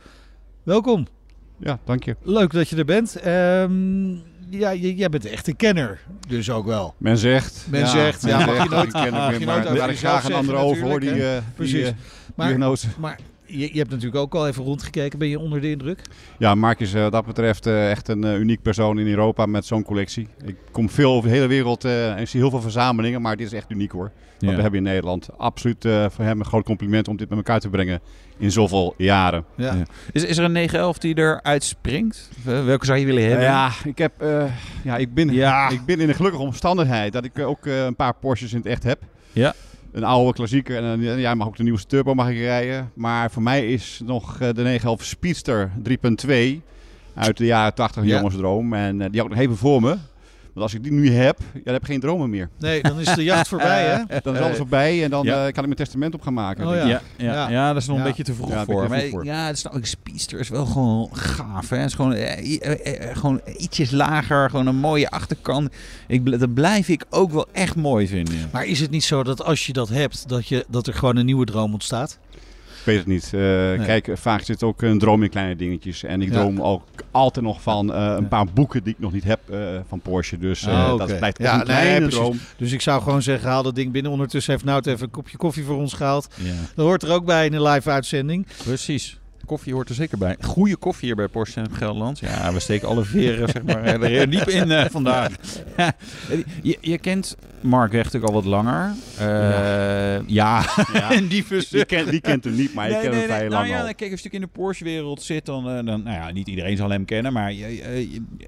Welkom, 0.62 1.07
Ja, 1.59 1.79
dank 1.85 2.05
je. 2.05 2.16
leuk 2.23 2.53
dat 2.53 2.68
je 2.68 2.77
er 2.77 2.85
bent. 2.85 3.16
Ehm, 3.16 4.11
ja, 4.59 4.75
jij 4.75 5.09
bent 5.09 5.25
echt 5.25 5.46
een 5.49 5.57
kenner, 5.57 6.01
dus 6.29 6.51
ook 6.51 6.66
wel. 6.66 6.94
Men 6.99 7.18
zegt. 7.18 7.66
Men 7.70 7.87
zegt, 7.88 8.23
ja, 8.27 8.46
mag 8.46 8.62
je 8.62 8.68
nooit- 8.68 8.87
ik 8.87 8.92
ken 8.92 9.14
weer, 9.31 9.40
je 9.40 9.46
maar 9.46 9.59
over 9.66 9.75
daar 9.77 9.90
ik 9.90 9.99
graag 9.99 10.25
een 10.25 10.33
ander 10.33 10.55
over 10.57 10.83
hoor, 10.83 11.01
die, 11.01 11.11
natuurlijk, 11.11 11.37
eh, 11.38 11.44
die 11.44 11.55
Precies. 11.55 11.87
eh, 11.87 11.92
Maar, 12.35 12.46
diagnose. 12.46 12.87
maar 12.99 13.18
je, 13.50 13.72
je 13.72 13.78
hebt 13.78 13.90
natuurlijk 13.90 14.16
ook 14.16 14.34
al 14.34 14.46
even 14.48 14.64
rondgekeken. 14.64 15.18
Ben 15.18 15.28
je 15.28 15.38
onder 15.38 15.60
de 15.60 15.70
indruk? 15.70 16.02
Ja, 16.38 16.54
Mark 16.54 16.80
is 16.80 16.94
eh, 16.94 17.02
wat 17.02 17.12
dat 17.12 17.26
betreft 17.26 17.66
eh, 17.66 17.90
echt 17.90 18.08
een 18.08 18.24
eh, 18.24 18.38
uniek 18.38 18.62
persoon 18.62 18.98
in 18.98 19.06
Europa 19.06 19.46
met 19.46 19.64
zo'n 19.66 19.82
collectie. 19.84 20.28
Ik 20.44 20.56
kom 20.70 20.90
veel 20.90 21.12
over 21.12 21.28
de 21.28 21.34
hele 21.34 21.46
wereld 21.46 21.84
eh, 21.84 22.14
en 22.18 22.28
zie 22.28 22.40
heel 22.40 22.50
veel 22.50 22.60
verzamelingen, 22.60 23.22
maar 23.22 23.36
dit 23.36 23.46
is 23.46 23.52
echt 23.52 23.70
uniek 23.70 23.92
hoor. 23.92 24.10
Wat 24.38 24.48
Ja. 24.50 24.56
we 24.56 24.62
hebben 24.62 24.78
in 24.80 24.86
Nederland. 24.86 25.28
Absoluut 25.36 25.84
eh, 25.84 26.06
voor 26.10 26.24
hem 26.24 26.38
een 26.40 26.46
groot 26.46 26.64
compliment 26.64 27.08
om 27.08 27.16
dit 27.16 27.28
met 27.28 27.38
elkaar 27.38 27.60
te 27.60 27.68
brengen 27.68 28.00
in 28.38 28.50
zoveel 28.50 28.94
jaren. 28.96 29.44
Ja. 29.56 29.74
Ja. 29.74 29.82
Is, 30.12 30.24
is 30.24 30.38
er 30.38 30.44
een 30.44 30.52
911 30.52 30.98
die 30.98 31.18
eruit 31.18 31.64
springt? 31.64 32.30
Eh, 32.46 32.64
Welke 32.64 32.84
zou 32.86 32.98
je 32.98 33.06
willen 33.06 33.22
hebben? 33.26 33.44
Ja, 33.44 33.70
ik, 33.84 33.98
heb, 33.98 34.12
eh, 34.22 34.44
ja, 34.84 34.96
ik, 34.96 35.14
ben, 35.14 35.32
Ja. 35.32 35.68
ik 35.68 35.84
ben 35.84 36.00
in 36.00 36.08
een 36.08 36.14
gelukkige 36.14 36.42
omstandigheid 36.42 37.12
dat 37.12 37.24
ik 37.24 37.38
ook 37.38 37.66
eh, 37.66 37.84
een 37.84 37.96
paar 37.96 38.14
Porsches 38.14 38.52
in 38.52 38.58
het 38.58 38.66
echt 38.66 38.82
heb. 38.82 39.00
Ja. 39.32 39.54
Een 39.92 40.05
oude 40.05 40.33
klassieker 40.33 40.76
en 40.76 40.85
een, 40.85 41.18
ja, 41.18 41.35
mag 41.35 41.46
ook 41.46 41.57
de 41.57 41.62
nieuwste 41.62 41.87
turbo 41.88 42.14
mag 42.14 42.29
ik 42.31 42.37
rijden. 42.38 42.90
Maar 42.94 43.31
voor 43.31 43.42
mij 43.42 43.72
is 43.72 44.00
nog 44.05 44.33
eh, 44.40 44.48
de 44.48 44.62
911 44.62 45.05
Speedster 45.05 45.70
3.2 45.88 46.61
uit 47.14 47.37
de 47.37 47.44
jaren 47.44 47.74
80 47.74 48.03
een 48.03 48.09
Ja. 48.09 48.14
jongensdroom. 48.16 48.72
En 48.74 49.00
eh, 49.00 49.11
die 49.11 49.20
had 49.20 49.31
ik 49.31 49.35
nog 49.37 49.44
even 49.44 49.57
voor 49.57 49.81
me. 49.81 49.96
Want 50.61 50.73
als 50.73 50.81
ik 50.81 50.83
die 50.90 50.92
nu 51.01 51.11
heb, 51.11 51.38
ja, 51.55 51.61
dan 51.64 51.73
heb 51.73 51.83
ik 51.83 51.88
geen 51.88 52.01
dromen 52.01 52.31
meer. 52.31 52.49
Nee, 52.59 52.83
dan 52.83 53.01
is 53.01 53.14
de 53.14 53.25
jacht 53.25 53.49
voorbij, 53.55 53.85
hè? 53.87 54.20
Dan 54.23 54.35
is 54.37 54.40
alles 54.40 54.57
voorbij 54.57 55.05
en 55.05 55.11
dan 55.11 55.25
Ja. 55.25 55.35
eh, 55.35 55.40
kan 55.40 55.49
ik 55.49 55.55
mijn 55.64 55.75
testament 55.75 56.14
op 56.14 56.23
gaan 56.23 56.35
maken. 56.35 56.66
Oh, 56.66 56.75
Ja, 56.75 56.85
ja, 56.87 57.01
Ja. 57.16 57.49
ja. 57.51 57.73
dat 57.73 57.83
is 57.83 57.88
nog 57.88 57.96
Ja. 57.96 58.03
een 58.03 58.09
beetje 58.09 58.23
te 58.25 58.35
vroeg 58.35 58.64
voor. 58.64 58.88
Maar 58.88 59.03
voor. 59.11 59.25
ja, 59.25 59.46
het 59.46 59.57
is 59.57 59.62
nou, 59.62 59.79
Speedster 59.83 60.38
is 60.40 60.49
wel 60.49 60.66
gewoon 60.66 61.09
gaaf. 61.12 61.68
Hè? 61.68 61.77
Het 61.77 61.87
is 61.88 61.94
gewoon, 61.94 62.12
eh, 62.12 62.61
eh, 62.62 63.09
eh, 63.11 63.16
gewoon 63.16 63.40
ietsjes 63.59 63.90
lager, 63.90 64.51
gewoon 64.51 64.66
een 64.66 64.77
mooie 64.77 65.11
achterkant. 65.11 65.68
Ik, 66.07 66.38
dat 66.40 66.55
blijf 66.55 66.88
ik 66.88 67.05
ook 67.11 67.33
wel 67.33 67.46
echt 67.53 67.77
mooi 67.77 68.09
vinden. 68.09 68.35
Maar 68.53 68.64
is 68.64 68.81
het 68.81 68.90
niet 68.90 69.05
zo 69.05 69.23
dat 69.23 69.42
als 69.44 69.66
je 69.66 69.73
dat 69.73 69.88
hebt, 69.88 70.29
dat, 70.29 70.49
je, 70.49 70.64
dat 70.68 70.87
er 70.87 70.94
gewoon 70.94 71.16
een 71.16 71.27
nieuwe 71.27 71.44
droom 71.44 71.73
ontstaat? 71.73 72.18
Ik 72.80 72.86
weet 72.86 72.98
het 72.98 73.06
niet. 73.06 73.24
Eh, 73.24 73.84
Kijk, 73.86 74.10
vaak 74.14 74.42
zit 74.42 74.62
ook 74.62 74.82
een 74.82 74.98
droom 74.98 75.22
in 75.22 75.30
kleine 75.30 75.56
dingetjes. 75.56 76.02
En 76.04 76.22
ik 76.22 76.28
Ja. 76.28 76.34
droom 76.34 76.60
ook 76.62 76.82
altijd 77.10 77.44
nog 77.44 77.62
van 77.62 77.92
eh, 77.94 78.14
een 78.16 78.28
paar 78.28 78.46
boeken 78.54 78.82
die 78.82 78.92
ik 78.92 78.98
nog 78.98 79.12
niet 79.12 79.24
heb 79.24 79.40
eh, 79.50 79.58
van 79.88 80.00
Porsche. 80.00 80.38
Dus 80.38 80.62
eh, 80.66 80.84
Ah, 80.90 80.98
dat 80.98 81.16
blijft 81.18 81.38
Ja, 81.38 81.54
een 81.54 81.64
kleine 81.64 82.08
droom. 82.08 82.38
Dus 82.56 82.72
ik 82.72 82.80
zou 82.80 83.02
gewoon 83.02 83.22
zeggen, 83.22 83.48
haal 83.48 83.62
dat 83.62 83.74
ding 83.74 83.92
binnen. 83.92 84.12
Ondertussen 84.12 84.52
heeft 84.52 84.64
Nout 84.64 84.86
even 84.86 85.02
een 85.04 85.10
kopje 85.10 85.36
koffie 85.36 85.64
voor 85.64 85.76
ons 85.76 85.92
gehaald. 85.92 86.28
Ja. 86.34 86.52
Dat 86.74 86.84
hoort 86.86 87.02
er 87.02 87.10
ook 87.12 87.24
bij 87.24 87.46
in 87.46 87.52
een 87.52 87.62
live 87.62 87.90
uitzending. 87.90 88.46
Precies. 88.64 89.18
Koffie 89.46 89.72
hoort 89.72 89.88
er 89.88 89.94
zeker 89.94 90.18
bij. 90.18 90.36
Goede 90.40 90.76
koffie 90.76 91.06
hier 91.06 91.16
bij 91.16 91.28
Porsche 91.28 91.60
in 91.60 91.66
Gelderland. 91.72 92.18
Ja, 92.18 92.52
we 92.52 92.60
steken 92.60 92.88
alle 92.88 93.04
veren 93.04 93.48
zeg 93.48 93.62
maar, 93.62 93.84
er 94.02 94.30
diep 94.30 94.48
in 94.48 94.70
eh, 94.70 94.84
vandaag. 94.90 95.32
je, 96.62 96.78
je 96.80 96.98
kent 96.98 97.36
Mark 97.61 97.92
Weg 97.92 98.05
natuurlijk 98.05 98.33
al 98.33 98.42
wat 98.42 98.51
langer. 98.51 98.92
Eh, 99.18 100.27
ja. 100.27 100.64
en 101.11 101.27
die 101.35 101.44
Die, 101.70 101.85
ken, 101.85 102.11
die 102.11 102.20
kent 102.20 102.44
hem 102.44 102.55
niet, 102.55 102.75
maar 102.75 102.90
ik 102.90 103.01
ken 103.01 103.12
hem 103.12 103.23
vrij 103.23 103.38
nou 103.38 103.51
lang 103.51 103.68
ja, 103.68 103.79
al. 103.79 103.85
dan 103.85 103.94
kijk, 103.94 104.11
als 104.11 104.20
je 104.20 104.29
in 104.31 104.40
de 104.40 104.46
Porsche-wereld 104.46 105.23
zit, 105.23 105.46
dan, 105.46 105.68
eh, 105.68 105.75
dan... 105.75 106.03
Nou 106.03 106.16
ja, 106.16 106.31
niet 106.31 106.49
iedereen 106.49 106.77
zal 106.77 106.90
hem 106.90 107.05
kennen, 107.05 107.33
maar 107.33 107.53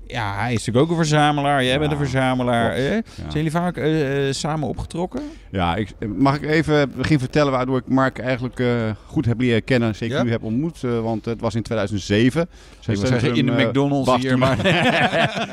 ja, 0.07 0.35
hij 0.37 0.53
is 0.53 0.59
natuurlijk 0.59 0.85
ook 0.85 0.91
een 0.91 1.05
verzamelaar. 1.05 1.63
Jij 1.65 1.73
Ja, 1.73 1.79
bent 1.79 1.93
een 1.93 1.99
verzamelaar. 1.99 2.75
Zijn 2.77 3.03
jullie 3.33 3.51
vaak 3.51 3.77
eh, 3.77 3.91
samen 4.31 4.69
opgetrokken? 4.69 5.23
Ja, 5.51 5.77
ik, 5.77 5.95
mag 6.17 6.37
ik 6.37 6.45
even 6.45 6.93
begin 6.97 7.19
vertellen 7.19 7.53
waardoor 7.53 7.79
ik 7.79 7.89
Mark 7.89 8.19
eigenlijk 8.19 8.63
goed 9.07 9.25
heb 9.25 9.41
leren 9.41 9.65
kennen. 9.65 9.95
Zeker 9.95 10.25
nu 10.25 10.31
heb 10.31 10.43
ontmoet, 10.43 10.81
want 10.81 11.25
het 11.25 11.41
was 11.41 11.55
in 11.55 11.63
2007. 11.63 12.49
Ik 12.87 12.97
zeggen, 12.97 13.35
in 13.35 13.47
de 13.47 13.53
McDonald's 13.53 14.15
hier, 14.17 14.39
maar... 14.39 14.67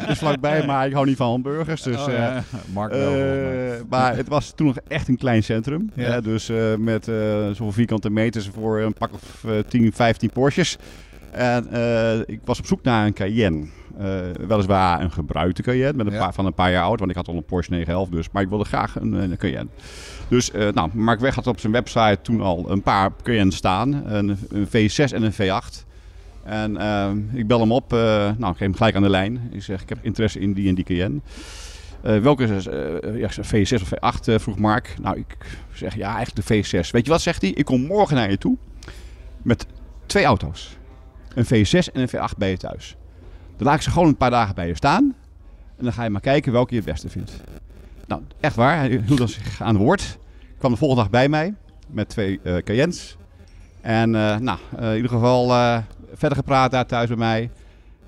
is 0.09 0.17
vlakbij, 0.23 0.65
maar 0.65 0.87
ik 0.87 0.93
hou 0.93 1.05
niet 1.05 1.17
van 1.17 1.29
hamburgers. 1.29 1.81
Dus, 1.81 1.97
Oh, 1.99 2.11
ja. 2.13 2.43
Mark 2.73 2.91
wel, 2.91 3.11
maar 3.89 4.15
het 4.15 4.27
was 4.27 4.51
toen 4.55 4.67
nog 4.67 4.77
echt 4.87 5.07
een 5.07 5.17
klein 5.17 5.43
centrum. 5.43 5.89
Ja. 5.93 6.21
Dus 6.21 6.49
eh, 6.49 6.75
met 6.75 7.07
eh, 7.07 7.15
zoveel 7.47 7.71
vierkante 7.71 8.09
meters 8.09 8.49
voor 8.53 8.79
een 8.79 8.93
pak 8.93 9.13
of 9.13 9.43
eh, 9.43 9.51
10, 9.67 9.93
15 9.93 10.29
Porsches. 10.29 10.77
En 11.31 11.67
eh, 11.71 12.19
ik 12.25 12.39
was 12.45 12.59
op 12.59 12.65
zoek 12.65 12.83
naar 12.83 13.05
een 13.05 13.13
Cayenne. 13.13 13.65
Eh, 13.97 14.05
weliswaar 14.47 15.01
een 15.01 15.11
gebruikte 15.11 15.61
Cayenne 15.61 15.93
met 15.97 16.05
een 16.07 16.13
Ja. 16.13 16.19
paar, 16.19 16.33
van 16.33 16.45
een 16.45 16.53
paar 16.53 16.71
jaar 16.71 16.83
oud. 16.83 16.99
Want 16.99 17.11
ik 17.11 17.17
had 17.17 17.27
al 17.27 17.35
een 17.35 17.43
Porsche 17.45 17.71
911 17.71 18.09
dus. 18.09 18.29
Maar 18.31 18.41
ik 18.43 18.49
wilde 18.49 18.63
graag 18.65 18.95
een, 18.99 19.13
een 19.13 19.37
Cayenne. 19.37 19.69
Dus 20.27 20.51
eh, 20.51 20.67
nou, 20.73 20.89
Mark 20.93 21.19
Weg 21.19 21.35
had 21.35 21.47
op 21.47 21.59
zijn 21.59 21.73
website 21.73 22.17
toen 22.21 22.41
al 22.41 22.71
een 22.71 22.81
paar 22.81 23.11
Cayenne 23.23 23.51
staan. 23.53 24.03
Een, 24.05 24.37
een 24.49 24.67
V6 24.67 25.13
en 25.13 25.23
een 25.23 25.33
V8. 25.33 25.85
En 26.43 26.77
eh, 26.77 27.09
ik 27.33 27.47
bel 27.47 27.59
hem 27.59 27.71
op. 27.71 27.93
eh, 27.93 27.99
nou, 28.37 28.51
ik 28.51 28.57
geef 28.57 28.59
hem 28.59 28.75
gelijk 28.75 28.95
aan 28.95 29.01
de 29.01 29.09
lijn. 29.09 29.49
Ik 29.51 29.63
zeg, 29.63 29.81
ik 29.81 29.89
heb 29.89 29.97
interesse 30.01 30.39
in 30.39 30.53
die 30.53 30.69
en 30.69 30.75
die 30.75 30.83
Cayenne. 30.83 31.19
Eh, 32.01 32.17
welke 32.17 32.45
eh, 32.45 33.19
ja, 33.19 33.29
V6 33.29 33.81
of 33.81 33.89
V8 33.93 34.27
eh, 34.27 34.39
vroeg 34.39 34.57
Mark. 34.57 34.95
Nou, 35.01 35.17
ik 35.17 35.37
zeg 35.73 35.95
ja, 35.95 36.15
eigenlijk 36.15 36.47
de 36.47 36.55
V6. 36.55 36.89
Weet 36.91 37.05
je 37.05 37.11
wat, 37.11 37.21
zegt 37.21 37.41
hij? 37.41 37.51
Ik 37.51 37.65
kom 37.65 37.81
morgen 37.81 38.15
naar 38.15 38.29
je 38.29 38.37
toe 38.37 38.57
met 39.41 39.65
twee 40.05 40.23
auto's. 40.23 40.77
Een 41.33 41.45
V6 41.45 41.91
en 41.93 42.01
een 42.01 42.09
V8 42.09 42.37
bij 42.37 42.49
je 42.49 42.57
thuis. 42.57 42.95
Dan 43.57 43.67
laat 43.67 43.75
ik 43.75 43.81
ze 43.81 43.91
gewoon 43.91 44.07
een 44.07 44.17
paar 44.17 44.29
dagen 44.29 44.55
bij 44.55 44.67
je 44.67 44.75
staan. 44.75 45.15
En 45.77 45.83
dan 45.83 45.93
ga 45.93 46.03
je 46.03 46.09
maar 46.09 46.21
kijken 46.21 46.51
welke 46.51 46.73
je 46.73 46.81
het 46.81 46.89
beste 46.89 47.09
vindt. 47.09 47.31
Nou, 48.07 48.21
echt 48.39 48.55
waar. 48.55 48.77
Hij 48.77 49.03
hield 49.05 49.29
zich 49.29 49.61
aan 49.61 49.75
het 49.75 49.83
woord. 49.83 50.17
Kwam 50.57 50.71
de 50.71 50.77
volgende 50.77 51.01
dag 51.01 51.11
bij 51.11 51.29
mij 51.29 51.53
met 51.87 52.09
twee 52.09 52.39
Cayennes. 52.63 53.17
En 53.81 54.09
nou, 54.09 54.57
in 54.77 54.95
ieder 54.95 55.11
geval 55.11 55.47
verder 56.13 56.37
gepraat 56.37 56.71
daar 56.71 56.85
thuis 56.85 57.07
bij 57.07 57.17
mij. 57.17 57.49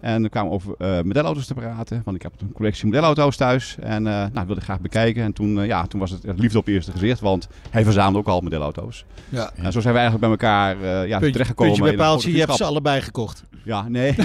En 0.01 0.21
we 0.21 0.29
kwamen 0.29 0.51
over 0.51 0.75
eh 0.77 1.01
modelauto's 1.01 1.45
te 1.45 1.53
praten. 1.53 2.01
Want 2.05 2.17
ik 2.17 2.23
heb 2.23 2.31
een 2.41 2.51
collectie 2.51 2.85
modelauto's 2.85 3.35
thuis. 3.37 3.75
En 3.79 4.07
eh 4.07 4.13
nou, 4.13 4.45
wilde 4.45 4.55
ik 4.55 4.63
graag 4.63 4.79
bekijken. 4.79 5.23
En 5.23 5.33
toen, 5.33 5.59
eh, 5.59 5.65
ja, 5.65 5.85
toen 5.87 5.99
was 5.99 6.11
het 6.11 6.23
liefde 6.39 6.57
op 6.57 6.65
het 6.65 6.73
eerste 6.75 6.91
gezicht. 6.91 7.19
Want 7.19 7.47
hij 7.69 7.83
verzamelde 7.83 8.17
ook 8.19 8.27
al 8.27 8.41
modelauto's. 8.41 9.05
Ja. 9.29 9.51
En 9.55 9.71
zo 9.71 9.79
zijn 9.79 9.93
we 9.93 9.99
eigenlijk 9.99 10.19
bij 10.19 10.29
elkaar 10.29 10.75
eh 10.75 11.07
ja, 11.07 11.15
Puntje, 11.17 11.31
terechtgekomen. 11.31 11.73
puntje 11.73 11.95
bij 11.95 12.05
paaltje, 12.05 12.31
je 12.31 12.39
hebt 12.39 12.55
ze 12.55 12.63
allebei 12.63 13.01
gekocht. 13.01 13.43
Ja, 13.63 13.87
nee. 13.89 14.15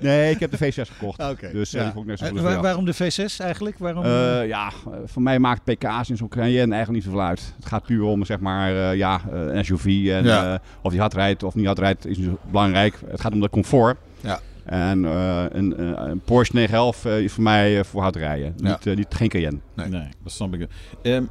Nee, 0.00 0.10
nee, 0.16 0.30
ik 0.30 0.40
heb 0.40 0.50
de 0.50 0.58
V6 0.58 0.90
gekocht. 0.92 1.22
Oké. 1.30 1.50
Dus 1.52 1.70
Ja. 1.70 1.92
ik 1.96 2.04
net 2.04 2.18
zo 2.18 2.26
goed 2.26 2.40
waar- 2.40 2.62
waarom 2.62 2.84
de 2.84 2.94
V6 2.94 3.36
eigenlijk? 3.38 3.78
Waarom? 3.78 4.06
ja, 4.46 4.70
voor 5.04 5.22
mij 5.22 5.38
maakt 5.38 5.64
pk's 5.64 6.08
in 6.10 6.16
zo'n 6.16 6.28
Cayenne 6.28 6.74
eigenlijk 6.74 6.90
niet 6.90 7.02
zoveel 7.02 7.22
uit. 7.22 7.52
Het 7.56 7.66
gaat 7.66 7.84
puur 7.86 8.02
om 8.02 8.24
zeg 8.24 8.40
maar, 8.40 8.96
ja, 8.96 9.20
een 9.30 9.64
SUV. 9.64 9.84
En, 9.86 10.24
Ja. 10.24 10.60
of 10.82 10.90
die 10.90 11.00
hard 11.00 11.14
rijdt 11.14 11.42
of 11.42 11.54
niet 11.54 11.66
hard 11.66 11.78
rijdt 11.78 12.06
is 12.06 12.16
niet 12.16 12.26
zo 12.26 12.38
belangrijk. 12.50 12.94
Het 13.06 13.20
gaat 13.20 13.32
om 13.32 13.40
de 13.40 13.50
comfort. 13.50 13.96
Ja. 14.24 14.40
En 14.64 15.04
eh, 15.04 15.44
een, 15.48 15.76
eh, 15.76 15.90
een 16.08 16.20
Porsche 16.20 16.54
911 16.54 17.04
eh, 17.04 17.18
is 17.20 17.32
voor 17.32 17.42
mij 17.42 17.84
voor 17.84 18.02
hard 18.02 18.16
rijden. 18.16 18.54
Ja. 18.56 18.78
Niet, 18.84 18.96
niet, 18.96 19.06
geen 19.14 19.28
Cayenne. 19.28 19.58
Nee. 19.76 19.88
Nee, 19.88 20.08
dat 20.22 20.32
snap 20.32 20.54
ik. 20.54 20.68
Ehm, 21.02 21.24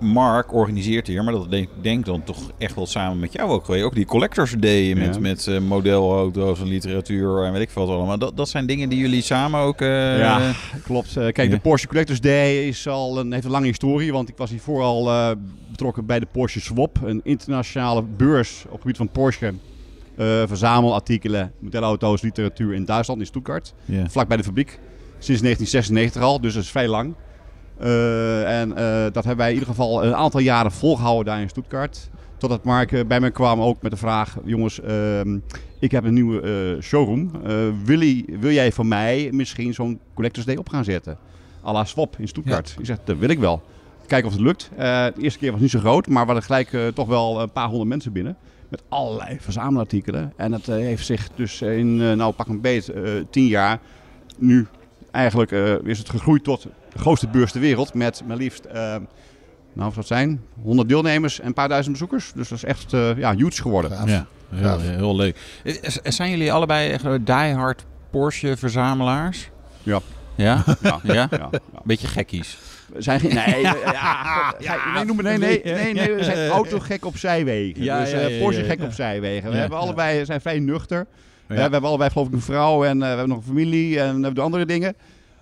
Mark 0.00 0.52
organiseert 0.54 1.06
hier, 1.06 1.24
maar 1.24 1.32
dat 1.32 1.50
denk 1.50 1.64
ik 1.64 1.82
denk 1.82 2.04
dan 2.04 2.24
toch 2.24 2.50
echt 2.58 2.74
wel 2.74 2.86
samen 2.86 3.18
met 3.18 3.32
jou 3.32 3.50
ook. 3.50 3.70
Ook 3.70 3.94
die 3.94 4.04
collectors 4.04 4.54
day 4.58 4.94
met, 4.94 5.14
Ja. 5.14 5.20
met 5.20 5.46
eh, 5.46 5.58
modelauto's 5.58 6.60
en 6.60 6.66
literatuur 6.66 7.44
en 7.44 7.52
weet 7.52 7.62
ik 7.62 7.70
veel 7.70 7.86
wat 7.86 7.96
allemaal. 7.96 8.18
Dat, 8.18 8.36
dat 8.36 8.48
zijn 8.48 8.66
dingen 8.66 8.88
die 8.88 8.98
jullie 8.98 9.22
samen 9.22 9.60
ook... 9.60 9.80
eh, 9.80 10.18
Ja, 10.18 10.52
klopt. 10.82 11.12
Kijk, 11.12 11.36
ja. 11.36 11.46
de 11.48 11.58
Porsche 11.58 11.88
Collectors 11.88 12.20
Day 12.20 12.66
is 12.66 12.88
al 12.88 13.18
een, 13.18 13.32
heeft 13.32 13.44
een 13.44 13.50
lange 13.50 13.66
historie. 13.66 14.12
Want 14.12 14.28
ik 14.28 14.36
was 14.36 14.50
hiervoor 14.50 14.82
al 14.82 15.10
eh, 15.10 15.30
betrokken 15.70 16.06
bij 16.06 16.20
de 16.20 16.26
Porsche 16.32 16.60
Swap. 16.60 16.98
Een 17.04 17.20
internationale 17.24 18.02
beurs 18.02 18.62
op 18.64 18.70
het 18.72 18.80
gebied 18.80 18.96
van 18.96 19.08
Porsche. 19.08 19.54
Eh, 20.16 20.42
verzamelartikelen, 20.46 21.52
modelauto's, 21.58 22.22
literatuur 22.22 22.74
in 22.74 22.84
Duitsland, 22.84 23.20
in 23.20 23.26
Stuttgart. 23.26 23.74
Vlak 24.10 24.28
bij 24.28 24.36
de 24.36 24.42
fabriek. 24.44 24.78
Sinds 25.18 25.40
1996 25.42 26.22
al, 26.22 26.40
dus 26.40 26.54
dat 26.54 26.62
is 26.62 26.70
vrij 26.70 26.88
lang. 26.88 27.14
Eh, 27.78 28.60
en 28.60 28.76
eh, 28.76 29.02
dat 29.12 29.14
hebben 29.24 29.36
wij 29.36 29.48
in 29.48 29.54
ieder 29.54 29.68
geval 29.68 30.04
een 30.04 30.14
aantal 30.14 30.40
jaren 30.40 30.72
volgehouden 30.72 31.24
daar 31.32 31.40
in 31.42 31.48
Stuttgart. 31.48 32.10
Totdat 32.38 32.64
Mark 32.64 33.08
bij 33.08 33.20
mij 33.20 33.30
kwam 33.30 33.60
ook 33.60 33.82
met 33.82 33.90
de 33.90 33.96
vraag: 33.96 34.36
jongens, 34.44 34.80
ehm, 34.80 35.38
ik 35.80 35.90
heb 35.90 36.04
een 36.04 36.14
nieuwe 36.14 36.76
showroom. 36.82 37.30
Wil, 37.84 38.00
je- 38.00 38.24
wil 38.40 38.50
jij 38.50 38.72
voor 38.72 38.86
mij 38.86 39.28
misschien 39.32 39.74
zo'n 39.74 40.00
Collectors 40.14 40.46
Day 40.46 40.56
op 40.56 40.68
gaan 40.68 40.84
zetten? 40.84 41.18
à 41.66 41.72
la 41.72 41.84
Swap 41.84 42.16
in 42.18 42.28
Stuttgart. 42.28 42.74
Ik 42.78 42.86
zeg, 42.86 42.98
dat 43.04 43.18
wil 43.18 43.28
ik 43.28 43.38
wel. 43.38 43.62
Kijken 44.06 44.28
of 44.28 44.34
het 44.34 44.42
lukt. 44.42 44.70
De 44.76 45.12
eerste 45.20 45.38
keer 45.38 45.52
was 45.52 45.60
niet 45.60 45.70
zo 45.70 45.78
groot, 45.78 46.06
maar 46.06 46.26
we 46.26 46.32
hadden 46.32 46.42
gelijk 46.44 46.94
toch 46.94 47.06
wel 47.08 47.40
een 47.40 47.52
paar 47.52 47.68
honderd 47.68 47.88
mensen 47.88 48.12
binnen. 48.12 48.36
Met 48.74 48.82
allerlei 48.88 49.36
verzamelartikelen. 49.40 50.32
En 50.36 50.52
het 50.52 50.68
eh, 50.68 50.74
heeft 50.74 51.06
zich 51.06 51.28
dus 51.34 51.62
in, 51.62 52.00
eh, 52.02 52.12
nou 52.12 52.32
pak 52.32 52.46
een 52.46 52.60
beet, 52.60 52.88
eh, 52.88 53.02
tien 53.30 53.46
jaar, 53.46 53.78
nu 54.36 54.66
eigenlijk 55.10 55.52
eh, 55.52 55.74
is 55.84 55.98
het 55.98 56.10
gegroeid 56.10 56.44
tot 56.44 56.62
de 56.92 56.98
grootste 56.98 57.28
beurs 57.28 57.52
ter 57.52 57.60
wereld. 57.60 57.94
Met 57.94 58.22
maar 58.26 58.36
liefst, 58.36 58.66
nou 59.72 59.92
wat 59.94 60.06
zijn, 60.06 60.40
100 60.62 60.88
deelnemers 60.88 61.40
en 61.40 61.46
een 61.46 61.54
paar 61.54 61.68
duizend 61.68 61.92
bezoekers. 61.92 62.32
Dus 62.34 62.48
dat 62.48 62.58
is 62.58 62.64
echt 62.64 62.92
eh, 62.92 63.16
ja, 63.16 63.34
huge 63.34 63.62
geworden. 63.62 64.06
Ja, 64.06 64.26
heel, 64.54 64.78
heel 64.80 65.16
leuk. 65.16 65.60
Zijn 66.04 66.30
jullie 66.30 66.52
allebei 66.52 66.90
echt 66.90 67.26
diehard 67.26 67.84
Porsche-verzamelaars? 68.10 69.50
Ja. 69.82 70.00
Ja? 70.34 70.64
Ja, 70.82 71.00
Ja? 71.02 71.12
ja, 71.12 71.28
ja. 71.30 71.50
Beetje 71.84 72.06
gekkies. 72.06 72.58
We 72.92 73.02
zijn 73.02 73.20
geen. 73.20 73.34
Nee, 73.34 73.60
ja, 73.60 73.76
ja, 73.84 74.54
ja, 74.58 74.94
nee, 74.94 75.04
noem 75.04 75.22
nee, 75.22 75.38
nee, 75.38 75.60
nee, 75.64 75.94
nee, 75.94 76.12
we 76.12 76.24
zijn 76.24 76.50
autogek 76.50 77.04
op 77.04 77.16
zijwegen. 77.16 77.82
Ja, 77.84 78.00
dus 78.00 78.12
eh, 78.12 78.38
Porsche 78.40 78.64
gek 78.64 78.82
op 78.82 78.92
zijwegen. 78.92 79.50
We 79.50 79.56
hebben 79.56 79.78
allebei 79.78 80.24
zijn 80.24 80.40
vrij 80.40 80.58
nuchter. 80.58 81.06
Eh, 81.46 81.56
we 81.56 81.60
hebben 81.60 81.82
allebei 81.82 82.10
geloof 82.10 82.26
ik 82.26 82.32
een 82.32 82.40
vrouw 82.40 82.84
en 82.84 82.92
eh, 82.92 82.98
we 83.00 83.06
hebben 83.06 83.28
nog 83.28 83.38
een 83.38 83.44
familie 83.44 84.00
en 84.00 84.06
we 84.06 84.10
hebben 84.12 84.34
de 84.34 84.40
andere 84.40 84.66
dingen. 84.66 84.94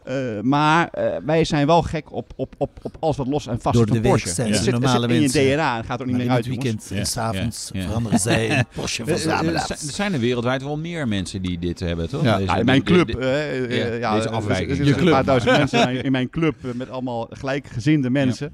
Eh, 0.04 0.40
maar 0.42 0.88
eh, 0.88 1.16
wij 1.24 1.44
zijn 1.44 1.66
wel 1.66 1.82
gek 1.82 2.12
op, 2.12 2.32
op, 2.36 2.54
op, 2.58 2.78
op 2.82 2.96
alles 3.00 3.16
wat 3.16 3.26
los 3.26 3.46
en 3.46 3.60
vast 3.60 3.76
Door 3.76 3.86
de 3.86 3.92
week 3.92 4.02
Porsche. 4.02 4.28
zijn 4.28 4.46
Het 4.48 4.56
ze 4.56 4.62
zit, 4.62 4.72
het 4.72 4.82
normale 4.82 5.00
zit 5.00 5.10
in 5.10 5.14
je 5.16 5.20
mensen. 5.20 5.56
DNA 5.56 5.76
en 5.78 5.84
gaat 5.84 6.00
er 6.00 6.06
niet 6.06 6.14
Maar 6.16 6.24
meer 6.24 6.30
in 6.30 6.36
uit, 6.36 6.44
het 6.44 6.54
jongens. 6.54 6.64
weekend 6.64 6.88
Ja, 6.90 6.96
en 6.96 7.06
s'avonds 7.06 7.70
ja, 7.72 7.80
ja. 7.80 7.86
veranderen 7.86 8.18
zij 8.18 8.44
in 8.46 8.50
Eh, 8.52 8.60
Porsche-verzamelaars. 8.74 9.68
Er 9.70 9.76
zijn- 9.76 9.88
er 9.88 9.94
zijn 9.94 10.12
er 10.12 10.18
wereldwijd 10.20 10.62
wel 10.62 10.78
meer 10.78 11.08
mensen 11.08 11.42
die 11.42 11.58
dit 11.58 11.80
hebben, 11.80 12.08
toch? 12.08 12.22
Ja. 12.22 12.36
Deze- 12.36 12.50
Ja, 12.52 12.56
in 12.58 12.64
mijn 12.64 12.82
club, 12.82 13.08
eh, 13.08 13.64
eh, 13.64 13.98
ja, 14.00 14.14
deze 14.14 14.28
er- 14.28 14.34
afwijking. 14.34 14.70
Er 14.70 14.76
Je 14.76 14.84
zitten 14.84 14.92
een 14.94 15.00
club. 15.00 15.12
paar 15.12 15.24
duizend 15.24 15.56
mensen 15.58 16.02
in 16.04 16.12
mijn, 16.12 16.22
in 16.22 16.30
club 16.30 16.54
eh, 16.64 16.70
met 16.74 16.90
allemaal 16.90 17.26
gelijkgezinde 17.30 18.10
mensen. 18.10 18.52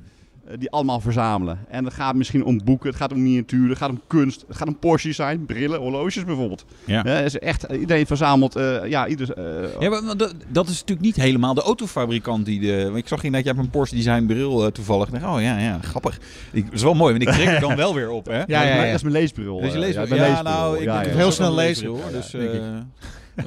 Eh, 0.48 0.58
Die 0.58 0.70
allemaal 0.70 1.00
verzamelen. 1.00 1.58
En 1.68 1.84
het 1.84 1.94
gaat 1.94 2.14
misschien 2.14 2.44
om 2.44 2.60
boeken, 2.64 2.88
het 2.88 2.98
gaat 2.98 3.12
om 3.12 3.22
miniaturen, 3.22 3.68
het 3.68 3.78
gaat 3.78 3.90
om 3.90 4.00
kunst, 4.06 4.44
het 4.48 4.56
gaat 4.56 4.68
om 4.68 4.78
Porsche 4.78 5.08
design, 5.08 5.44
brillen, 5.46 5.80
horloges 5.80 6.24
bijvoorbeeld. 6.24 6.64
Ja. 6.84 7.04
Is 7.04 7.38
echt, 7.38 7.66
iedereen 7.72 8.06
verzamelt, 8.06 8.56
eh, 8.56 8.86
ja, 8.86 9.06
ieder, 9.06 9.32
eh, 9.32 9.80
Ja, 9.80 9.88
maar 9.90 10.16
dat, 10.16 10.34
dat 10.48 10.68
is 10.68 10.80
natuurlijk 10.80 11.00
niet 11.00 11.16
helemaal 11.16 11.54
de 11.54 11.60
autofabrikant 11.62 12.44
die 12.44 12.60
de... 12.60 12.84
want 12.84 12.96
Ik 12.96 13.08
zag 13.08 13.22
inderdaad, 13.22 13.48
je 13.48 13.54
hebt 13.54 13.64
een 13.64 13.70
Porsche 13.70 13.96
Design 13.96 14.26
bril 14.26 14.64
eh, 14.64 14.70
toevallig. 14.70 15.06
Ik 15.06 15.20
dacht, 15.20 15.34
oh 15.36 15.42
ja, 15.42 15.58
ja, 15.58 15.78
grappig. 15.82 16.18
Ik, 16.50 16.64
dat 16.64 16.74
is 16.74 16.82
wel 16.82 16.94
mooi, 16.94 17.12
want 17.18 17.28
ik 17.28 17.34
trek 17.34 17.48
er 17.54 17.60
dan 17.60 17.76
wel 17.86 17.94
weer 17.94 18.10
op, 18.10 18.26
hè? 18.26 18.36
Ja, 18.36 18.38
dat, 18.38 18.48
ja, 18.48 18.62
ja. 18.64 18.84
dat 18.84 18.94
is 18.94 19.02
mijn 19.02 19.14
leesbril. 19.14 19.60
Dus 19.60 19.68
je 19.68 19.74
eh, 19.74 19.80
leest 19.80 19.94
ja, 19.94 20.00
leesbril. 20.00 20.42
nou, 20.42 20.76
ik 20.76 20.82
ja, 20.82 20.98
ook 20.98 21.06
heel 21.06 21.32
snel 21.32 21.48
een 21.48 21.54
lezen. 21.54 21.90
leesbril, 21.92 21.92
hoor. 21.92 22.10
Ja, 22.10 22.16
Dus 22.16 22.34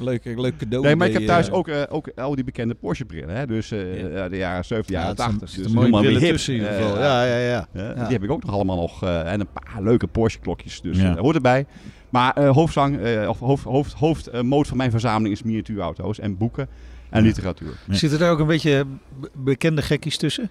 leuk, 0.00 0.24
leuk 0.24 0.56
cadeau. 0.56 0.84
Nee, 0.84 0.96
maar 0.96 1.06
ik 1.06 1.12
heb 1.12 1.26
thuis 1.26 1.48
eh. 1.48 1.54
ook, 1.54 1.68
eh, 1.68 1.82
ook 1.88 2.08
al 2.16 2.34
die 2.34 2.44
bekende 2.44 2.74
Porsche 2.74 3.04
brillen. 3.04 3.36
Hè? 3.36 3.46
Dus 3.46 3.70
eh, 3.70 4.12
ja, 4.14 4.28
de 4.28 4.36
jaren 4.36 4.64
70, 4.64 4.94
Ja, 4.94 4.98
jaren 5.00 5.08
het 5.08 5.18
zijn- 5.20 5.30
80. 5.38 5.40
er 5.40 5.40
Dus 5.40 5.54
zitten 5.54 5.72
mooie 5.72 5.84
helemaal 5.86 6.00
brillen 6.00 6.20
weer 6.20 6.28
hip. 6.28 6.36
tussen 6.36 6.54
in 6.54 6.60
ieder 6.60 6.76
Eh, 6.76 6.82
geval. 6.82 6.98
Ja, 7.02 7.24
ja, 7.24 7.66
ja. 7.72 7.92
Die 7.94 8.12
heb 8.12 8.22
ik 8.22 8.30
ook 8.30 8.44
nog 8.44 8.54
allemaal 8.54 8.76
nog. 8.76 9.02
eh, 9.02 9.32
en 9.32 9.40
een 9.40 9.48
paar 9.52 9.82
leuke 9.82 10.06
Porsche 10.06 10.40
klokjes. 10.40 10.80
Dus 10.80 10.98
Ja. 10.98 11.08
dat 11.08 11.18
hoort 11.18 11.34
erbij. 11.34 11.66
Maar 12.10 12.32
eh 12.36 12.50
hoofdzang, 12.50 13.00
eh, 13.00 13.28
of 13.28 13.38
hoofd, 13.38 13.64
hoofd, 13.64 13.92
hoofdmoot 13.92 14.66
van 14.68 14.76
mijn 14.76 14.90
verzameling 14.90 15.34
is 15.34 15.42
miniatuurauto's 15.42 16.18
en 16.18 16.36
boeken 16.36 16.68
en 17.10 17.22
literatuur. 17.22 17.72
Ja. 17.88 17.94
Zitten 17.94 18.18
daar 18.18 18.30
ook 18.30 18.38
een 18.38 18.46
beetje 18.46 18.84
be- 19.20 19.30
bekende 19.34 19.82
gekkies 19.82 20.16
tussen? 20.16 20.50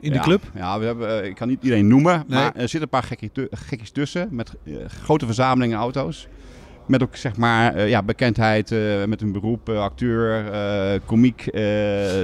In 0.00 0.10
de 0.10 0.16
Ja, 0.16 0.22
club? 0.22 0.42
Ja, 0.54 0.78
we 0.78 0.84
hebben, 0.84 1.24
ik 1.24 1.34
kan 1.34 1.48
niet 1.48 1.62
iedereen 1.62 1.88
noemen, 1.88 2.24
Nee. 2.26 2.38
maar 2.38 2.52
er 2.54 2.60
zitten 2.68 2.82
een 2.82 2.88
paar 2.88 3.16
gekkies 3.50 3.90
tussen 3.90 4.28
met 4.30 4.54
grote 5.02 5.24
verzamelingen 5.26 5.78
auto's. 5.78 6.28
Met 6.90 7.02
ook 7.02 7.16
zeg 7.16 7.36
maar 7.36 7.74
eh, 7.74 7.88
ja, 7.88 8.02
bekendheid 8.02 8.72
eh, 8.72 8.78
met 9.06 9.20
een 9.22 9.32
beroep, 9.32 9.68
eh, 9.68 9.80
acteur, 9.82 10.44
komiek, 11.04 11.42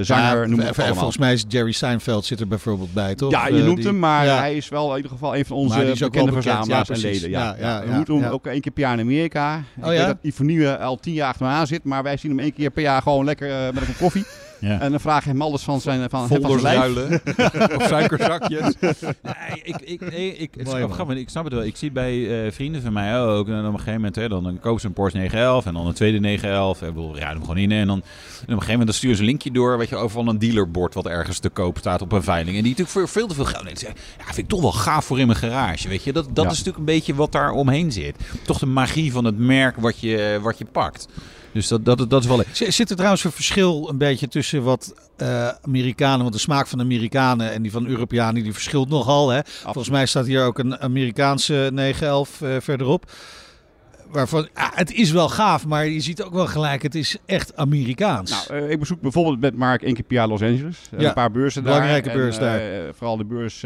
zanger, 0.00 0.40
Ja, 0.40 0.46
noem 0.46 0.58
het 0.60 0.78
allemaal. 0.78 0.94
Volgens 0.94 1.18
mij 1.18 1.32
is 1.32 1.44
Jerry 1.48 1.72
Seinfeld 1.72 2.24
zit 2.24 2.40
er 2.40 2.48
bijvoorbeeld 2.48 2.92
bij, 2.92 3.14
toch? 3.14 3.30
Ja, 3.30 3.46
je 3.48 3.62
noemt 3.62 3.76
die- 3.76 3.86
hem, 3.86 3.98
maar 3.98 4.24
ja. 4.24 4.38
hij 4.38 4.56
is 4.56 4.68
wel 4.68 4.90
in 4.90 4.96
ieder 4.96 5.10
geval 5.10 5.36
een 5.36 5.44
van 5.44 5.56
onze 5.56 5.78
bekende 5.78 6.08
bekend, 6.10 6.32
verzamelaars 6.32 6.88
ja, 6.88 6.94
en 6.94 7.00
leden. 7.00 7.30
Ja, 7.30 7.56
Ja, 7.58 7.82
We 7.86 7.92
moeten 7.92 8.20
hem 8.20 8.30
ook 8.32 8.46
één 8.46 8.60
keer 8.60 8.72
per 8.72 8.82
jaar 8.82 8.92
in 8.92 9.00
Amerika. 9.00 9.56
Ik 9.76 9.82
Oh, 9.82 9.88
weet 9.88 9.98
ja? 9.98 10.06
dat 10.06 10.16
Ivonie 10.22 10.68
al 10.68 10.96
tien 10.96 11.12
jaar 11.14 11.28
achter 11.28 11.46
me 11.46 11.52
aan 11.52 11.66
zit, 11.66 11.84
maar 11.84 12.02
wij 12.02 12.16
zien 12.16 12.30
hem 12.30 12.40
één 12.40 12.52
keer 12.54 12.70
per 12.70 12.82
jaar 12.82 13.02
gewoon 13.02 13.24
lekker 13.24 13.74
met 13.74 13.88
een 13.88 13.96
koffie. 13.98 14.24
Ja. 14.60 14.80
En 14.80 14.90
dan 14.90 15.00
vragen 15.00 15.22
we 15.24 15.30
hem 15.30 15.42
alles 15.42 15.62
van 15.62 15.80
zijn, 15.80 16.10
van, 16.10 16.26
Vol 16.28 16.40
van 16.40 16.50
door 16.50 16.60
zuilen. 16.60 17.20
of 17.76 17.86
suikerzakjes. 17.86 18.74
Nee, 18.80 19.60
ik, 19.62 19.76
ik, 19.80 20.10
nee, 20.10 20.36
ik, 20.36 20.50
het 20.50 20.60
is 20.60 20.64
Mooi, 20.64 20.76
grappig, 20.76 20.94
grappig, 20.94 21.16
ik 21.16 21.28
snap 21.28 21.44
het 21.44 21.52
wel. 21.52 21.62
Ik 21.64 21.76
zie 21.76 21.90
bij 21.90 22.44
eh, 22.46 22.52
vrienden 22.52 22.82
van 22.82 22.92
mij 22.92 23.20
ook. 23.20 23.48
En 23.48 23.58
op 23.58 23.64
een 23.64 23.72
gegeven 23.72 23.94
moment, 23.94 24.16
hè, 24.16 24.28
dan, 24.28 24.42
dan 24.42 24.58
kopen 24.60 24.80
ze 24.80 24.86
een 24.86 24.92
Porsche 24.92 25.18
911 25.18 25.66
en 25.66 25.74
dan 25.74 25.86
een 25.86 25.94
tweede 25.94 26.18
911. 26.20 26.82
Ik 26.82 26.86
bedoel, 26.94 27.16
ja, 27.18 27.28
hem 27.28 27.40
gewoon 27.40 27.56
in. 27.56 27.72
En 27.72 27.86
dan 27.86 27.96
en 27.96 28.02
op 28.02 28.48
een 28.48 28.48
gegeven 28.48 28.66
moment 28.70 28.86
dan 28.86 28.94
sturen 28.96 29.16
ze 29.16 29.22
een 29.22 29.28
linkje 29.28 29.50
door, 29.50 29.78
weet 29.78 29.88
je, 29.88 29.96
overal 29.96 30.28
een 30.28 30.38
dealerbord 30.38 30.94
wat 30.94 31.06
ergens 31.06 31.38
te 31.38 31.48
koop 31.48 31.78
staat 31.78 32.02
op 32.02 32.12
een 32.12 32.22
veiling. 32.22 32.56
En 32.56 32.62
die 32.62 32.70
natuurlijk 32.76 32.98
voor 32.98 33.08
veel 33.08 33.26
te 33.26 33.34
veel 33.34 33.44
geld. 33.44 33.64
En 33.66 33.94
ja, 34.18 34.24
vind 34.24 34.38
ik 34.38 34.48
toch 34.48 34.60
wel 34.60 34.72
gaaf 34.72 35.04
voor 35.04 35.18
in 35.20 35.26
mijn 35.26 35.38
garage, 35.38 35.88
weet 35.88 36.04
je. 36.04 36.12
Dat, 36.12 36.24
dat 36.32 36.44
Ja. 36.44 36.50
is 36.50 36.56
natuurlijk 36.58 36.78
een 36.78 36.94
beetje 36.94 37.14
wat 37.14 37.32
daar 37.32 37.50
omheen 37.50 37.92
zit. 37.92 38.16
Toch 38.44 38.58
de 38.58 38.66
magie 38.66 39.12
van 39.12 39.24
het 39.24 39.38
merk 39.38 39.76
wat 39.76 40.00
je, 40.00 40.38
wat 40.42 40.58
je 40.58 40.64
pakt. 40.64 41.08
Dus 41.56 41.68
dat, 41.68 41.84
dat, 41.84 42.10
dat 42.10 42.22
is 42.22 42.28
wel... 42.28 42.42
Zit 42.52 42.90
er 42.90 42.96
trouwens 42.96 43.24
een 43.24 43.32
verschil 43.32 43.88
een 43.88 43.98
beetje 43.98 44.28
tussen 44.28 44.62
wat 44.62 44.94
eh, 45.16 45.48
Amerikanen, 45.48 46.20
want 46.20 46.32
de 46.32 46.38
smaak 46.38 46.66
van 46.66 46.78
de 46.78 46.84
Amerikanen 46.84 47.52
en 47.52 47.62
die 47.62 47.70
van 47.70 47.86
Europeanen, 47.86 48.42
die 48.42 48.52
verschilt 48.52 48.88
nogal. 48.88 49.28
Hè? 49.28 49.40
Volgens 49.44 49.90
mij 49.90 50.06
staat 50.06 50.26
hier 50.26 50.44
ook 50.44 50.58
een 50.58 50.78
Amerikaanse 50.78 51.70
911 51.72 52.40
eh, 52.40 52.56
verderop. 52.60 53.10
Waarvan, 54.10 54.48
ah, 54.54 54.68
het 54.70 54.92
is 54.92 55.10
wel 55.10 55.28
gaaf, 55.28 55.66
maar 55.66 55.86
je 55.86 56.00
ziet 56.00 56.22
ook 56.22 56.32
wel 56.32 56.46
gelijk, 56.46 56.82
het 56.82 56.94
is 56.94 57.16
echt 57.26 57.56
Amerikaans. 57.56 58.48
Nou, 58.48 58.62
eh, 58.62 58.70
ik 58.70 58.78
bezoek 58.78 59.00
bijvoorbeeld 59.00 59.40
met 59.40 59.56
Mark 59.56 59.82
één 59.82 59.94
keer 59.94 60.04
per 60.04 60.16
jaar 60.16 60.28
Los 60.28 60.42
Angeles. 60.42 60.78
Ja, 60.98 61.08
Een 61.08 61.14
paar 61.14 61.30
beurzen 61.30 61.64
daar. 61.64 61.72
belangrijke 61.72 62.12
beurs 62.12 62.38
daar. 62.38 62.60
vooral 62.94 63.16
de 63.16 63.24
beurs 63.24 63.62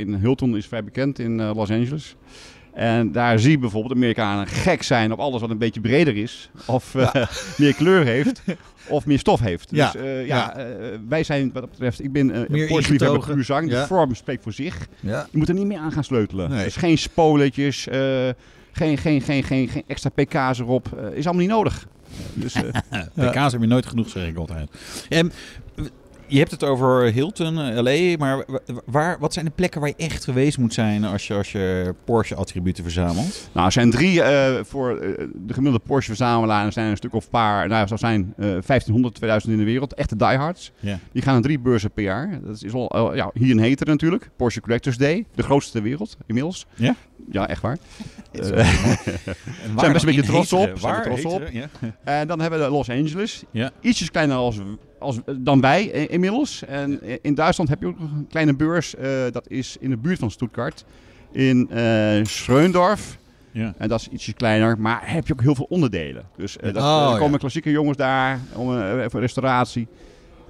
in 0.00 0.14
Hilton 0.14 0.56
is 0.56 0.66
vrij 0.66 0.84
bekend 0.84 1.18
in 1.18 1.42
Los 1.42 1.70
Angeles. 1.70 2.16
En 2.74 3.12
daar 3.12 3.38
zie 3.38 3.50
je 3.50 3.58
bijvoorbeeld 3.58 3.94
Amerikanen 3.94 4.46
gek 4.46 4.82
zijn 4.82 5.12
op 5.12 5.18
alles 5.18 5.40
wat 5.40 5.50
een 5.50 5.58
beetje 5.58 5.80
breder 5.80 6.16
is. 6.16 6.50
Of 6.66 6.94
eh, 6.94 7.14
meer 7.58 7.74
kleur 7.74 8.04
heeft. 8.04 8.42
Of 8.88 9.06
meer 9.06 9.18
stof 9.18 9.40
heeft. 9.40 9.68
Ja, 9.70 9.92
Dus 9.92 10.02
eh, 10.02 10.26
ja. 10.26 10.26
ja, 10.26 10.56
eh, 10.56 10.98
wij 11.08 11.22
zijn 11.24 11.50
wat 11.52 11.62
dat 11.62 11.70
betreft... 11.70 12.04
Ik 12.04 12.12
ben 12.12 12.30
eh 12.30 12.48
Meer 12.48 12.66
Porsche 12.66 12.92
liefhebber 12.92 13.06
ingetogen. 13.06 13.34
puur 13.34 13.44
zang. 13.44 13.70
Ja. 13.70 13.80
De 13.80 13.86
vorm 13.86 14.14
spreekt 14.14 14.42
voor 14.42 14.52
zich. 14.52 14.88
ja. 15.00 15.26
Je 15.30 15.38
moet 15.38 15.48
er 15.48 15.54
niet 15.54 15.66
meer 15.66 15.78
aan 15.78 15.92
gaan 15.92 16.04
sleutelen. 16.04 16.50
Nee. 16.50 16.64
Dus 16.64 16.76
geen 16.76 16.98
spoletjes, 16.98 17.88
eh, 17.88 18.28
geen, 18.72 18.98
geen, 18.98 19.20
geen, 19.22 19.42
geen, 19.44 19.68
geen 19.68 19.82
extra 19.86 20.10
pk's 20.14 20.58
erop. 20.58 20.98
Eh, 20.98 21.04
is 21.16 21.24
allemaal 21.24 21.42
niet 21.44 21.52
nodig. 21.52 21.86
Dus, 22.34 22.54
eh, 22.54 22.62
PK's 23.30 23.52
heb 23.52 23.60
je 23.60 23.66
nooit 23.66 23.86
genoeg, 23.86 24.08
zeg 24.08 24.28
ik 24.28 24.36
altijd. 24.36 24.70
En, 25.08 25.32
je 26.26 26.38
hebt 26.38 26.50
het 26.50 26.64
over 26.64 27.12
Hilton, 27.12 27.58
eh, 27.60 27.82
LA, 27.82 28.16
maar 28.18 28.44
wa- 28.46 28.60
waar, 28.86 29.16
wat 29.20 29.32
zijn 29.32 29.44
de 29.44 29.50
plekken 29.50 29.80
waar 29.80 29.88
je 29.88 30.04
echt 30.04 30.24
geweest 30.24 30.58
moet 30.58 30.74
zijn 30.74 31.04
als 31.04 31.26
je, 31.26 31.34
als 31.34 31.52
je 31.52 31.94
Porsche-attributen 32.04 32.82
verzamelt? 32.84 33.48
Nou, 33.52 33.66
er 33.66 33.72
zijn 33.72 33.90
drie 33.90 34.22
eh, 34.22 34.64
voor 34.64 34.96
eh, 34.98 35.24
de 35.34 35.54
gemiddelde 35.54 35.86
Porsche-verzamelaar. 35.86 36.66
Er 36.66 36.72
zijn 36.72 36.90
een 36.90 36.96
stuk 36.96 37.14
of 37.14 37.30
paar, 37.30 37.68
nou, 37.68 37.86
er 37.90 37.98
zijn 37.98 38.34
eh 38.36 38.42
1500, 38.44 39.14
2000 39.14 39.52
in 39.52 39.58
de 39.58 39.64
wereld. 39.64 39.94
Echte 39.94 40.16
diehards. 40.16 40.72
Ja. 40.80 40.98
Die 41.12 41.22
gaan 41.22 41.32
naar 41.32 41.42
drie 41.42 41.58
beurzen 41.58 41.90
per 41.90 42.02
jaar. 42.04 42.40
Dat 42.42 42.54
is 42.62 42.72
eh, 42.72 43.10
ja, 43.14 43.30
hier 43.34 43.50
in 43.50 43.58
Heter 43.58 43.86
natuurlijk. 43.86 44.30
Porsche 44.36 44.60
Collectors 44.60 44.96
Day. 44.96 45.26
De 45.34 45.42
grootste 45.42 45.72
ter 45.72 45.82
wereld 45.82 46.16
inmiddels. 46.26 46.66
Ja? 46.74 46.94
Ja, 47.30 47.48
echt 47.48 47.62
waar. 47.62 47.78
Eh, 48.32 48.40
waar 48.50 48.64
zijn 49.76 49.92
best 49.92 50.04
een 50.04 50.14
beetje 50.14 50.22
trots 50.22 50.52
op, 50.52 50.74
we 50.74 50.80
Waar? 50.80 51.02
trots 51.02 51.24
op. 51.24 51.48
Ja. 51.52 51.68
En 52.04 52.26
dan 52.26 52.40
hebben 52.40 52.60
we 52.60 52.68
Los 52.70 52.90
Angeles. 52.90 53.42
Ja. 53.50 53.70
Ietsjes 53.80 54.10
kleiner 54.10 54.36
als, 54.36 54.60
als, 54.98 55.18
dan 55.36 55.60
wij 55.60 55.90
eh, 55.92 56.10
inmiddels. 56.10 56.64
En 56.64 57.00
in 57.22 57.34
Duitsland 57.34 57.70
heb 57.70 57.80
je 57.80 57.86
ook 57.86 57.98
nog 58.00 58.10
een 58.10 58.26
kleine 58.26 58.54
beurs. 58.54 58.94
eh, 58.96 59.10
dat 59.32 59.48
is 59.48 59.76
in 59.80 59.90
de 59.90 59.96
buurt 59.96 60.18
van 60.18 60.30
Stuttgart. 60.30 60.84
In 61.32 61.70
eh 61.70 62.24
Schreundorf. 62.24 63.18
Ja. 63.50 63.74
En 63.78 63.88
dat 63.88 64.00
is 64.00 64.08
ietsje 64.08 64.32
kleiner, 64.32 64.78
maar 64.80 65.00
heb 65.04 65.26
je 65.26 65.32
ook 65.32 65.42
heel 65.42 65.54
veel 65.54 65.66
onderdelen. 65.68 66.24
Dus 66.36 66.56
dat, 66.60 66.76
Oh, 66.76 66.82
eh, 66.82 67.04
er 67.06 67.12
ja. 67.12 67.18
komen 67.18 67.38
klassieke 67.38 67.70
jongens 67.70 67.96
daar 67.96 68.40
om, 68.54 68.66
voor 69.10 69.20
restauratie. 69.20 69.86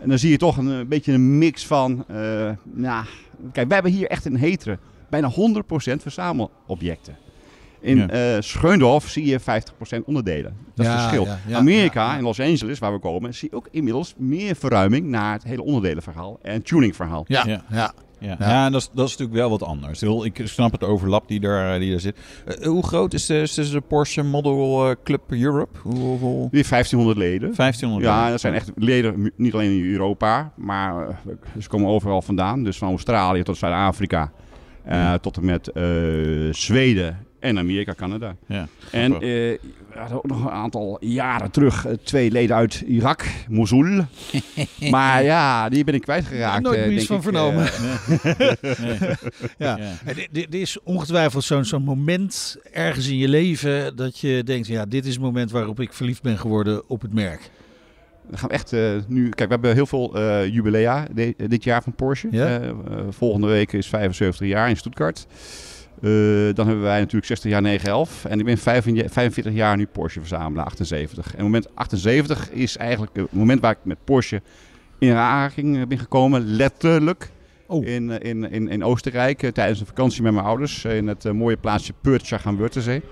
En 0.00 0.09
dan 0.09 0.18
zie 0.18 0.31
je 0.31 0.37
toch 0.37 0.57
een, 0.57 0.88
beetje 0.88 1.12
een 1.12 1.38
mix 1.38 1.66
van... 1.66 2.05
nou, 2.72 3.05
kijk, 3.53 3.66
wij 3.68 3.74
hebben 3.74 3.92
hier 3.92 4.07
echt 4.09 4.24
in 4.27 4.35
Heteren 4.35 4.79
bijna 5.20 5.31
100% 5.31 6.03
verzamelobjecten. 6.03 7.16
In 7.81 7.96
Ja. 7.96 8.09
eh 8.09 9.00
zie 9.00 9.27
je 9.27 9.40
50% 9.40 10.05
onderdelen. 10.05 10.57
Dat 10.74 10.87
is 10.87 10.92
het 10.92 11.00
verschil. 11.00 11.24
ja, 11.24 11.38
ja, 11.46 11.57
Amerika, 11.57 12.05
ja, 12.05 12.12
ja. 12.12 12.18
in 12.18 12.22
Los 12.24 12.40
Angeles, 12.40 12.79
waar 12.79 12.92
we 12.92 12.98
komen, 12.98 13.35
zie 13.35 13.48
je 13.50 13.57
ook 13.57 13.68
inmiddels 13.70 14.14
meer 14.16 14.57
verruiming 14.57 15.07
naar 15.07 15.33
het 15.33 15.44
hele 15.44 15.62
onderdelenverhaal 15.62 16.38
en 16.42 16.62
tuningverhaal. 16.62 17.24
Ja, 17.29 17.42
Ja. 17.46 17.64
ja. 17.70 17.92
Ja, 18.18 18.37
Ja. 18.38 18.48
ja. 18.48 18.70
dat, 18.70 18.81
is, 18.81 18.90
dat 18.94 19.07
is 19.07 19.11
natuurlijk 19.16 19.38
wel 19.38 19.50
wat 19.50 19.62
anders. 19.62 20.03
Ik 20.03 20.40
snap 20.44 20.72
het 20.72 20.83
overlap 20.85 21.29
die 21.29 21.40
daar, 21.40 21.79
die 21.79 21.90
daar 21.90 22.00
zit. 22.00 22.16
Eh, 22.46 22.66
hoe 22.66 22.83
groot 22.87 23.12
is 23.14 23.27
de, 23.27 23.38
is 23.40 23.70
de 23.70 23.81
Porsche 23.81 24.22
Model 24.22 24.88
eh, 24.90 24.96
Club 25.05 25.22
Europe? 25.33 25.79
Hoe, 25.83 25.94
hoeveel? 25.94 26.48
Weer 26.50 26.66
1500 26.68 27.18
leden. 27.18 27.55
1500. 27.57 28.12
Ja, 28.14 28.31
dat 28.31 28.40
zijn 28.40 28.55
echt 28.55 28.70
leden, 28.77 29.33
niet 29.37 29.55
alleen 29.55 29.79
in 29.85 29.92
Europa, 29.92 30.53
maar 30.57 31.09
eh, 31.09 31.14
ze 31.61 31.68
komen 31.68 31.88
overal 31.88 32.22
vandaan. 32.22 32.64
Dus 32.64 32.79
van 32.79 32.88
Australië 32.88 33.42
tot 33.42 33.57
Zuid-Afrika, 33.57 34.33
eh, 34.85 35.14
tot 35.14 35.37
en 35.37 35.44
met 35.44 35.68
eh, 35.68 35.85
Zweden 36.51 37.18
En 37.40 37.59
Amerika, 37.59 37.94
Canada. 37.94 38.37
Ja. 38.47 38.68
En 38.90 39.12
eh, 39.14 39.20
we 39.20 39.59
hadden 39.94 40.16
ook 40.16 40.27
nog 40.27 40.44
een 40.44 40.51
aantal 40.51 40.97
jaren 41.01 41.51
terug 41.51 41.87
twee 42.03 42.31
leden 42.31 42.57
uit 42.57 42.81
Irak, 42.87 43.25
Mosul. 43.49 44.05
maar 44.90 45.23
ja, 45.23 45.68
die 45.68 45.85
ben 45.85 45.94
ik 45.94 46.01
kwijtgeraakt. 46.01 46.62
Nooit 46.62 46.87
meer 46.87 46.92
iets 46.92 47.07
van 47.07 47.16
ik, 47.16 47.23
vernomen. 47.23 47.68
Ja. 49.59 49.79
Ja. 49.79 50.12
Dit 50.31 50.55
is 50.55 50.79
ongetwijfeld 50.83 51.44
zo'n 51.44 51.64
zo'n 51.64 51.83
moment 51.83 52.57
ergens 52.73 53.09
in 53.09 53.16
je 53.16 53.29
leven 53.29 53.97
dat 53.97 54.18
je 54.18 54.42
denkt, 54.44 54.66
ja, 54.66 54.87
dit 54.87 55.07
is 55.07 55.12
het 55.12 55.23
moment 55.23 55.51
waarop 55.51 55.81
ik 55.81 55.92
verliefd 55.92 56.23
ben 56.23 56.38
geworden 56.38 56.88
op 56.88 57.01
het 57.03 57.12
merk. 57.12 57.51
Dan 58.28 58.38
gaan 58.38 58.48
we 58.48 58.54
echt 58.54 58.72
eh, 58.72 58.80
nu. 59.06 59.28
Kijk, 59.28 59.48
we 59.48 59.54
hebben 59.54 59.74
heel 59.74 59.87
veel 59.87 60.14
eh, 60.16 60.46
jubilea 60.46 61.07
de- 61.14 61.34
dit 61.49 61.64
jaar 61.64 61.82
van 61.82 61.94
Porsche. 61.94 62.28
Ja. 62.30 62.61
Eh, 62.61 62.70
volgende 63.11 63.46
week 63.46 63.72
is 63.72 63.86
75 63.86 64.46
jaar 64.49 64.68
in 64.68 64.76
Stuttgart. 64.76 65.26
Dan 66.55 66.66
hebben 66.66 66.80
wij 66.82 66.99
natuurlijk 66.99 67.26
60 67.26 67.51
jaar 67.51 67.62
911. 67.62 68.24
En 68.24 68.38
ik 68.38 68.44
ben 68.44 68.59
45 68.59 69.12
45 69.12 69.53
jaar 69.53 69.76
nu 69.76 69.86
Porsche 69.86 70.20
verzamelaar, 70.20 70.64
78. 70.64 71.36
En 71.36 71.42
moment 71.42 71.68
78 71.74 72.51
is 72.51 72.76
eigenlijk 72.76 73.16
het 73.16 73.32
moment 73.32 73.61
waar 73.61 73.70
ik 73.70 73.78
met 73.82 73.99
Porsche 74.05 74.42
in 74.99 75.14
aanraking 75.14 75.86
ben 75.88 75.99
gekomen, 75.99 76.44
letterlijk. 76.44 77.30
Oh. 77.66 77.86
In, 77.86 78.11
in, 78.11 78.51
in, 78.51 78.68
in 78.68 78.84
Oostenrijk 78.84 79.51
tijdens 79.53 79.80
een 79.80 79.86
vakantie 79.86 80.22
met 80.22 80.32
mijn 80.32 80.44
ouders 80.46 80.84
in 80.84 81.07
het 81.07 81.32
mooie 81.32 81.57
plaatsje 81.57 81.92
Purtschach 82.01 82.46
aan 82.46 82.57
Wörthersee. 82.57 83.03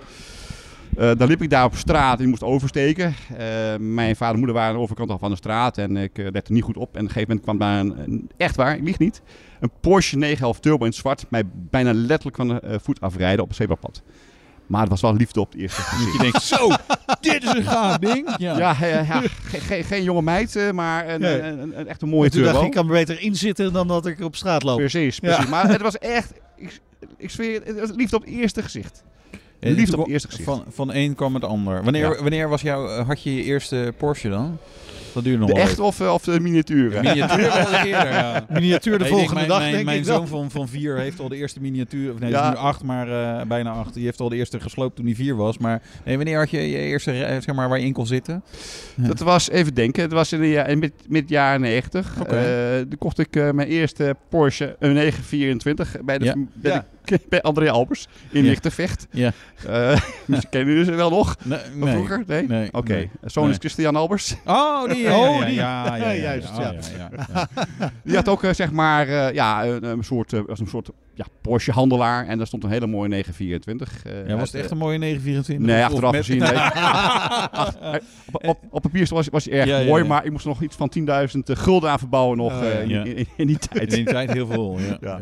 Eh, 0.97 1.11
dan 1.17 1.29
liep 1.29 1.43
ik 1.43 1.51
daar 1.51 1.65
op 1.65 1.75
straat 1.77 2.17
en 2.19 2.23
ik 2.25 2.31
moest 2.31 2.43
oversteken. 2.43 3.15
Eh, 3.39 3.47
mijn 3.79 4.17
vader 4.17 4.33
en 4.33 4.39
moeder 4.39 4.55
waren 4.57 4.71
aan 4.71 4.77
de 4.77 4.83
overkant 4.83 5.11
al 5.11 5.19
van 5.19 5.31
de 5.31 5.37
straat 5.37 5.79
en 5.79 5.97
ik 5.97 6.19
eh, 6.19 6.27
lette 6.33 6.53
niet 6.53 6.63
goed 6.63 6.77
op. 6.77 6.83
En 6.97 7.01
op 7.01 7.07
een 7.07 7.13
gegeven 7.13 7.29
moment 7.29 7.45
kwam 7.45 7.59
daar 7.59 7.81
een, 7.81 7.99
een- 8.13 8.31
echt 8.37 8.57
waar, 8.57 8.77
ik 8.77 8.83
lieg 8.85 8.99
niet, 8.99 9.23
een 9.61 9.71
Porsche 9.81 10.17
911 10.17 10.61
Turbo 10.61 10.85
in 10.85 10.91
het 10.91 10.99
zwart 10.99 11.25
mij 11.29 11.43
bijna 11.55 11.93
letterlijk 11.93 12.37
van 12.37 12.49
de 12.49 12.61
eh, 12.61 12.75
voet 12.83 13.01
afrijden 13.01 13.41
op 13.43 13.49
het 13.49 13.57
zebrapad. 13.57 14.03
Maar 14.67 14.81
het 14.81 14.91
was 14.91 15.01
wel 15.01 15.15
liefde 15.15 15.41
op 15.41 15.53
het 15.53 15.61
eerste 15.61 15.81
gezicht. 15.83 16.13
Je 16.13 16.19
denkt, 16.19 16.43
zo, 16.43 16.69
dit 17.21 17.43
is 17.43 17.55
een 17.55 17.63
gaaf 17.63 17.99
ding. 17.99 18.35
Ja. 18.39 18.59
Ja, 18.59 18.77
ja, 18.81 18.87
ja, 18.87 19.03
ge- 19.21 19.61
ge- 19.61 19.83
geen 19.83 20.03
jonge 20.03 20.23
meid, 20.23 20.57
eh, 20.57 20.71
maar 20.71 21.09
een, 21.09 21.21
Nee. 21.21 21.41
een, 21.41 21.59
een, 21.61 21.79
een 21.81 21.87
echt 21.89 22.03
een 22.03 22.09
mooie 22.09 22.31
Toen 22.31 22.41
dacht 22.43 22.53
turbo. 22.53 22.67
ik, 22.69 22.75
ik 22.75 22.81
kan 22.81 22.87
er 22.87 23.05
beter 23.07 23.21
in 23.23 23.35
zitten 23.37 23.73
dan 23.73 23.89
dat 23.89 24.07
ik 24.07 24.21
op 24.21 24.37
straat 24.37 24.63
loop. 24.63 24.77
Precies, 24.79 25.17
Ja. 25.17 25.21
precies. 25.35 25.51
Maar 25.51 25.69
het 25.73 25.81
was 25.83 25.99
echt, 25.99 26.33
ik, 26.57 26.81
ik 27.17 27.31
zweer, 27.31 27.61
het 27.65 27.81
was 27.81 27.91
liefde 27.97 28.17
op 28.17 28.25
het 28.25 28.31
eerste 28.35 28.63
gezicht. 28.63 29.03
En 29.63 29.73
Liefde 29.73 29.97
op 29.99 30.09
eerste 30.09 30.29
gezicht. 30.29 30.49
Van, 30.49 30.65
van 30.69 30.93
één 30.93 31.15
kwam 31.15 31.35
het 31.35 31.45
ander. 31.45 31.83
Wanneer, 31.83 32.11
Ja. 32.17 32.21
wanneer 32.23 32.49
was 32.49 32.63
jouw, 32.63 32.89
eh, 32.89 33.07
had 33.07 33.23
je 33.23 33.35
je 33.35 33.43
eerste 33.43 33.93
Porsche 33.97 34.29
dan? 34.29 34.59
Dat 35.15 35.25
duurde 35.25 35.39
nog 35.39 35.49
De 35.53 35.61
echt 35.61 35.79
of, 35.79 36.01
eh, 36.01 36.13
of 36.13 36.23
de 36.25 36.41
miniatuur? 36.41 36.91
Miniatuur 37.03 37.57
eens 37.57 37.71
eerder, 37.85 38.13
ja. 38.13 38.47
Miniatuur 38.49 38.99
de 38.99 39.05
Nee, 39.05 39.09
ik 39.13 39.17
denk 39.17 39.29
volgende 39.29 39.47
dag, 39.47 39.59
mijn, 39.59 39.73
denk 39.73 39.85
mijn 39.85 39.99
ik 39.99 40.05
zoon 40.05 40.29
van, 40.29 40.51
van 40.51 40.69
vier 40.69 40.97
heeft 40.99 41.21
al 41.21 41.29
de 41.29 41.37
eerste 41.37 41.61
miniatuur. 41.61 42.13
Of 42.13 42.19
nee, 42.19 42.31
Ja. 42.31 42.45
is 42.45 42.51
nu 42.51 42.57
acht, 42.65 42.83
maar 42.83 43.39
eh, 43.41 43.47
bijna 43.47 43.71
acht. 43.71 43.95
Die 43.95 44.05
heeft 44.05 44.21
al 44.21 44.29
de 44.29 44.37
eerste 44.37 44.61
gesloopt 44.61 44.97
toen 44.97 45.05
hij 45.07 45.15
vier 45.15 45.37
was. 45.37 45.59
Maar 45.59 45.83
nee, 46.05 46.17
wanneer 46.17 46.39
had 46.39 46.51
je 46.51 46.71
je 46.71 46.77
eerste, 46.79 47.13
zeg 47.45 47.55
maar, 47.55 47.69
waar 47.69 47.79
je 47.79 47.85
in 47.87 47.93
kon 47.93 48.07
zitten? 48.07 48.43
Dat 48.97 49.19
was, 49.19 49.51
even 49.51 49.75
denken, 49.75 50.03
het 50.03 50.13
was 50.13 50.33
in 50.33 50.41
de 50.41 50.65
in 50.69 50.79
mid, 50.79 50.93
mid 51.09 51.29
jaren 51.29 51.61
90. 51.61 52.21
Oké. 52.21 52.37
Eh, 52.37 52.79
toen 52.81 52.99
kocht 52.99 53.19
ik 53.19 53.37
eh, 53.37 53.51
mijn 53.51 53.69
eerste 53.69 54.17
Porsche 54.29 54.77
een 54.79 54.93
924 54.93 55.97
bij, 56.05 56.19
de, 56.19 56.25
Ja. 56.25 56.35
bij, 56.55 56.73
de- 56.73 56.83
bij 57.29 57.43
André 57.43 57.71
Albers 57.71 58.07
in 58.31 58.43
Ja. 58.43 58.49
Lichtenvecht. 58.49 59.07
Ja. 59.11 59.33
Eh, 59.67 60.01
misschien 60.27 60.51
kennen 60.55 60.69
jullie 60.75 60.85
ze 60.91 60.95
wel 60.95 61.11
nog? 61.11 61.37
Nee, 61.45 61.59
vroeger? 61.93 62.23
Nee? 62.27 62.47
Nee, 62.47 62.69
Oké. 62.73 62.93
nee. 62.93 63.11
Zoon 63.25 63.51
is 63.51 63.57
Christian 63.59 63.97
Albers. 63.97 64.35
Oh, 64.47 64.89
die. 64.89 65.03
Ja, 65.13 65.17
Oh, 65.19 65.45
die. 65.47 65.55
Ja, 65.55 65.97
Juist. 66.15 66.51
Die 68.05 68.15
had 68.17 68.29
ook 68.29 68.43
eh, 68.45 68.53
zeg 68.53 68.71
maar 68.71 69.09
eh, 69.09 69.35
ja, 69.35 69.65
een, 69.67 69.85
een 69.85 70.05
soort, 70.05 70.33
eh, 70.33 70.41
was 70.47 70.61
een 70.61 70.67
soort 70.67 70.89
ja, 71.15 71.25
Porsche-handelaar. 71.41 72.27
En 72.27 72.39
daar 72.39 72.47
stond 72.47 72.65
een 72.65 72.71
hele 72.71 72.87
mooie 72.87 73.09
924. 73.09 74.03
eh, 74.05 74.29
Ja, 74.29 74.37
was 74.37 74.47
het 74.53 74.55
echt 74.55 74.65
eh, 74.65 74.71
een 74.73 74.79
mooie 74.79 74.99
924? 74.99 75.75
Nee, 75.77 75.85
achteraf 75.85 76.13
met- 76.13 76.25
gezien. 76.25 76.39
Nee. 76.43 76.59
Ach, 76.59 77.77
eh, 77.81 77.95
op, 78.33 78.47
op, 78.49 78.59
op 78.71 78.83
papier 78.83 79.07
was, 79.11 79.29
was 79.29 79.45
hij 79.45 79.55
erg 79.55 79.69
Ja, 79.69 79.89
mooi, 79.89 80.03
ja. 80.03 80.09
maar 80.09 80.25
ik 80.25 80.31
moest 80.31 80.45
nog 80.45 80.63
iets 80.63 80.77
van 80.77 80.89
10.000 80.89 81.39
gulden 81.45 81.91
aan 81.91 81.99
verbouwen 81.99 82.37
nog 82.37 82.53
Oh, 82.53 82.67
eh, 82.69 82.81
in, 82.89 83.27
in 83.37 83.47
die 83.47 83.59
tijd. 83.59 83.93
In 83.93 84.05
die 84.05 84.05
tijd 84.15 84.33
heel 84.33 84.47
veel, 84.47 84.79
ja. 85.01 85.21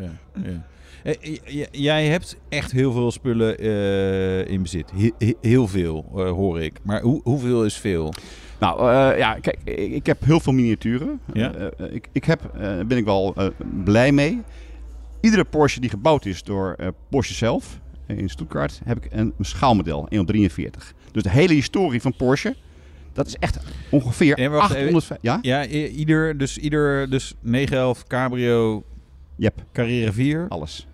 Eh, 1.03 1.65
jij 1.71 2.07
hebt 2.07 2.37
echt 2.49 2.71
heel 2.71 2.91
veel 2.91 3.11
spullen 3.11 3.57
eh, 3.57 4.47
in 4.47 4.61
bezit. 4.61 4.91
He- 4.95 5.11
he- 5.25 5.33
heel 5.41 5.67
veel, 5.67 6.05
eh, 6.15 6.29
hoor 6.31 6.61
ik. 6.61 6.73
Maar 6.83 7.01
hoe, 7.01 7.21
hoeveel 7.23 7.65
is 7.65 7.77
veel? 7.77 8.13
Nou, 8.59 8.85
ja, 9.17 9.33
kijk, 9.33 9.57
ik, 9.63 9.91
ik 9.91 10.05
heb 10.05 10.23
heel 10.25 10.39
veel 10.39 10.53
miniaturen. 10.53 11.19
Ja. 11.33 11.71
Ik, 11.91 12.07
ik 12.11 12.23
heb, 12.25 12.51
eh, 12.59 12.79
ben 12.87 12.97
ik 12.97 13.05
wel 13.05 13.35
blij 13.83 14.11
mee. 14.11 14.41
Iedere 15.21 15.43
Porsche 15.45 15.79
die 15.79 15.89
gebouwd 15.89 16.25
is 16.25 16.43
door 16.43 16.75
Porsche 17.09 17.33
zelf, 17.33 17.79
in 18.07 18.29
Stuttgart, 18.29 18.81
heb 18.83 19.05
ik 19.05 19.11
een, 19.11 19.33
schaalmodel, 19.39 20.05
143. 20.09 20.93
Dus 21.11 21.23
de 21.23 21.29
hele 21.29 21.53
historie 21.53 22.01
van 22.01 22.13
Porsche, 22.15 22.55
dat 23.13 23.27
is 23.27 23.35
echt 23.35 23.59
ongeveer 23.89 24.37
En 24.37 24.51
wacht 24.51 24.73
even. 24.73 24.95
800... 24.95 25.21
Ja? 25.21 25.39
Ja, 25.41 25.65
ieder, 25.67 26.37
dus 26.37 26.57
ieder, 26.57 27.09
dus 27.09 27.33
911 27.39 28.03
Cabrio 28.07 28.83
Yep, 29.35 29.63
Carrera 29.71 30.11
4. 30.11 30.45
alles. 30.49 30.87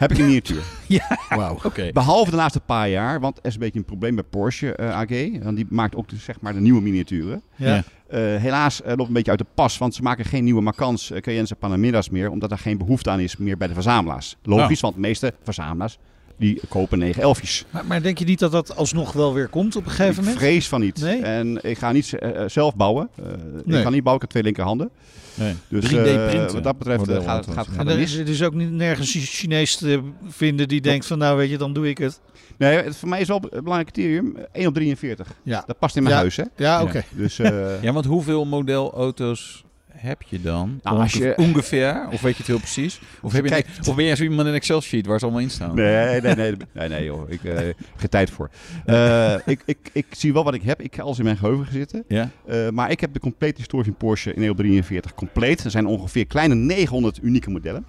Heb 0.00 0.10
ik 0.10 0.18
in 0.18 0.24
miniatuur. 0.24 0.62
Wauw. 1.28 1.58
Oké. 1.64 1.90
Behalve 1.92 2.30
de 2.30 2.36
laatste 2.36 2.60
paar 2.60 2.88
jaar, 2.88 3.20
want 3.20 3.38
er 3.38 3.44
is 3.44 3.54
een 3.54 3.60
beetje 3.60 3.78
een 3.78 3.84
probleem 3.84 4.14
bij 4.14 4.24
Porsche 4.24 4.74
eh, 4.74 4.90
AG. 4.90 5.42
Want 5.42 5.56
die 5.56 5.66
maakt 5.68 5.96
ook 5.96 6.08
de, 6.08 6.16
zeg 6.16 6.40
maar 6.40 6.52
de 6.52 6.60
nieuwe 6.60 6.80
miniaturen. 6.80 7.42
Ja. 7.56 7.74
Ja. 7.74 7.82
Eh, 8.06 8.40
helaas 8.40 8.82
eh, 8.82 8.96
loopt 8.96 9.08
een 9.08 9.14
beetje 9.14 9.30
uit 9.30 9.40
de 9.40 9.46
pas, 9.54 9.78
want 9.78 9.94
ze 9.94 10.02
maken 10.02 10.24
geen 10.24 10.44
nieuwe 10.44 10.60
Macans, 10.60 11.10
uh, 11.10 11.18
Cayennes 11.18 11.50
en 11.50 11.56
Panameras 11.56 12.10
meer, 12.10 12.30
omdat 12.30 12.50
er 12.50 12.58
geen 12.58 12.78
behoefte 12.78 13.10
aan 13.10 13.20
is 13.20 13.36
meer 13.36 13.56
bij 13.56 13.68
de 13.68 13.74
verzamelaars. 13.74 14.36
Logisch, 14.42 14.80
want 14.80 14.94
de 14.94 15.00
meeste 15.00 15.34
verzamelaars 15.42 15.98
die 16.40 16.60
kopen 16.68 17.12
911's. 17.14 17.64
Maar, 17.70 17.84
maar 17.86 18.02
denk 18.02 18.18
je 18.18 18.24
niet 18.24 18.38
dat 18.38 18.52
dat 18.52 18.76
alsnog 18.76 19.12
wel 19.12 19.34
weer 19.34 19.48
komt 19.48 19.76
op 19.76 19.84
een 19.84 19.90
gegeven 19.90 20.10
Ik 20.12 20.18
moment? 20.18 20.36
vrees 20.38 20.68
van 20.68 20.80
niet. 20.80 21.00
Nee? 21.00 21.22
En 21.22 21.58
ik 21.62 21.78
ga 21.78 21.92
niet 21.92 22.12
eh, 22.14 22.42
eh, 22.42 22.48
zelf 22.48 22.76
bouwen. 22.76 23.08
Eh, 23.16 23.24
Nee. 23.64 23.78
Ik 23.78 23.82
ga 23.84 23.90
niet 23.90 24.02
bouwen, 24.02 24.14
ik 24.14 24.20
heb 24.20 24.30
twee 24.30 24.42
linkerhanden. 24.42 24.90
Nee. 25.34 25.54
Dus 25.68 25.84
3D 25.84 25.90
printen. 26.28 26.52
wat 26.54 26.62
dat 26.62 26.78
betreft 26.78 27.04
gaat, 27.24 27.46
gaat, 27.46 27.66
gaat 27.68 27.88
er 27.88 27.96
mis. 27.96 28.12
is, 28.12 28.18
er 28.18 28.28
is 28.28 28.42
ook 28.42 28.54
niet 28.54 28.70
nergens 28.72 29.14
een 29.14 29.20
Chinees 29.20 29.76
te 29.76 30.00
vinden 30.28 30.68
die 30.68 30.80
denkt 30.80 31.06
van 31.06 31.18
nou 31.18 31.36
weet 31.36 31.50
je, 31.50 31.58
dan 31.58 31.72
doe 31.72 31.88
ik 31.88 31.98
het. 31.98 32.20
Nee, 32.58 32.76
het- 32.76 32.96
voor 32.96 33.08
mij 33.08 33.20
is 33.20 33.28
wel 33.28 33.36
een 33.50 33.62
belangrijk 33.64 33.92
criterium. 33.92 34.36
eh, 34.36 34.42
1 34.52 34.66
op 34.66 34.74
43. 34.74 35.28
Ja, 35.42 35.62
Dat 35.66 35.78
past 35.78 35.96
in 35.96 36.02
mijn 36.02 36.14
Ja. 36.14 36.20
huis, 36.20 36.36
hè? 36.36 36.44
ja 36.56 36.82
oké. 36.82 37.02
Dus 37.16 37.38
eh, 37.38 37.82
Ja, 37.82 37.92
want 37.92 38.04
hoeveel 38.04 38.44
modelauto's 38.44 39.64
heb 39.92 40.22
je 40.22 40.40
dan? 40.40 40.80
Nou, 40.82 40.98
als 40.98 41.12
je- 41.12 41.34
Ongeveer? 41.36 42.08
Of 42.12 42.20
weet 42.20 42.32
je 42.32 42.38
het 42.38 42.46
heel 42.46 42.58
precies? 42.58 43.00
Of, 43.22 43.32
heb 43.32 43.44
je 43.44 43.50
Kijk. 43.50 43.66
of 43.88 43.94
ben 43.94 44.04
jij 44.04 44.16
zo 44.16 44.22
iemand 44.22 44.40
in 44.40 44.46
een 44.46 44.54
Excel-sheet 44.54 45.06
waar 45.06 45.18
ze 45.18 45.24
allemaal 45.24 45.42
in 45.42 45.50
staan? 45.50 45.74
Nee, 45.74 46.20
nee, 46.20 46.34
nee, 46.34 46.52
nee, 46.72 46.88
nee 46.88 47.04
joh. 47.04 47.30
Ik 47.30 47.44
eh, 47.44 47.56
geen 47.96 48.08
tijd 48.08 48.30
voor. 48.30 48.50
Eh, 48.84 49.34
ik, 49.46 49.62
ik, 49.64 49.78
ik 49.92 50.06
zie 50.10 50.32
wel 50.32 50.44
wat 50.44 50.54
ik 50.54 50.62
heb. 50.62 50.80
Ik 50.80 50.94
ga 50.94 51.02
alles 51.02 51.18
in 51.18 51.24
mijn 51.24 51.36
geheugen 51.36 51.72
zitten. 51.72 52.04
Ja? 52.08 52.30
Eh, 52.46 52.68
maar 52.68 52.90
ik 52.90 53.00
heb 53.00 53.12
de 53.12 53.20
complete 53.20 53.56
historie 53.56 53.84
van 53.84 53.96
Porsche 53.96 54.34
in 54.34 54.54
43 54.54 55.14
compleet. 55.14 55.64
Er 55.64 55.70
zijn 55.70 55.86
ongeveer 55.86 56.26
kleine 56.26 56.54
900 56.54 57.18
unieke 57.22 57.50
modellen. 57.50 57.84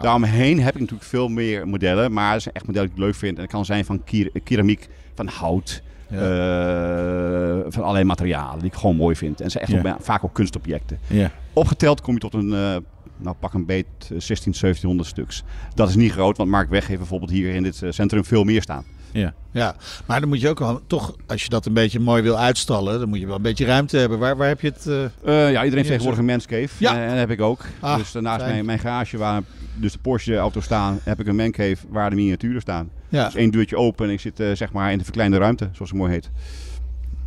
Daaromheen 0.00 0.60
heb 0.60 0.74
ik 0.74 0.80
natuurlijk 0.80 1.08
veel 1.08 1.28
meer 1.28 1.68
modellen. 1.68 2.12
Maar 2.12 2.34
er 2.34 2.40
zijn 2.40 2.54
echt 2.54 2.66
modellen 2.66 2.88
die 2.88 2.96
ik 2.98 3.04
leuk 3.04 3.14
vind. 3.14 3.36
En 3.36 3.42
het 3.42 3.50
kan 3.50 3.64
zijn 3.64 3.84
van 3.84 4.02
keramiek, 4.44 4.88
van 5.14 5.26
hout, 5.26 5.82
Ja. 6.12 6.18
eh, 6.18 7.64
van 7.68 7.82
allerlei 7.82 8.04
materialen 8.04 8.58
die 8.58 8.68
ik 8.68 8.74
gewoon 8.74 8.96
mooi 8.96 9.16
vind. 9.16 9.40
En 9.40 9.50
ze 9.50 9.58
echt 9.58 9.70
Ja. 9.70 9.76
ook, 9.76 9.82
bij- 9.82 9.96
vaak 10.00 10.24
ook 10.24 10.32
kunstobjecten. 10.34 10.98
Ja. 11.06 11.30
Opgeteld 11.52 12.00
kom 12.00 12.14
je 12.14 12.20
tot 12.20 12.34
een, 12.34 12.52
eh, 12.52 12.76
nou 13.16 13.36
pak 13.40 13.54
een 13.54 13.66
beet, 13.66 13.86
eh, 14.02 14.08
16, 14.20 14.54
1700 14.54 15.08
stuks. 15.08 15.42
Dat 15.74 15.88
is 15.88 15.96
niet 15.96 16.12
groot, 16.12 16.36
want 16.36 16.50
Mark 16.50 16.68
Weg 16.70 16.86
heeft 16.86 16.98
bijvoorbeeld 16.98 17.30
hier 17.30 17.54
in 17.54 17.62
dit 17.62 17.82
eh, 17.82 17.90
centrum 17.90 18.24
veel 18.24 18.44
meer 18.44 18.62
staan. 18.62 18.84
Ja. 19.12 19.34
Ja, 19.50 19.76
maar 20.06 20.20
dan 20.20 20.28
moet 20.28 20.40
je 20.40 20.48
ook 20.48 20.58
wel, 20.58 20.80
toch, 20.86 21.16
als 21.26 21.42
je 21.42 21.48
dat 21.48 21.66
een 21.66 21.72
beetje 21.72 22.00
mooi 22.00 22.22
wil 22.22 22.38
uitstallen, 22.38 22.98
dan 23.00 23.08
moet 23.08 23.20
je 23.20 23.26
wel 23.26 23.36
een 23.36 23.42
beetje 23.42 23.64
ruimte 23.64 23.96
hebben. 23.96 24.18
Waar, 24.18 24.36
waar 24.36 24.48
heb 24.48 24.60
je 24.60 24.68
het? 24.68 24.86
eh, 24.86 25.04
Eh, 25.04 25.10
ja, 25.24 25.48
iedereen 25.48 25.72
heeft 25.72 25.86
tegenwoordig 25.86 26.18
een 26.18 26.24
mancave. 26.24 26.68
Ja. 26.78 26.94
Eh, 26.96 27.02
en 27.02 27.08
dat 27.08 27.18
heb 27.18 27.30
ik 27.30 27.40
ook. 27.40 27.64
Ah, 27.80 27.96
dus 27.96 28.12
daarnaast 28.12 28.44
mijn, 28.44 28.64
mijn 28.64 28.78
garage 28.78 29.18
waar 29.18 29.42
dus 29.74 29.92
de 29.92 29.98
Porsche 29.98 30.36
auto's 30.36 30.64
staan, 30.64 30.98
heb 31.02 31.20
ik 31.20 31.26
een 31.26 31.36
mancave 31.36 31.76
waar 31.88 32.10
de 32.10 32.16
miniaturen 32.16 32.60
staan. 32.60 32.90
ja. 33.08 33.24
Dus 33.24 33.34
één 33.34 33.50
deurtje 33.50 33.76
open 33.76 34.06
en 34.06 34.12
ik 34.12 34.20
zit 34.20 34.40
eh, 34.40 34.52
zeg 34.52 34.72
maar 34.72 34.92
in 34.92 34.98
de 34.98 35.04
verkleinde 35.04 35.38
ruimte, 35.38 35.68
zoals 35.72 35.90
het 35.90 35.98
mooi 35.98 36.12
heet. 36.12 36.30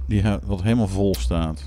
Die 0.08 0.24
wat 0.44 0.64
helemaal 0.64 0.88
vol 0.88 1.16
staat. 1.20 1.64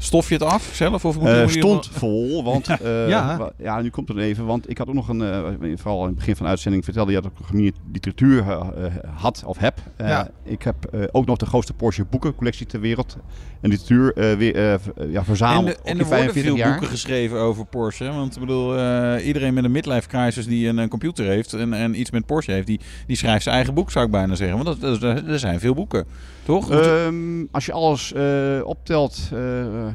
Stof 0.00 0.28
je 0.28 0.34
het 0.34 0.42
af 0.42 0.70
zelf? 0.72 1.04
Of 1.04 1.18
moet 1.18 1.28
Eh, 1.28 1.34
je- 1.36 1.40
je 1.42 1.48
stond 1.48 1.88
vol, 1.92 2.44
want 2.44 2.68
eh, 2.82 3.08
Ja. 3.08 3.80
nu 3.82 3.90
komt 3.90 4.08
het 4.08 4.16
even, 4.18 4.46
want 4.46 4.70
ik 4.70 4.78
had 4.78 4.88
ook 4.88 4.94
nog 4.94 5.08
een, 5.08 5.22
eh, 5.22 5.42
vooral 5.76 6.00
in 6.00 6.06
het 6.06 6.14
begin 6.16 6.36
van 6.36 6.44
de 6.44 6.50
uitzending 6.50 6.84
vertelde 6.84 7.12
je 7.12 7.20
dat 7.20 7.30
ik 7.30 7.38
nog 7.40 7.50
een 7.52 7.72
literatuur 7.92 8.38
eh, 8.42 8.50
eh, 8.84 8.92
had 9.16 9.42
of 9.46 9.58
heb. 9.58 9.78
Eh, 9.96 10.08
Ja. 10.08 10.30
Ik 10.44 10.62
heb 10.62 10.84
eh, 10.84 11.00
ook 11.12 11.26
nog 11.26 11.36
de 11.36 11.46
grootste 11.46 11.72
Porsche 11.72 12.04
boekencollectie 12.04 12.66
ter 12.66 12.80
wereld. 12.80 13.16
En 13.60 13.70
literatuur 13.70 14.12
eh, 14.12 14.36
weer, 14.36 14.54
eh, 14.56 14.74
eh, 14.74 14.80
ja, 15.10 15.18
En, 15.18 15.24
verzameld 15.24 15.66
de- 15.66 15.72
ook 15.72 15.78
en 15.86 15.90
er 15.98 16.04
worden 16.04 16.06
45 16.18 16.42
veel 16.44 16.56
jaar. 16.56 16.70
boeken 16.70 16.88
geschreven 16.88 17.38
over 17.38 17.64
Porsche. 17.66 18.04
Want 18.12 18.34
ik 18.34 18.40
bedoel, 18.40 18.76
eh, 18.78 19.26
iedereen 19.26 19.54
met 19.54 19.64
een 19.64 19.70
midlife 19.72 20.08
crisis 20.08 20.46
die 20.46 20.68
een, 20.68 20.78
eh, 20.78 20.88
computer 20.88 21.24
heeft 21.26 21.52
en, 21.52 21.72
en 21.72 22.00
iets 22.00 22.10
met 22.10 22.26
Porsche 22.26 22.52
heeft, 22.52 22.66
die, 22.66 22.80
die 23.06 23.16
schrijft 23.16 23.42
zijn 23.42 23.54
eigen 23.54 23.74
boek, 23.74 23.90
zou 23.90 24.04
ik 24.04 24.10
bijna 24.10 24.34
zeggen. 24.34 24.64
Want 24.64 24.80
dat, 24.80 25.00
dat- 25.00 25.22
er 25.26 25.38
zijn 25.38 25.60
veel 25.60 25.74
boeken, 25.74 26.04
toch? 26.42 26.70
Ehm, 26.70 27.44
als 27.50 27.66
je 27.66 27.72
alles 27.72 28.12
eh, 28.12 28.60
optelt, 28.64 29.18
eh, 29.32 29.38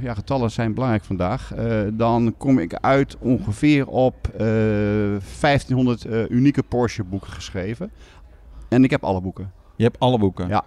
ja, 0.01 0.13
getallen 0.13 0.51
zijn 0.51 0.73
belangrijk 0.73 1.03
vandaag, 1.03 1.53
eh, 1.53 1.81
dan 1.93 2.33
kom 2.37 2.59
ik 2.59 2.73
uit 2.73 3.17
ongeveer 3.19 3.87
op 3.87 4.27
eh 4.27 4.39
1500 5.39 6.05
eh, 6.05 6.29
unieke 6.29 6.63
Porsche 6.63 7.03
boeken 7.03 7.31
geschreven. 7.31 7.91
En 8.69 8.83
ik 8.83 8.89
heb 8.89 9.03
alle 9.03 9.21
boeken. 9.21 9.51
Je 9.75 9.83
hebt 9.83 9.99
alle 9.99 10.17
boeken. 10.17 10.47
Ja. 10.47 10.63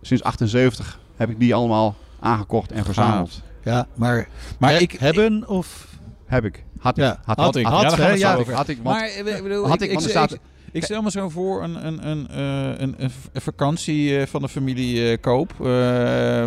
Sinds 0.00 0.22
78 0.22 1.00
heb 1.16 1.30
ik 1.30 1.38
die 1.38 1.54
allemaal 1.54 1.94
aangekocht 2.20 2.72
en 2.72 2.84
verzameld. 2.84 3.42
Ja, 3.62 3.86
maar, 3.94 4.28
Maar 4.58 4.70
he- 4.70 4.78
ik- 4.78 4.92
hebben 4.92 5.48
of... 5.48 5.92
Heb 6.26 6.44
ik. 6.44 6.64
Had 6.78 6.96
ik. 6.98 7.04
Ja, 7.04 7.20
had, 7.24 7.36
had 7.38 7.56
ik. 7.56 7.62
Ja, 7.66 7.70
Had, 7.70 8.38
over. 8.38 8.54
had 8.54 8.68
ik. 8.68 8.78
Want, 8.82 8.96
Maar 8.98 9.08
eh, 9.08 9.36
ik 9.36 9.42
bedoel, 9.42 9.68
Had 9.68 9.80
ik, 9.82 9.90
ik- 9.90 9.90
ik, 9.90 9.98
er 9.98 10.04
ik, 10.04 10.10
staat- 10.10 10.32
ik 10.32 10.40
stel 10.82 11.02
me 11.02 11.10
zo 11.10 11.28
voor 11.28 11.62
een, 11.62 11.86
een, 11.86 12.08
een, 12.08 12.28
eh, 12.28 12.80
een, 12.80 12.94
een, 12.98 13.40
vakantie 13.40 14.18
eh, 14.18 14.26
van 14.26 14.42
de 14.42 14.48
familie 14.48 15.10
eh, 15.10 15.20
Koop. 15.20 15.58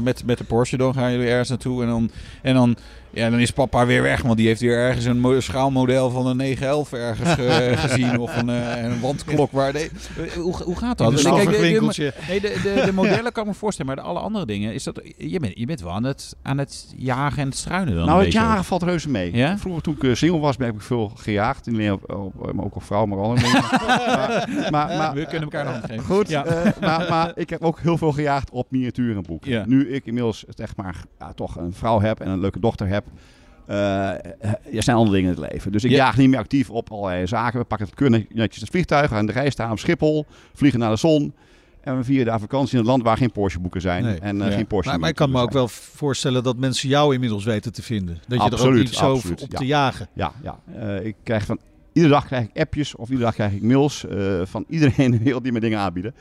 met, 0.03 0.25
met 0.25 0.37
de 0.37 0.43
Porsche. 0.47 0.77
Dan 0.77 0.93
gaan 0.93 1.11
jullie 1.11 1.27
ergens 1.27 1.49
naartoe. 1.49 1.81
En 1.81 1.87
dan, 1.87 2.11
en 2.41 2.53
dan, 2.53 2.77
ja, 3.17 3.29
dan 3.29 3.39
is 3.39 3.51
papa 3.51 3.85
weer 3.85 4.01
weg. 4.01 4.21
Want 4.21 4.37
die 4.37 4.47
heeft 4.47 4.61
weer 4.61 4.77
ergens 4.77 5.05
een 5.05 5.19
mo- 5.19 5.39
schaalmodel 5.39 6.09
van 6.09 6.27
een 6.27 6.37
911 6.37 6.93
ergens 6.93 7.29
ge- 7.29 7.73
gezien. 7.87 8.19
Of 8.19 8.37
een, 8.37 8.49
eh, 8.49 8.83
een 8.83 8.99
wandklok. 8.99 9.51
Waar 9.51 9.73
de, 9.73 9.89
hoe, 10.35 10.55
hoe 10.63 10.75
gaat 10.75 10.97
dat? 10.97 11.25
een 11.25 11.33
Kijk, 11.33 11.49
de-. 11.49 12.13
Nee, 12.27 12.41
de, 12.41 12.59
de, 12.63 12.81
de 12.85 12.93
modellen 12.93 13.31
kan 13.31 13.43
ik 13.43 13.49
me 13.49 13.55
voorstellen, 13.55 13.93
maar 13.95 14.03
de 14.03 14.09
alle 14.09 14.19
andere 14.19 14.45
dingen 14.45 14.73
is 14.73 14.83
dat 14.83 15.01
je 15.17 15.39
bent, 15.39 15.57
je 15.57 15.65
bent 15.65 15.81
wel 15.81 15.91
aan 15.91 16.03
het, 16.03 16.35
aan 16.41 16.57
het 16.57 16.93
jagen 16.97 17.41
en 17.41 17.47
het 17.47 17.57
struinen 17.57 17.95
dan. 17.95 18.05
nou, 18.05 18.23
het 18.23 18.33
jagen 18.33 18.63
valt 18.63 18.83
reuze 18.83 19.09
mee. 19.09 19.35
Ja? 19.35 19.57
Vroeger 19.57 19.81
toen 19.83 19.93
ik 19.95 20.03
eh, 20.03 20.13
single 20.13 20.39
was, 20.39 20.55
heb 20.57 20.75
ik 20.75 20.81
veel 20.81 21.11
gejaagd. 21.15 21.65
Niet 21.65 21.75
alleen 21.75 21.91
op, 21.91 22.13
op, 22.13 22.53
maar 22.53 22.65
ook 22.65 22.75
op 22.75 22.83
vrouwen, 22.83 23.09
maar 23.09 23.19
andere 23.19 23.41
dingen. 23.41 23.61
maar, 24.71 24.87
maar, 24.97 25.13
We 25.13 25.23
kunnen 25.25 25.41
elkaar 25.41 25.65
de 25.65 25.71
hand 25.71 25.85
geven. 25.85 26.03
Goed, 26.03 26.29
Ja. 26.29 26.45
eh, 26.45 26.71
maar, 26.81 27.05
maar 27.09 27.31
ik 27.35 27.49
heb 27.49 27.61
ook 27.61 27.79
heel 27.79 27.97
veel 27.97 28.11
gejaagd 28.11 28.49
op 28.51 28.71
miniaturenboeken. 28.71 29.51
Ja. 29.51 29.63
Nu 29.67 29.89
ik 29.93 30.05
inmiddels 30.05 30.45
zeg 30.49 30.75
maar, 30.75 30.95
ja, 31.19 31.33
toch 31.33 31.55
een 31.57 31.73
vrouw 31.73 31.99
heb 32.01 32.19
en 32.19 32.29
een 32.29 32.39
leuke 32.39 32.59
dochter 32.59 32.87
heb, 32.87 33.05
eh, 33.65 34.09
er 34.75 34.83
zijn 34.83 34.97
andere 34.97 35.15
dingen 35.15 35.35
in 35.35 35.41
het 35.41 35.51
leven. 35.51 35.71
Dus 35.71 35.83
ik 35.83 35.89
Ja. 35.91 35.97
jaag 35.97 36.17
niet 36.17 36.29
meer 36.29 36.39
actief 36.39 36.69
op 36.69 36.91
allerlei 36.91 37.27
zaken. 37.27 37.59
We 37.59 37.65
pakken 37.65 37.87
het 37.87 37.95
kunnen 37.95 38.25
netjes 38.33 38.61
het 38.61 38.69
vliegtuig, 38.69 39.11
aan 39.13 39.25
de 39.25 39.31
reis 39.31 39.53
staan 39.53 39.71
op 39.71 39.79
Schiphol, 39.79 40.25
vliegen 40.53 40.79
naar 40.79 40.89
de 40.89 40.95
zon. 40.97 41.33
En 41.81 41.97
we 41.97 42.03
vieren 42.03 42.25
daar 42.25 42.39
vakantie 42.39 42.73
in 42.73 42.79
een 42.79 42.85
land 42.85 43.03
waar 43.03 43.17
geen 43.17 43.31
Porsche 43.31 43.59
boeken 43.59 43.81
zijn. 43.81 44.03
Nee. 44.03 44.19
En 44.19 44.41
eh, 44.41 44.49
Ja. 44.49 44.55
geen 44.55 44.67
Porsche 44.67 44.91
Maar, 44.91 44.99
maar 44.99 45.09
ik 45.09 45.15
kan 45.15 45.31
me 45.31 45.41
ook 45.41 45.51
wel 45.51 45.67
voorstellen 45.67 46.43
dat 46.43 46.57
mensen 46.57 46.89
jou 46.89 47.13
inmiddels 47.13 47.43
weten 47.43 47.73
te 47.73 47.81
vinden. 47.81 48.15
Dat 48.15 48.23
je 48.27 48.35
er 48.35 48.41
ook 48.43 48.51
Absoluut, 48.51 48.83
niet 48.83 48.93
zo 48.93 49.13
absoluut, 49.13 49.41
op 49.41 49.51
ja. 49.51 49.57
te 49.57 49.65
jagen. 49.65 50.07
Ja, 50.13 50.31
ja. 50.43 50.59
Eh, 50.79 51.05
ik 51.05 51.15
krijg 51.23 51.45
van 51.45 51.59
iedere 51.93 52.13
dag 52.13 52.25
krijg 52.25 52.45
ik 52.45 52.59
appjes 52.61 52.95
of 52.95 53.07
iedere 53.09 53.25
dag 53.25 53.33
krijg 53.33 53.53
ik 53.53 53.61
mails 53.61 54.05
eh, 54.07 54.41
van 54.43 54.65
iedereen 54.69 55.05
in 55.05 55.11
de 55.11 55.17
wereld 55.23 55.43
die 55.43 55.51
me 55.51 55.59
dingen 55.59 55.79
aanbieden. 55.79 56.13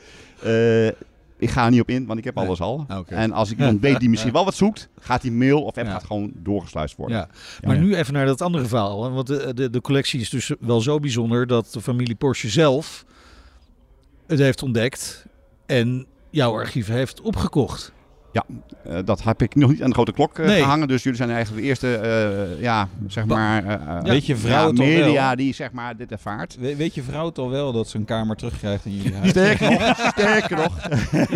Ik 1.39 1.49
ga 1.49 1.65
er 1.65 1.71
niet 1.71 1.81
op 1.81 1.89
in, 1.89 2.05
want 2.05 2.19
ik 2.19 2.25
heb 2.25 2.35
Nee. 2.35 2.45
alles 2.45 2.59
al. 2.61 2.85
Oké. 2.97 3.15
En 3.15 3.31
als 3.31 3.51
ik 3.51 3.57
iemand 3.57 3.81
weet 3.81 3.99
die 3.99 4.09
misschien 4.09 4.31
wel 4.39 4.45
wat 4.45 4.55
zoekt, 4.55 4.89
gaat 4.99 5.21
die 5.21 5.31
mail 5.31 5.61
of 5.63 5.77
app 5.77 5.87
gaat 5.87 6.03
gewoon 6.03 6.31
doorgesluist 6.35 6.95
worden. 6.95 7.17
Ja. 7.17 7.27
Maar 7.67 7.77
nu 7.77 7.95
even 7.95 8.13
naar 8.13 8.25
dat 8.25 8.41
andere 8.41 8.65
verhaal. 8.65 9.11
Want 9.11 9.27
de, 9.27 9.53
de, 9.53 9.69
de 9.69 9.81
collectie 9.81 10.19
is 10.19 10.29
dus 10.29 10.51
wel 10.59 10.81
zo 10.81 10.99
bijzonder 10.99 11.47
dat 11.47 11.69
de 11.73 11.81
familie 11.81 12.15
Porsche 12.15 12.49
zelf 12.49 13.05
het 14.27 14.39
heeft 14.39 14.63
ontdekt 14.63 15.25
en 15.65 16.05
jouw 16.29 16.53
archief 16.53 16.87
heeft 16.87 17.21
opgekocht. 17.21 17.91
Eh, 18.31 18.97
dat 19.05 19.23
heb 19.23 19.41
ik 19.41 19.55
nog 19.55 19.69
niet 19.69 19.81
aan 19.81 19.87
de 19.87 19.93
grote 19.93 20.11
klok 20.11 20.39
eh, 20.39 20.45
Nee. 20.45 20.61
gehangen. 20.61 20.87
Dus 20.87 21.03
jullie 21.03 21.17
zijn 21.17 21.29
eigenlijk 21.29 21.61
de 21.61 21.67
eerste, 21.67 21.95
eh, 21.95 22.61
ja, 22.61 22.87
zeg 23.07 23.25
maar, 23.25 23.79
Weet 24.03 24.25
je 24.25 24.35
vrouw 24.35 24.67
ja, 24.67 24.71
media 24.83 25.27
wel? 25.27 25.35
die 25.35 25.53
zeg 25.53 25.71
maar 25.71 25.97
dit 25.97 26.11
ervaart. 26.11 26.57
We- 26.59 26.75
weet 26.75 26.95
je 26.95 27.03
vrouw 27.03 27.31
al 27.35 27.49
wel 27.49 27.71
dat 27.71 27.87
ze 27.89 27.97
een 27.97 28.05
kamer 28.05 28.35
terugkrijgt 28.35 28.85
in 28.85 28.95
jullie 28.95 29.13
huis? 29.15 29.29
Sterker 29.29 29.69
nog, 29.79 29.97
sterker 30.11 30.57
nog. 30.57 30.79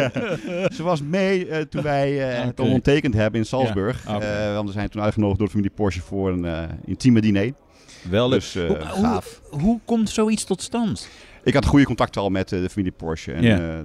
Ze 0.76 0.84
was 0.84 1.02
mee 1.02 1.48
eh, 1.48 1.62
toen 1.62 1.82
wij 1.84 2.30
eh, 2.30 2.40
het 2.44 2.50
Oké. 2.52 2.62
ondertekend 2.62 3.14
hebben 3.14 3.40
in 3.40 3.46
Salzburg. 3.46 4.04
Ja. 4.08 4.20
Eh, 4.20 4.54
want 4.56 4.68
we 4.68 4.74
zijn 4.74 4.90
toen 4.90 5.02
uitgenodigd 5.02 5.38
door 5.38 5.48
de 5.48 5.54
familie 5.54 5.76
Porsche 5.76 6.02
voor 6.02 6.30
een 6.32 6.46
eh, 6.46 6.64
intieme 6.86 7.22
diner. 7.22 7.52
Wel. 8.10 8.30
Dus 8.30 8.56
eh, 8.56 8.68
hoe, 8.68 8.78
hoe, 8.78 9.06
gaaf. 9.06 9.42
hoe 9.50 9.80
komt 9.86 10.10
zoiets 10.10 10.44
tot 10.44 10.62
stand? 10.62 11.08
Ik 11.44 11.54
had 11.54 11.66
goede 11.66 11.86
contacten 11.86 12.22
al 12.22 12.30
met 12.30 12.52
eh, 12.52 12.62
de 12.62 12.70
familie 12.70 12.92
Porsche. 12.92 13.32
En, 13.32 13.44
eh, 13.44 13.80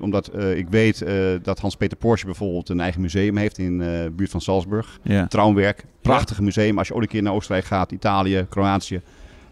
omdat 0.00 0.28
eh, 0.28 0.56
ik 0.56 0.68
weet 0.68 1.04
dat 1.42 1.58
Hans-Peter 1.58 1.96
Porsche 1.96 2.26
bijvoorbeeld 2.26 2.68
een 2.68 2.80
eigen 2.80 3.00
museum 3.00 3.36
heeft 3.36 3.58
in 3.58 3.78
de 3.78 4.12
buurt 4.16 4.30
van 4.30 4.40
Salzburg. 4.40 4.98
Ja. 5.02 5.26
Traumwerk, 5.26 5.84
prachtig 6.00 6.40
museum. 6.40 6.78
Als 6.78 6.88
je 6.88 6.94
ooit 6.94 7.02
een 7.02 7.10
keer 7.10 7.22
naar 7.22 7.32
Oostenrijk 7.32 7.66
gaat, 7.66 7.92
Italië, 7.92 8.46
Kroatië. 8.48 9.00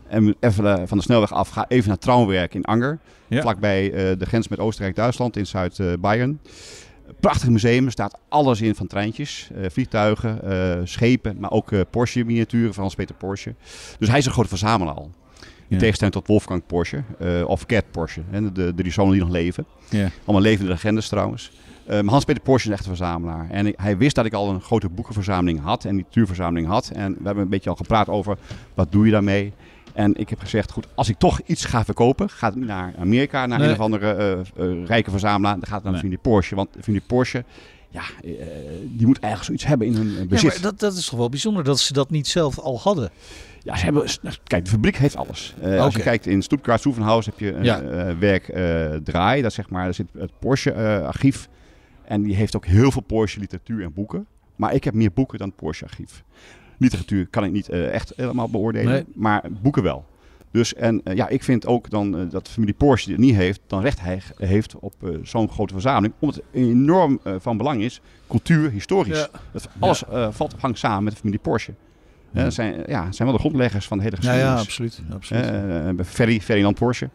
En 0.08 0.36
even 0.40 0.88
van 0.88 0.98
de 0.98 1.04
snelweg 1.04 1.32
af, 1.32 1.48
ga 1.48 1.64
even 1.68 1.88
naar 1.88 1.98
Traumwerk 1.98 2.54
in 2.54 2.64
Anger. 2.64 2.98
Ja. 3.26 3.40
Vlakbij 3.40 3.90
de 3.90 4.26
grens 4.26 4.48
met 4.48 4.58
Oostenrijk-Duitsland 4.58 5.36
in 5.36 5.46
Zuid-Bayern. 5.46 6.40
Prachtig 7.20 7.48
museum, 7.48 7.84
er 7.84 7.90
staat 7.90 8.18
alles 8.28 8.60
in 8.60 8.74
van 8.74 8.86
treintjes, 8.86 9.50
vliegtuigen, 9.68 10.40
schepen, 10.88 11.36
maar 11.40 11.50
ook 11.50 11.90
Porsche-miniaturen 11.90 12.74
van 12.74 12.82
Hans-Peter 12.82 13.14
Porsche. 13.14 13.54
Dus 13.98 14.08
hij 14.08 14.18
is 14.18 14.26
een 14.26 14.32
grote 14.32 14.48
verzamelaar 14.48 14.94
al. 14.94 15.10
In 15.70 15.78
tegenstelling 15.78 16.14
tot 16.16 16.26
Wolfgang 16.26 16.62
Porsche, 16.66 17.02
eh, 17.18 17.42
of 17.48 17.64
Gert 17.66 17.90
Porsche, 17.90 18.20
hè, 18.30 18.42
de, 18.42 18.52
de 18.52 18.72
drie 18.76 18.92
zonen 18.92 19.12
die 19.12 19.20
nog 19.20 19.30
leven. 19.30 19.64
Ja. 19.88 20.08
Allemaal 20.24 20.42
levende 20.42 20.70
legendes 20.70 21.08
trouwens. 21.08 21.50
Eh, 21.86 22.00
maar 22.00 22.10
Hans-Peter 22.12 22.42
Porsche 22.42 22.68
is 22.68 22.74
echt 22.74 22.84
een 22.86 22.96
verzamelaar. 22.96 23.46
En 23.50 23.66
ik- 23.66 23.74
hij 23.76 23.96
wist 23.96 24.14
dat 24.14 24.24
ik 24.26 24.32
al 24.32 24.50
een 24.50 24.60
grote 24.60 24.88
boekenverzameling 24.88 25.60
had 25.62 25.84
en 25.84 25.94
literatuurverzameling 25.94 26.66
had. 26.66 26.90
En 26.94 27.12
we 27.12 27.24
hebben 27.24 27.42
een 27.44 27.48
beetje 27.50 27.70
al 27.70 27.76
gepraat 27.76 28.08
over 28.08 28.38
wat 28.74 28.92
doe 28.92 29.04
je 29.06 29.12
daarmee. 29.12 29.52
En 29.92 30.16
ik 30.16 30.28
heb 30.28 30.38
gezegd, 30.40 30.70
goed, 30.70 30.86
als 30.94 31.08
ik 31.08 31.18
toch 31.18 31.40
iets 31.46 31.64
ga 31.64 31.84
verkopen, 31.84 32.30
gaat 32.30 32.54
het 32.54 32.64
naar 32.64 32.94
Amerika, 32.98 33.46
naar 33.46 33.58
Nee. 33.58 33.66
een 33.68 33.74
of 33.74 33.80
andere 33.80 34.12
eh, 34.12 34.32
eh, 34.40 34.86
rijke 34.86 35.10
verzamelaar. 35.10 35.54
Dan 35.54 35.66
gaat 35.66 35.74
het 35.74 35.82
naar 35.82 35.82
de 35.82 35.90
Nee. 35.90 36.00
familie 36.00 36.18
Porsche. 36.18 36.54
Want 36.54 36.68
de 36.72 36.82
familie 36.82 37.06
Porsche, 37.06 37.44
ja, 37.90 38.02
die 38.82 39.06
moet 39.06 39.18
eigenlijk 39.18 39.44
zoiets 39.44 39.64
hebben 39.66 39.86
in 39.86 39.94
hun 39.94 40.08
eh, 40.14 40.18
Ja, 40.18 40.24
bezit. 40.26 40.50
maar 40.52 40.60
dat, 40.62 40.80
dat 40.80 40.96
is 40.96 41.06
toch 41.08 41.18
wel 41.18 41.28
bijzonder 41.28 41.64
dat 41.64 41.78
ze 41.80 41.92
dat 41.92 42.10
niet 42.10 42.28
zelf 42.28 42.58
al 42.58 42.78
hadden. 42.80 43.10
Ja, 43.62 43.76
ze 43.76 43.84
hebben, 43.84 44.04
kijk, 44.44 44.64
de 44.64 44.70
fabriek 44.70 44.96
heeft 44.96 45.16
alles. 45.16 45.54
Eh, 45.60 45.80
Als 45.80 45.94
je 45.94 46.02
kijkt 46.02 46.26
in 46.26 46.42
Stuttgart, 46.42 46.80
Soevenhaus, 46.80 47.26
heb 47.26 47.38
je 47.38 47.52
een 47.52 47.64
Ja. 47.64 47.80
eh, 47.80 48.18
werk 48.18 48.48
eh, 48.48 48.94
draai. 48.94 49.42
Dat 49.42 49.52
zeg 49.52 49.70
maar, 49.70 49.84
daar 49.84 49.94
zit 49.94 50.06
het 50.18 50.30
Porsche-archief. 50.38 51.48
en 52.04 52.22
die 52.22 52.34
heeft 52.34 52.56
ook 52.56 52.66
heel 52.66 52.90
veel 52.90 53.02
Porsche-literatuur 53.02 53.82
en 53.82 53.92
boeken. 53.92 54.26
Maar 54.56 54.74
ik 54.74 54.84
heb 54.84 54.94
meer 54.94 55.12
boeken 55.12 55.38
dan 55.38 55.46
het 55.48 55.56
Porsche-archief. 55.56 56.22
Literatuur 56.78 57.26
kan 57.26 57.44
ik 57.44 57.52
niet 57.52 57.68
echt 57.68 58.12
helemaal 58.16 58.50
beoordelen, 58.50 58.92
Nee. 58.92 59.04
maar 59.14 59.44
boeken 59.62 59.82
wel. 59.82 60.04
Dus 60.50 60.74
en 60.74 61.00
ja, 61.14 61.28
ik 61.28 61.42
vind 61.42 61.66
ook 61.66 61.90
dan 61.90 62.28
dat 62.28 62.46
de 62.46 62.52
familie 62.52 62.74
Porsche 62.74 63.06
die 63.08 63.16
het 63.16 63.24
niet 63.24 63.34
heeft, 63.36 63.60
dan 63.66 63.80
recht 63.82 64.00
hij 64.00 64.20
heeft 64.36 64.74
op 64.78 64.94
zo'n 65.22 65.48
grote 65.48 65.72
verzameling. 65.72 66.14
Omdat 66.18 66.36
het 66.36 66.44
enorm 66.52 67.20
van 67.38 67.56
belang 67.56 67.82
is, 67.82 68.00
cultuur, 68.28 68.70
historisch. 68.70 69.18
Ja. 69.18 69.28
Dat 69.52 69.68
alles 69.78 70.04
eh, 70.04 70.28
valt 70.30 70.54
hangt 70.58 70.78
samen 70.78 71.04
met 71.04 71.12
de 71.12 71.18
familie 71.18 71.40
Porsche. 71.40 71.74
Eh, 72.32 72.42
dat 72.42 72.54
zijn, 72.54 72.74
ja, 72.86 73.12
zijn 73.12 73.28
wel 73.28 73.36
de 73.36 73.42
grondleggers 73.42 73.86
van 73.86 73.98
de 73.98 74.04
hele 74.04 74.16
Ja, 74.20 74.22
geschiedenis. 74.22 74.54
ja, 74.56 74.60
absoluut. 74.64 75.00
absoluut. 75.14 75.44
Eh, 75.98 76.04
Ferry, 76.06 76.40
Ferdinand 76.40 76.74
Porsche. 76.78 77.08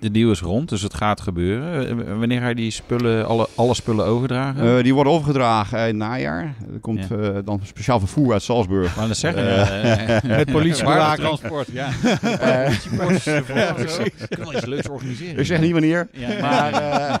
De 0.00 0.10
deal 0.10 0.30
is 0.30 0.40
rond, 0.40 0.68
dus 0.68 0.82
het 0.82 0.94
gaat 0.94 1.20
gebeuren. 1.20 1.88
Eh, 2.08 2.18
Wanneer 2.18 2.40
ga 2.40 2.48
je 2.48 2.54
die 2.54 2.70
spullen, 2.70 3.26
alle, 3.26 3.48
alle 3.54 3.74
spullen 3.74 4.04
overdragen? 4.06 4.76
Eh, 4.76 4.82
die 4.82 4.94
worden 4.94 5.12
overgedragen 5.12 5.78
in 5.78 5.84
het 5.84 5.96
najaar. 5.96 6.54
Er 6.72 6.78
komt 6.80 7.06
Ja. 7.08 7.16
eh, 7.16 7.38
dan 7.44 7.60
speciaal 7.64 7.98
vervoer 7.98 8.32
uit 8.32 8.42
Salzburg. 8.42 8.96
Maar 8.96 9.08
dat 9.08 9.16
zeggen, 9.16 9.44
Eh, 9.68 10.08
ja, 10.08 10.20
met 10.36 10.52
politiebewaking. 10.52 11.26
transport, 11.26 11.68
ja. 11.72 11.88
Eh, 12.40 12.70
ja, 13.54 13.72
precies. 13.72 14.10
Kunnen 14.28 14.48
we 14.48 14.56
iets 14.56 14.64
leuks 14.66 14.88
organiseren. 14.88 15.38
ik 15.38 15.46
zeg 15.46 15.60
niet 15.60 15.72
wanneer. 15.72 16.08
Ja, 16.12 16.28
Maar, 16.40 16.72
ja. 16.72 17.20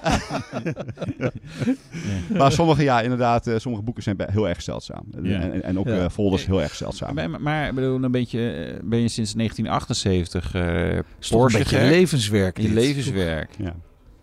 maar 2.38 2.52
sommige, 2.52 2.82
ja, 2.82 3.00
inderdaad, 3.00 3.46
eh, 3.46 3.54
sommige 3.58 3.84
boeken 3.84 4.02
zijn 4.02 4.16
heel 4.32 4.48
erg 4.48 4.62
zeldzaam. 4.62 5.04
Ja. 5.22 5.40
En, 5.40 5.62
en 5.62 5.78
ook 5.78 5.86
Ja. 5.86 5.98
eh, 5.98 6.08
folders 6.10 6.46
heel 6.46 6.62
erg 6.62 6.74
zeldzaam. 6.74 7.14
Maar, 7.14 7.30
maar, 7.40 7.74
bedoel, 7.74 8.02
een 8.04 8.10
beetje, 8.10 8.50
eh, 8.52 8.74
ben 8.82 9.00
je 9.00 9.08
sinds 9.08 9.34
1978 9.34 10.54
eh 10.54 10.62
is 10.96 11.28
toch 11.28 11.30
een 11.30 11.38
Porsche 11.38 11.58
beetje 11.58 11.78
levenswerk. 11.88 12.58
Je 12.68 12.74
levenswerk. 12.74 13.50
Ja, 13.58 13.74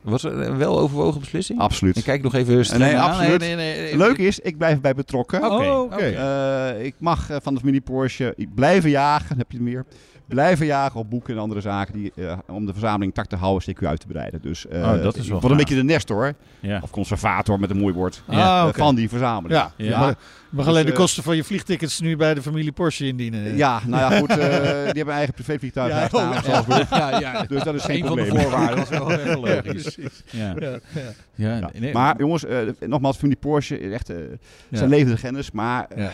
Was 0.01 0.23
het 0.23 0.33
een 0.33 0.57
wel 0.57 0.79
overwogen 0.79 1.19
beslissing? 1.19 1.59
absoluut. 1.59 1.97
Ik 1.97 2.03
kijk 2.03 2.21
nog 2.23 2.33
even 2.35 2.79
Nee, 2.79 2.95
aan. 2.97 3.09
absoluut. 3.11 3.39
Nee, 3.39 3.55
nee, 3.55 3.77
nee, 3.81 3.97
Leuk 3.97 4.17
is, 4.17 4.39
ik 4.39 4.57
blijf 4.57 4.81
bij 4.81 4.93
betrokken. 4.93 5.43
Oké, 5.51 5.69
Oh. 5.69 5.93
Eh, 6.01 6.85
ik 6.85 6.95
mag 6.97 7.29
eh, 7.29 7.37
van 7.41 7.53
de 7.53 7.59
familie 7.59 7.81
Porsche 7.81 8.35
blijven 8.55 8.89
jagen, 8.89 9.37
heb 9.37 9.51
je 9.51 9.57
het 9.57 9.65
meer. 9.65 9.85
Blijven 10.27 10.65
jagen 10.65 10.99
op 10.99 11.09
boeken 11.09 11.33
en 11.33 11.39
andere 11.39 11.61
zaken 11.61 11.93
die, 11.93 12.11
eh, 12.15 12.37
om 12.47 12.65
de 12.65 12.71
verzameling 12.71 13.13
tak 13.13 13.25
te 13.25 13.35
houden, 13.35 13.75
CQ 13.75 13.85
uit 13.85 13.99
te 13.99 14.07
breiden. 14.07 14.41
Dus 14.41 14.67
eh, 14.67 14.79
Oh, 14.81 15.01
dat 15.03 15.15
is 15.15 15.23
ik 15.23 15.29
wel 15.31 15.39
word 15.39 15.51
een 15.51 15.57
beetje 15.57 15.75
de 15.75 15.83
nestor, 15.83 16.33
Ja. 16.59 16.79
of 16.83 16.89
conservator 16.89 17.59
met 17.59 17.69
een 17.69 17.77
mooi 17.77 17.93
woord, 17.93 18.23
Ah, 18.27 18.37
eh, 18.61 18.65
oké. 18.67 18.77
van 18.79 18.95
die 18.95 19.09
verzameling. 19.09 19.53
Ja, 19.59 19.71
Ja. 19.77 19.99
maar 19.99 20.15
we 20.53 20.57
gaan 20.63 20.67
Dus, 20.67 20.73
alleen 20.73 20.85
de 20.85 20.91
eh, 20.91 20.97
kosten 20.97 21.23
van 21.23 21.35
je 21.35 21.43
vliegtickets 21.43 21.99
nu 21.99 22.15
bij 22.15 22.33
de 22.33 22.41
familie 22.41 22.71
Porsche 22.71 23.07
indienen. 23.07 23.57
Ja, 23.57 23.81
nou 23.87 24.13
ja, 24.13 24.19
goed, 24.19 24.29
eh, 24.37 24.37
die 24.37 24.41
hebben 24.83 24.93
een 25.07 25.09
eigen 25.09 25.33
privévliegtuig 25.33 25.93
Ja, 25.93 26.07
oh, 26.11 26.43
Salzburg. 26.43 26.89
Ja, 26.89 27.19
ja. 27.19 27.43
Dus 27.43 27.63
dat 27.63 27.73
is 27.75 27.83
geen 27.83 28.01
Een 28.01 28.07
van 28.07 28.15
de 28.17 28.23
probleem. 28.23 28.43
voorwaarden, 28.43 28.75
dat 28.75 28.91
is 28.91 28.97
wel 28.97 29.09
heel 29.19 29.39
logisch. 29.41 29.97
Ja. 30.29 30.53
Ja, 30.59 30.69
ja. 30.69 30.77
Ja, 31.35 31.57
Ja. 31.57 31.69
nee, 31.79 31.93
Maar 31.93 32.15
jongens, 32.19 32.45
eh, 32.45 32.57
nogmaals, 32.79 33.17
familie 33.17 33.37
Porsche 33.39 33.79
is 33.79 33.91
echt, 33.93 34.09
eh 34.09 34.17
Ja. 34.69 34.77
zijn 34.77 34.89
levende 34.89 35.11
legendes, 35.13 35.51
maar 35.51 35.87
Ja. 35.95 36.11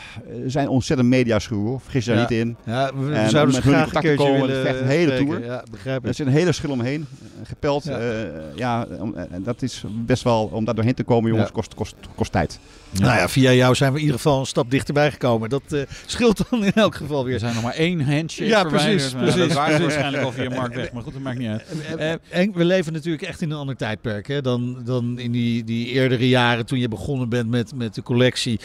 zijn 0.48 0.68
ontzettend 0.68 1.10
mediaschuw. 1.10 1.80
Vergis 1.80 2.06
je 2.06 2.12
daar 2.12 2.20
Ja. 2.20 2.28
niet 2.30 2.40
in. 2.40 2.56
Ja, 2.66 2.92
we, 2.96 3.06
we 3.06 3.14
En 3.16 3.30
zouden 3.30 3.54
met 3.56 3.64
ze 3.64 3.70
hun 3.70 3.88
graag 3.88 4.04
te 4.04 4.14
komen. 4.16 4.66
Echt 4.68 4.80
een 4.80 4.88
hele 4.88 5.18
tour. 5.18 5.44
Ja, 5.46 5.64
begrijp 5.72 6.06
Er 6.06 6.14
zit 6.14 6.26
een 6.28 6.32
hele 6.34 6.52
schil 6.52 6.70
omheen, 6.72 7.06
gepeld. 7.44 7.84
Ja. 7.84 8.00
Ja, 8.00 8.16
ja 8.56 8.88
en 9.32 9.44
dat 9.44 9.62
is 9.62 9.84
best 9.88 10.24
wel, 10.24 10.50
om 10.54 10.66
daar 10.66 10.76
doorheen 10.76 10.94
te 10.94 11.04
komen, 11.04 11.30
jongens, 11.30 11.48
Ja. 11.48 11.54
kost, 11.56 11.74
kost, 11.74 11.96
kost 12.16 12.32
tijd. 12.32 12.60
Nou 12.92 13.18
ja, 13.18 13.30
via 13.30 13.52
jou 13.52 13.76
zijn 13.76 13.92
we 13.92 13.98
in 13.98 14.04
ieder 14.04 14.20
geval 14.20 14.29
een 14.40 14.46
stap 14.46 14.72
dichterbij 14.72 15.12
gekomen. 15.12 15.50
Dat 15.50 15.62
eh, 15.70 15.82
scheelt 16.06 16.50
dan 16.50 16.64
in 16.66 16.74
elk 16.74 16.96
geval 16.96 17.20
Er 17.20 17.26
weer. 17.26 17.40
zijn 17.40 17.54
nog 17.54 17.64
maar 17.64 17.74
één 17.74 18.02
handshake 18.02 18.50
Ja, 18.50 18.64
precies, 18.64 19.10
precies. 19.12 19.36
Dat 19.36 19.54
waren 19.54 19.82
waarschijnlijk 19.82 20.24
al 20.24 20.32
via 20.32 20.50
Mark 20.50 20.74
weg. 20.74 20.92
Maar 20.92 21.04
goed, 21.04 21.14
dat 21.14 21.22
maakt 21.22 21.38
niet 21.40 21.48
uit. 21.48 21.64
Eh, 21.98 22.12
En 22.30 22.54
we 22.54 22.66
leven 22.66 22.94
natuurlijk 22.94 23.24
echt 23.24 23.42
in 23.42 23.52
een 23.52 23.58
ander 23.58 23.76
tijdperk 23.76 24.28
hè, 24.28 24.42
dan, 24.42 24.78
dan 24.86 25.20
in 25.20 25.32
die, 25.32 25.64
die 25.64 25.88
eerdere 25.88 26.28
jaren 26.30 26.66
toen 26.66 26.80
je 26.80 26.88
begonnen 26.88 27.30
bent 27.30 27.50
met, 27.50 27.76
met 27.76 27.96
de 27.96 28.02
collectie. 28.04 28.60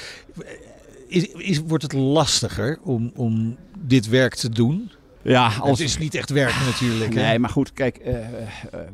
Is, 1.09 1.27
is, 1.27 1.59
wordt 1.67 1.83
het 1.83 1.93
lastiger 1.93 2.79
om, 2.83 3.13
om 3.15 3.57
dit 3.79 4.09
werk 4.09 4.35
te 4.35 4.49
doen? 4.49 4.91
Ja, 5.25 5.51
Het 5.63 5.81
is 5.81 5.99
niet 5.99 6.15
echt 6.15 6.31
werk 6.31 6.55
natuurlijk. 6.65 7.15
hè? 7.15 7.21
Nee, 7.21 7.39
maar 7.39 7.51
goed, 7.51 7.73
kijk, 7.73 7.97
eh, 7.97 8.15
eh, 8.15 8.25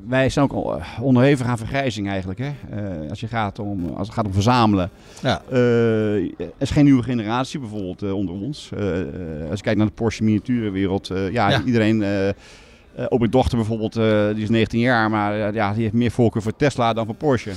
wij 0.09 0.29
zijn 0.29 0.51
ook 0.51 0.77
eh, 0.77 0.87
onderhevig 1.01 1.47
aan 1.47 1.59
vergrijzing 1.59 2.09
eigenlijk. 2.09 2.39
Hè? 2.39 2.53
Als, 3.09 3.21
je 3.21 3.27
gaat 3.27 3.59
om, 3.59 3.89
als 3.97 4.07
het 4.07 4.17
gaat 4.17 4.27
om 4.27 4.33
verzamelen. 4.33 4.91
Ja. 5.23 5.43
Er 5.51 6.53
is 6.59 6.71
geen 6.71 6.85
nieuwe 6.85 7.03
generatie 7.03 7.61
bijvoorbeeld 7.61 8.13
onder 8.13 8.35
ons. 8.35 8.71
Als 9.51 9.59
je 9.59 9.63
kijkt 9.63 9.79
naar 9.79 9.87
de 9.87 9.93
Porsche 9.93 10.25
miniaturenwereld. 10.25 11.07
ja, 11.07 11.51
Ja. 11.51 11.63
iedereen... 11.65 12.05
ook 13.09 13.19
mijn 13.19 13.31
dochter 13.31 13.57
bijvoorbeeld, 13.57 13.93
die 14.35 14.43
is 14.43 14.49
19 14.49 14.81
jaar, 14.81 15.11
maar 15.11 15.55
ja, 15.55 15.73
die 15.73 15.83
heeft 15.83 15.95
meer 15.95 16.11
voorkeur 16.11 16.43
voor 16.43 16.57
Tesla 16.57 16.93
dan 16.93 17.07
voor 17.07 17.15
Porsche. 17.15 17.53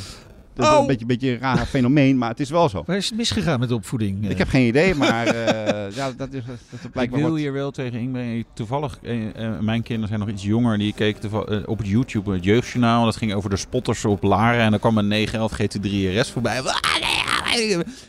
Dat 0.56 0.66
is 0.66 0.72
Oh. 0.74 0.80
een 0.80 0.88
beetje, 0.88 1.06
beetje 1.06 1.32
een 1.32 1.40
raar 1.40 1.66
fenomeen, 1.66 2.18
maar 2.18 2.30
het 2.30 2.40
is 2.40 2.50
wel 2.50 2.70
zo. 2.70 2.84
Waar 2.86 2.98
is 2.98 3.06
het 3.10 3.18
misgegaan 3.18 3.60
met 3.60 3.70
de 3.70 3.76
opvoeding? 3.76 4.30
Ik 4.30 4.38
heb 4.38 4.48
geen 4.48 4.68
idee, 4.68 4.96
maar 4.96 5.26
eh, 5.36 5.96
ja, 5.96 6.12
dat 6.18 6.34
is, 6.34 6.42
dat 6.46 6.80
is 6.96 7.02
Ik 7.02 7.10
wil 7.12 7.30
wat... 7.30 7.38
hier 7.40 7.54
wel 7.54 7.72
tegen 7.72 8.00
inbrengen. 8.00 8.46
Toevallig, 8.54 9.00
eh, 9.02 9.46
eh, 9.46 9.60
mijn 9.60 9.84
kinderen 9.84 10.08
zijn 10.08 10.20
nog 10.20 10.30
iets 10.30 10.44
jonger. 10.44 10.78
Die 10.78 10.94
keken 10.94 11.32
eh, 11.32 11.58
op 11.66 11.78
het 11.78 11.88
YouTube 11.88 12.34
het 12.34 12.44
jeugdjournaal. 12.44 13.06
Dat 13.06 13.16
ging 13.16 13.34
over 13.34 13.50
de 13.50 13.58
spotters 13.58 14.06
op 14.06 14.24
Laren. 14.24 14.62
En 14.62 14.72
dan 14.72 14.80
kwam 14.80 14.98
een 14.98 15.08
911 15.08 15.52
GT3 15.62 16.20
RS 16.20 16.32
voorbij. 16.32 16.62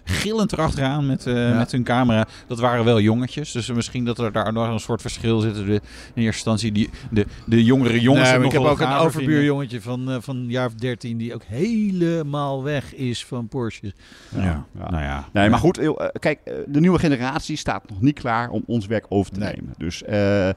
Gillend 0.05 0.53
erachteraan 0.53 1.07
met, 1.07 1.27
eh, 1.27 1.35
Ja. 1.49 1.57
met 1.57 1.73
hun 1.73 1.85
camera. 1.85 2.27
Dat 2.47 2.59
waren 2.61 2.85
wel 2.85 3.01
jongetjes. 3.01 3.53
Dus 3.53 3.73
misschien 3.73 4.05
dat 4.05 4.19
er 4.19 4.33
daar 4.33 4.53
nog 4.53 4.69
een 4.69 4.81
soort 4.81 5.01
verschil 5.01 5.41
zit. 5.41 5.55
De, 5.55 5.63
in 5.63 5.73
eerste 6.15 6.23
instantie 6.25 6.73
die, 6.73 6.91
de, 7.11 7.27
de 7.47 7.65
jongere 7.65 8.01
jongens. 8.01 8.31
Nee, 8.31 8.45
ik 8.45 8.53
heb 8.53 8.63
ook 8.63 8.81
een 8.81 8.93
overbuurjongetje 8.93 9.81
van, 9.81 10.11
eh, 10.11 10.17
van 10.21 10.37
een 10.37 10.51
jaar 10.51 10.67
of 10.67 10.75
13 10.75 11.17
die 11.19 11.35
ook 11.35 11.43
helemaal 11.45 12.63
weg 12.63 12.95
is 12.95 13.25
van 13.25 13.49
Porsche. 13.49 13.93
Ja. 14.37 14.43
Ja. 14.43 14.91
Nou 14.91 15.03
ja. 15.03 15.29
Nee, 15.33 15.49
maar 15.51 15.59
goed, 15.59 15.79
eh, 15.79 15.91
kijk, 16.19 16.39
de 16.67 16.81
nieuwe 16.81 16.99
generatie 16.99 17.57
staat 17.57 17.89
nog 17.89 18.01
niet 18.01 18.19
klaar 18.19 18.49
om 18.51 18.63
ons 18.67 18.87
werk 18.87 19.07
over 19.09 19.33
te 19.33 19.39
Nee. 19.39 19.53
nemen. 19.55 19.75
Dus 19.79 20.03
eh, 20.03 20.49
eh, 20.49 20.55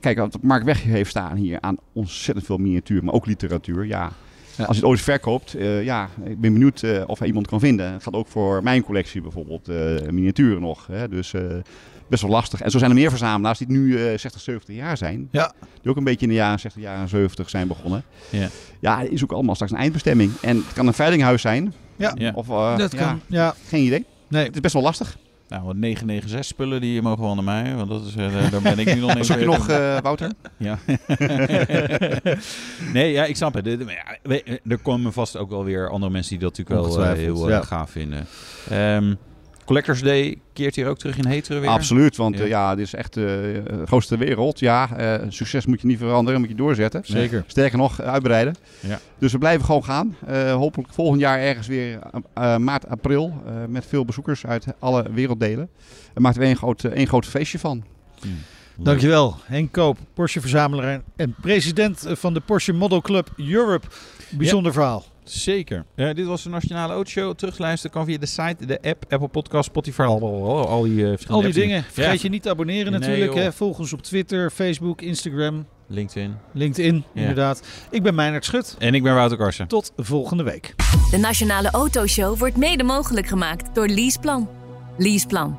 kijk, 0.00 0.18
wat 0.18 0.38
Mark 0.42 0.64
Weg 0.64 0.82
heeft 0.82 1.10
staan 1.10 1.36
hier 1.36 1.60
aan 1.60 1.76
ontzettend 1.92 2.46
veel 2.46 2.56
miniatuur, 2.56 3.04
maar 3.04 3.14
ook 3.14 3.26
literatuur. 3.26 3.86
Ja. 3.86 4.10
Ja. 4.58 4.64
Als 4.64 4.76
je 4.76 4.82
het 4.82 4.90
ooit 4.90 5.00
verkoopt, 5.00 5.54
eh, 5.54 5.84
ja, 5.84 6.08
ik 6.24 6.40
ben 6.40 6.52
benieuwd 6.52 6.82
eh, 6.82 7.02
of 7.06 7.18
hij 7.18 7.28
iemand 7.28 7.46
kan 7.46 7.60
vinden. 7.60 7.92
Het 7.92 8.02
gaat 8.02 8.14
ook 8.14 8.28
voor 8.28 8.62
mijn 8.62 8.82
collectie 8.82 9.20
bijvoorbeeld, 9.20 9.68
eh, 9.68 9.76
miniaturen 10.10 10.60
nog. 10.60 10.86
Hè? 10.86 11.08
Dus 11.08 11.34
best 12.08 12.22
wel 12.22 12.30
lastig. 12.30 12.60
En 12.60 12.70
zo 12.70 12.78
zijn 12.78 12.90
er 12.90 12.96
meer 12.96 13.10
verzamelaars 13.10 13.58
die 13.58 13.68
nu 13.70 13.96
eh 13.96 14.18
60, 14.18 14.40
70 14.40 14.74
jaar 14.74 14.96
zijn. 14.96 15.28
Ja. 15.30 15.52
Die 15.80 15.90
ook 15.90 15.96
een 15.96 16.04
beetje 16.04 16.26
in 16.26 16.28
de 16.28 16.34
jaren 16.34 16.58
60, 16.60 16.82
jaren 16.82 17.08
70 17.08 17.50
zijn 17.50 17.68
begonnen. 17.68 18.02
Ja. 18.30 18.48
Ja, 18.80 19.00
is 19.00 19.22
ook 19.22 19.32
allemaal 19.32 19.54
straks 19.54 19.72
een 19.72 19.78
eindbestemming. 19.78 20.32
En 20.40 20.56
het 20.56 20.72
kan 20.72 20.86
een 20.86 20.94
veilinghuis 20.94 21.42
zijn. 21.42 21.74
Ja, 21.96 22.12
Ja. 22.14 22.32
Of, 22.34 22.46
dat 22.78 22.94
kan. 22.94 23.20
Ja, 23.26 23.54
geen 23.66 23.84
idee. 23.84 24.04
nee. 24.28 24.44
Het 24.44 24.54
is 24.54 24.60
best 24.60 24.74
wel 24.74 24.82
lastig. 24.82 25.16
Nou, 25.48 25.64
wat 25.64 25.76
996 25.76 26.44
spullen 26.44 26.80
die 26.80 27.02
mogen 27.02 27.22
wel 27.22 27.34
naar 27.34 27.44
mij. 27.44 27.74
Want 27.74 27.88
dat 27.88 28.06
is, 28.06 28.16
eh, 28.16 28.50
daar- 28.50 28.62
ben 28.62 28.78
ik 28.78 28.94
nu 28.94 29.00
nog 29.00 29.14
in. 29.14 29.24
Zoek 29.24 29.38
je 29.38 29.44
nog, 29.44 29.68
eh, 29.68 29.98
Wouter? 30.00 30.32
Ja. 30.56 30.78
nee, 32.92 33.12
ja, 33.12 33.24
ik 33.24 33.36
snap 33.36 33.54
het. 33.54 33.66
Er 34.68 34.78
komen 34.82 35.12
vast 35.12 35.36
ook 35.36 35.50
wel 35.50 35.64
weer 35.64 35.88
andere 35.90 36.12
mensen 36.12 36.30
die 36.38 36.48
dat 36.48 36.58
natuurlijk 36.58 36.86
wel 36.86 37.04
eh, 37.04 37.12
heel 37.12 37.48
ja. 37.48 37.62
gaaf 37.62 37.90
vinden. 37.90 38.26
Ehm, 38.70 39.14
Collectors 39.68 40.00
Day 40.02 40.38
keert 40.52 40.74
hier 40.74 40.86
ook 40.88 40.98
terug 40.98 41.16
in 41.18 41.26
Heteren 41.26 41.60
weer. 41.60 41.70
Absoluut, 41.70 42.16
want 42.16 42.38
Ja. 42.38 42.42
ja, 42.44 42.48
ja 42.48 42.74
dit 42.74 42.86
is 42.86 42.94
echt 42.94 43.16
eh, 43.16 43.22
de 43.24 43.82
grootste 43.84 44.16
wereld. 44.16 44.58
Ja, 44.58 44.96
eh, 44.96 45.26
succes 45.28 45.66
moet 45.66 45.80
je 45.80 45.86
niet 45.86 45.98
veranderen, 45.98 46.40
moet 46.40 46.48
je 46.48 46.54
doorzetten. 46.54 47.00
Zeker. 47.04 47.44
Sterker 47.46 47.78
nog, 47.78 48.00
eh, 48.00 48.06
uitbreiden. 48.12 48.54
Ja. 48.80 48.98
Dus 49.18 49.32
we 49.32 49.38
blijven 49.38 49.64
gewoon 49.64 49.84
gaan. 49.84 50.16
Eh, 50.26 50.52
hopelijk 50.54 50.92
volgend 50.92 51.20
jaar 51.20 51.38
ergens 51.38 51.66
weer 51.66 51.98
eh, 52.34 52.56
maart, 52.56 52.88
april. 52.88 53.42
eh, 53.46 53.52
met 53.68 53.86
veel 53.86 54.04
bezoekers 54.04 54.46
uit 54.46 54.66
alle 54.78 55.04
werelddelen. 55.12 55.68
En 56.14 56.22
maakt 56.22 56.36
er 56.36 56.42
één 56.42 56.56
groot, 56.56 56.84
eh, 56.84 56.92
één 56.92 57.06
groot 57.06 57.26
feestje 57.26 57.58
van. 57.58 57.84
Dankjewel, 58.80 59.36
Henk 59.44 59.72
Koop, 59.72 59.98
Porsche-verzamelaar 60.14 61.00
en 61.16 61.34
president 61.40 62.06
van 62.08 62.34
de 62.34 62.40
Porsche 62.40 62.72
Model 62.72 63.00
Club 63.00 63.30
Europe. 63.36 63.86
Bijzonder 64.30 64.72
verhaal. 64.72 65.04
Zeker. 65.30 65.84
Eh, 65.94 66.14
dit 66.14 66.26
was 66.26 66.42
de 66.42 66.48
Nationale 66.48 66.92
Autoshow. 66.92 67.34
Terugluisteren 67.34 67.90
kan 67.96 68.04
via 68.04 68.18
de 68.18 68.26
site, 68.26 68.66
de 68.66 68.82
app, 68.82 69.04
Apple 69.08 69.28
Podcast, 69.28 69.64
Spotify, 69.68 70.00
al, 70.02 70.20
al, 70.22 70.68
al 70.68 70.82
die 70.82 71.02
eh, 71.02 71.08
verschillende 71.08 71.46
Al 71.46 71.52
die 71.52 71.62
dingen. 71.62 71.82
Vergeet 71.82 72.14
Ja. 72.14 72.18
je 72.22 72.28
niet 72.28 72.42
te 72.42 72.50
abonneren 72.50 72.90
Nee, 72.92 73.00
natuurlijk. 73.00 73.34
hè. 73.34 73.52
Volg 73.52 73.78
ons 73.78 73.92
op 73.92 74.02
Twitter, 74.02 74.50
Facebook, 74.50 75.00
Instagram, 75.02 75.66
LinkedIn. 75.86 76.34
LinkedIn, 76.52 77.04
Ja. 77.12 77.20
inderdaad. 77.20 77.62
Ik 77.90 78.02
ben 78.02 78.14
Meijnerd 78.14 78.44
Schut. 78.44 78.76
En 78.78 78.94
ik 78.94 79.02
ben 79.02 79.14
Wouter 79.14 79.38
Karsen. 79.38 79.66
Tot 79.68 79.92
volgende 79.96 80.42
week. 80.42 80.74
De 81.10 81.18
Nationale 81.18 81.70
Autoshow 81.70 82.38
wordt 82.38 82.56
mede 82.56 82.82
mogelijk 82.82 83.26
gemaakt 83.26 83.74
door 83.74 83.86
Leaseplan. 83.88 84.48
Leaseplan. 84.96 85.58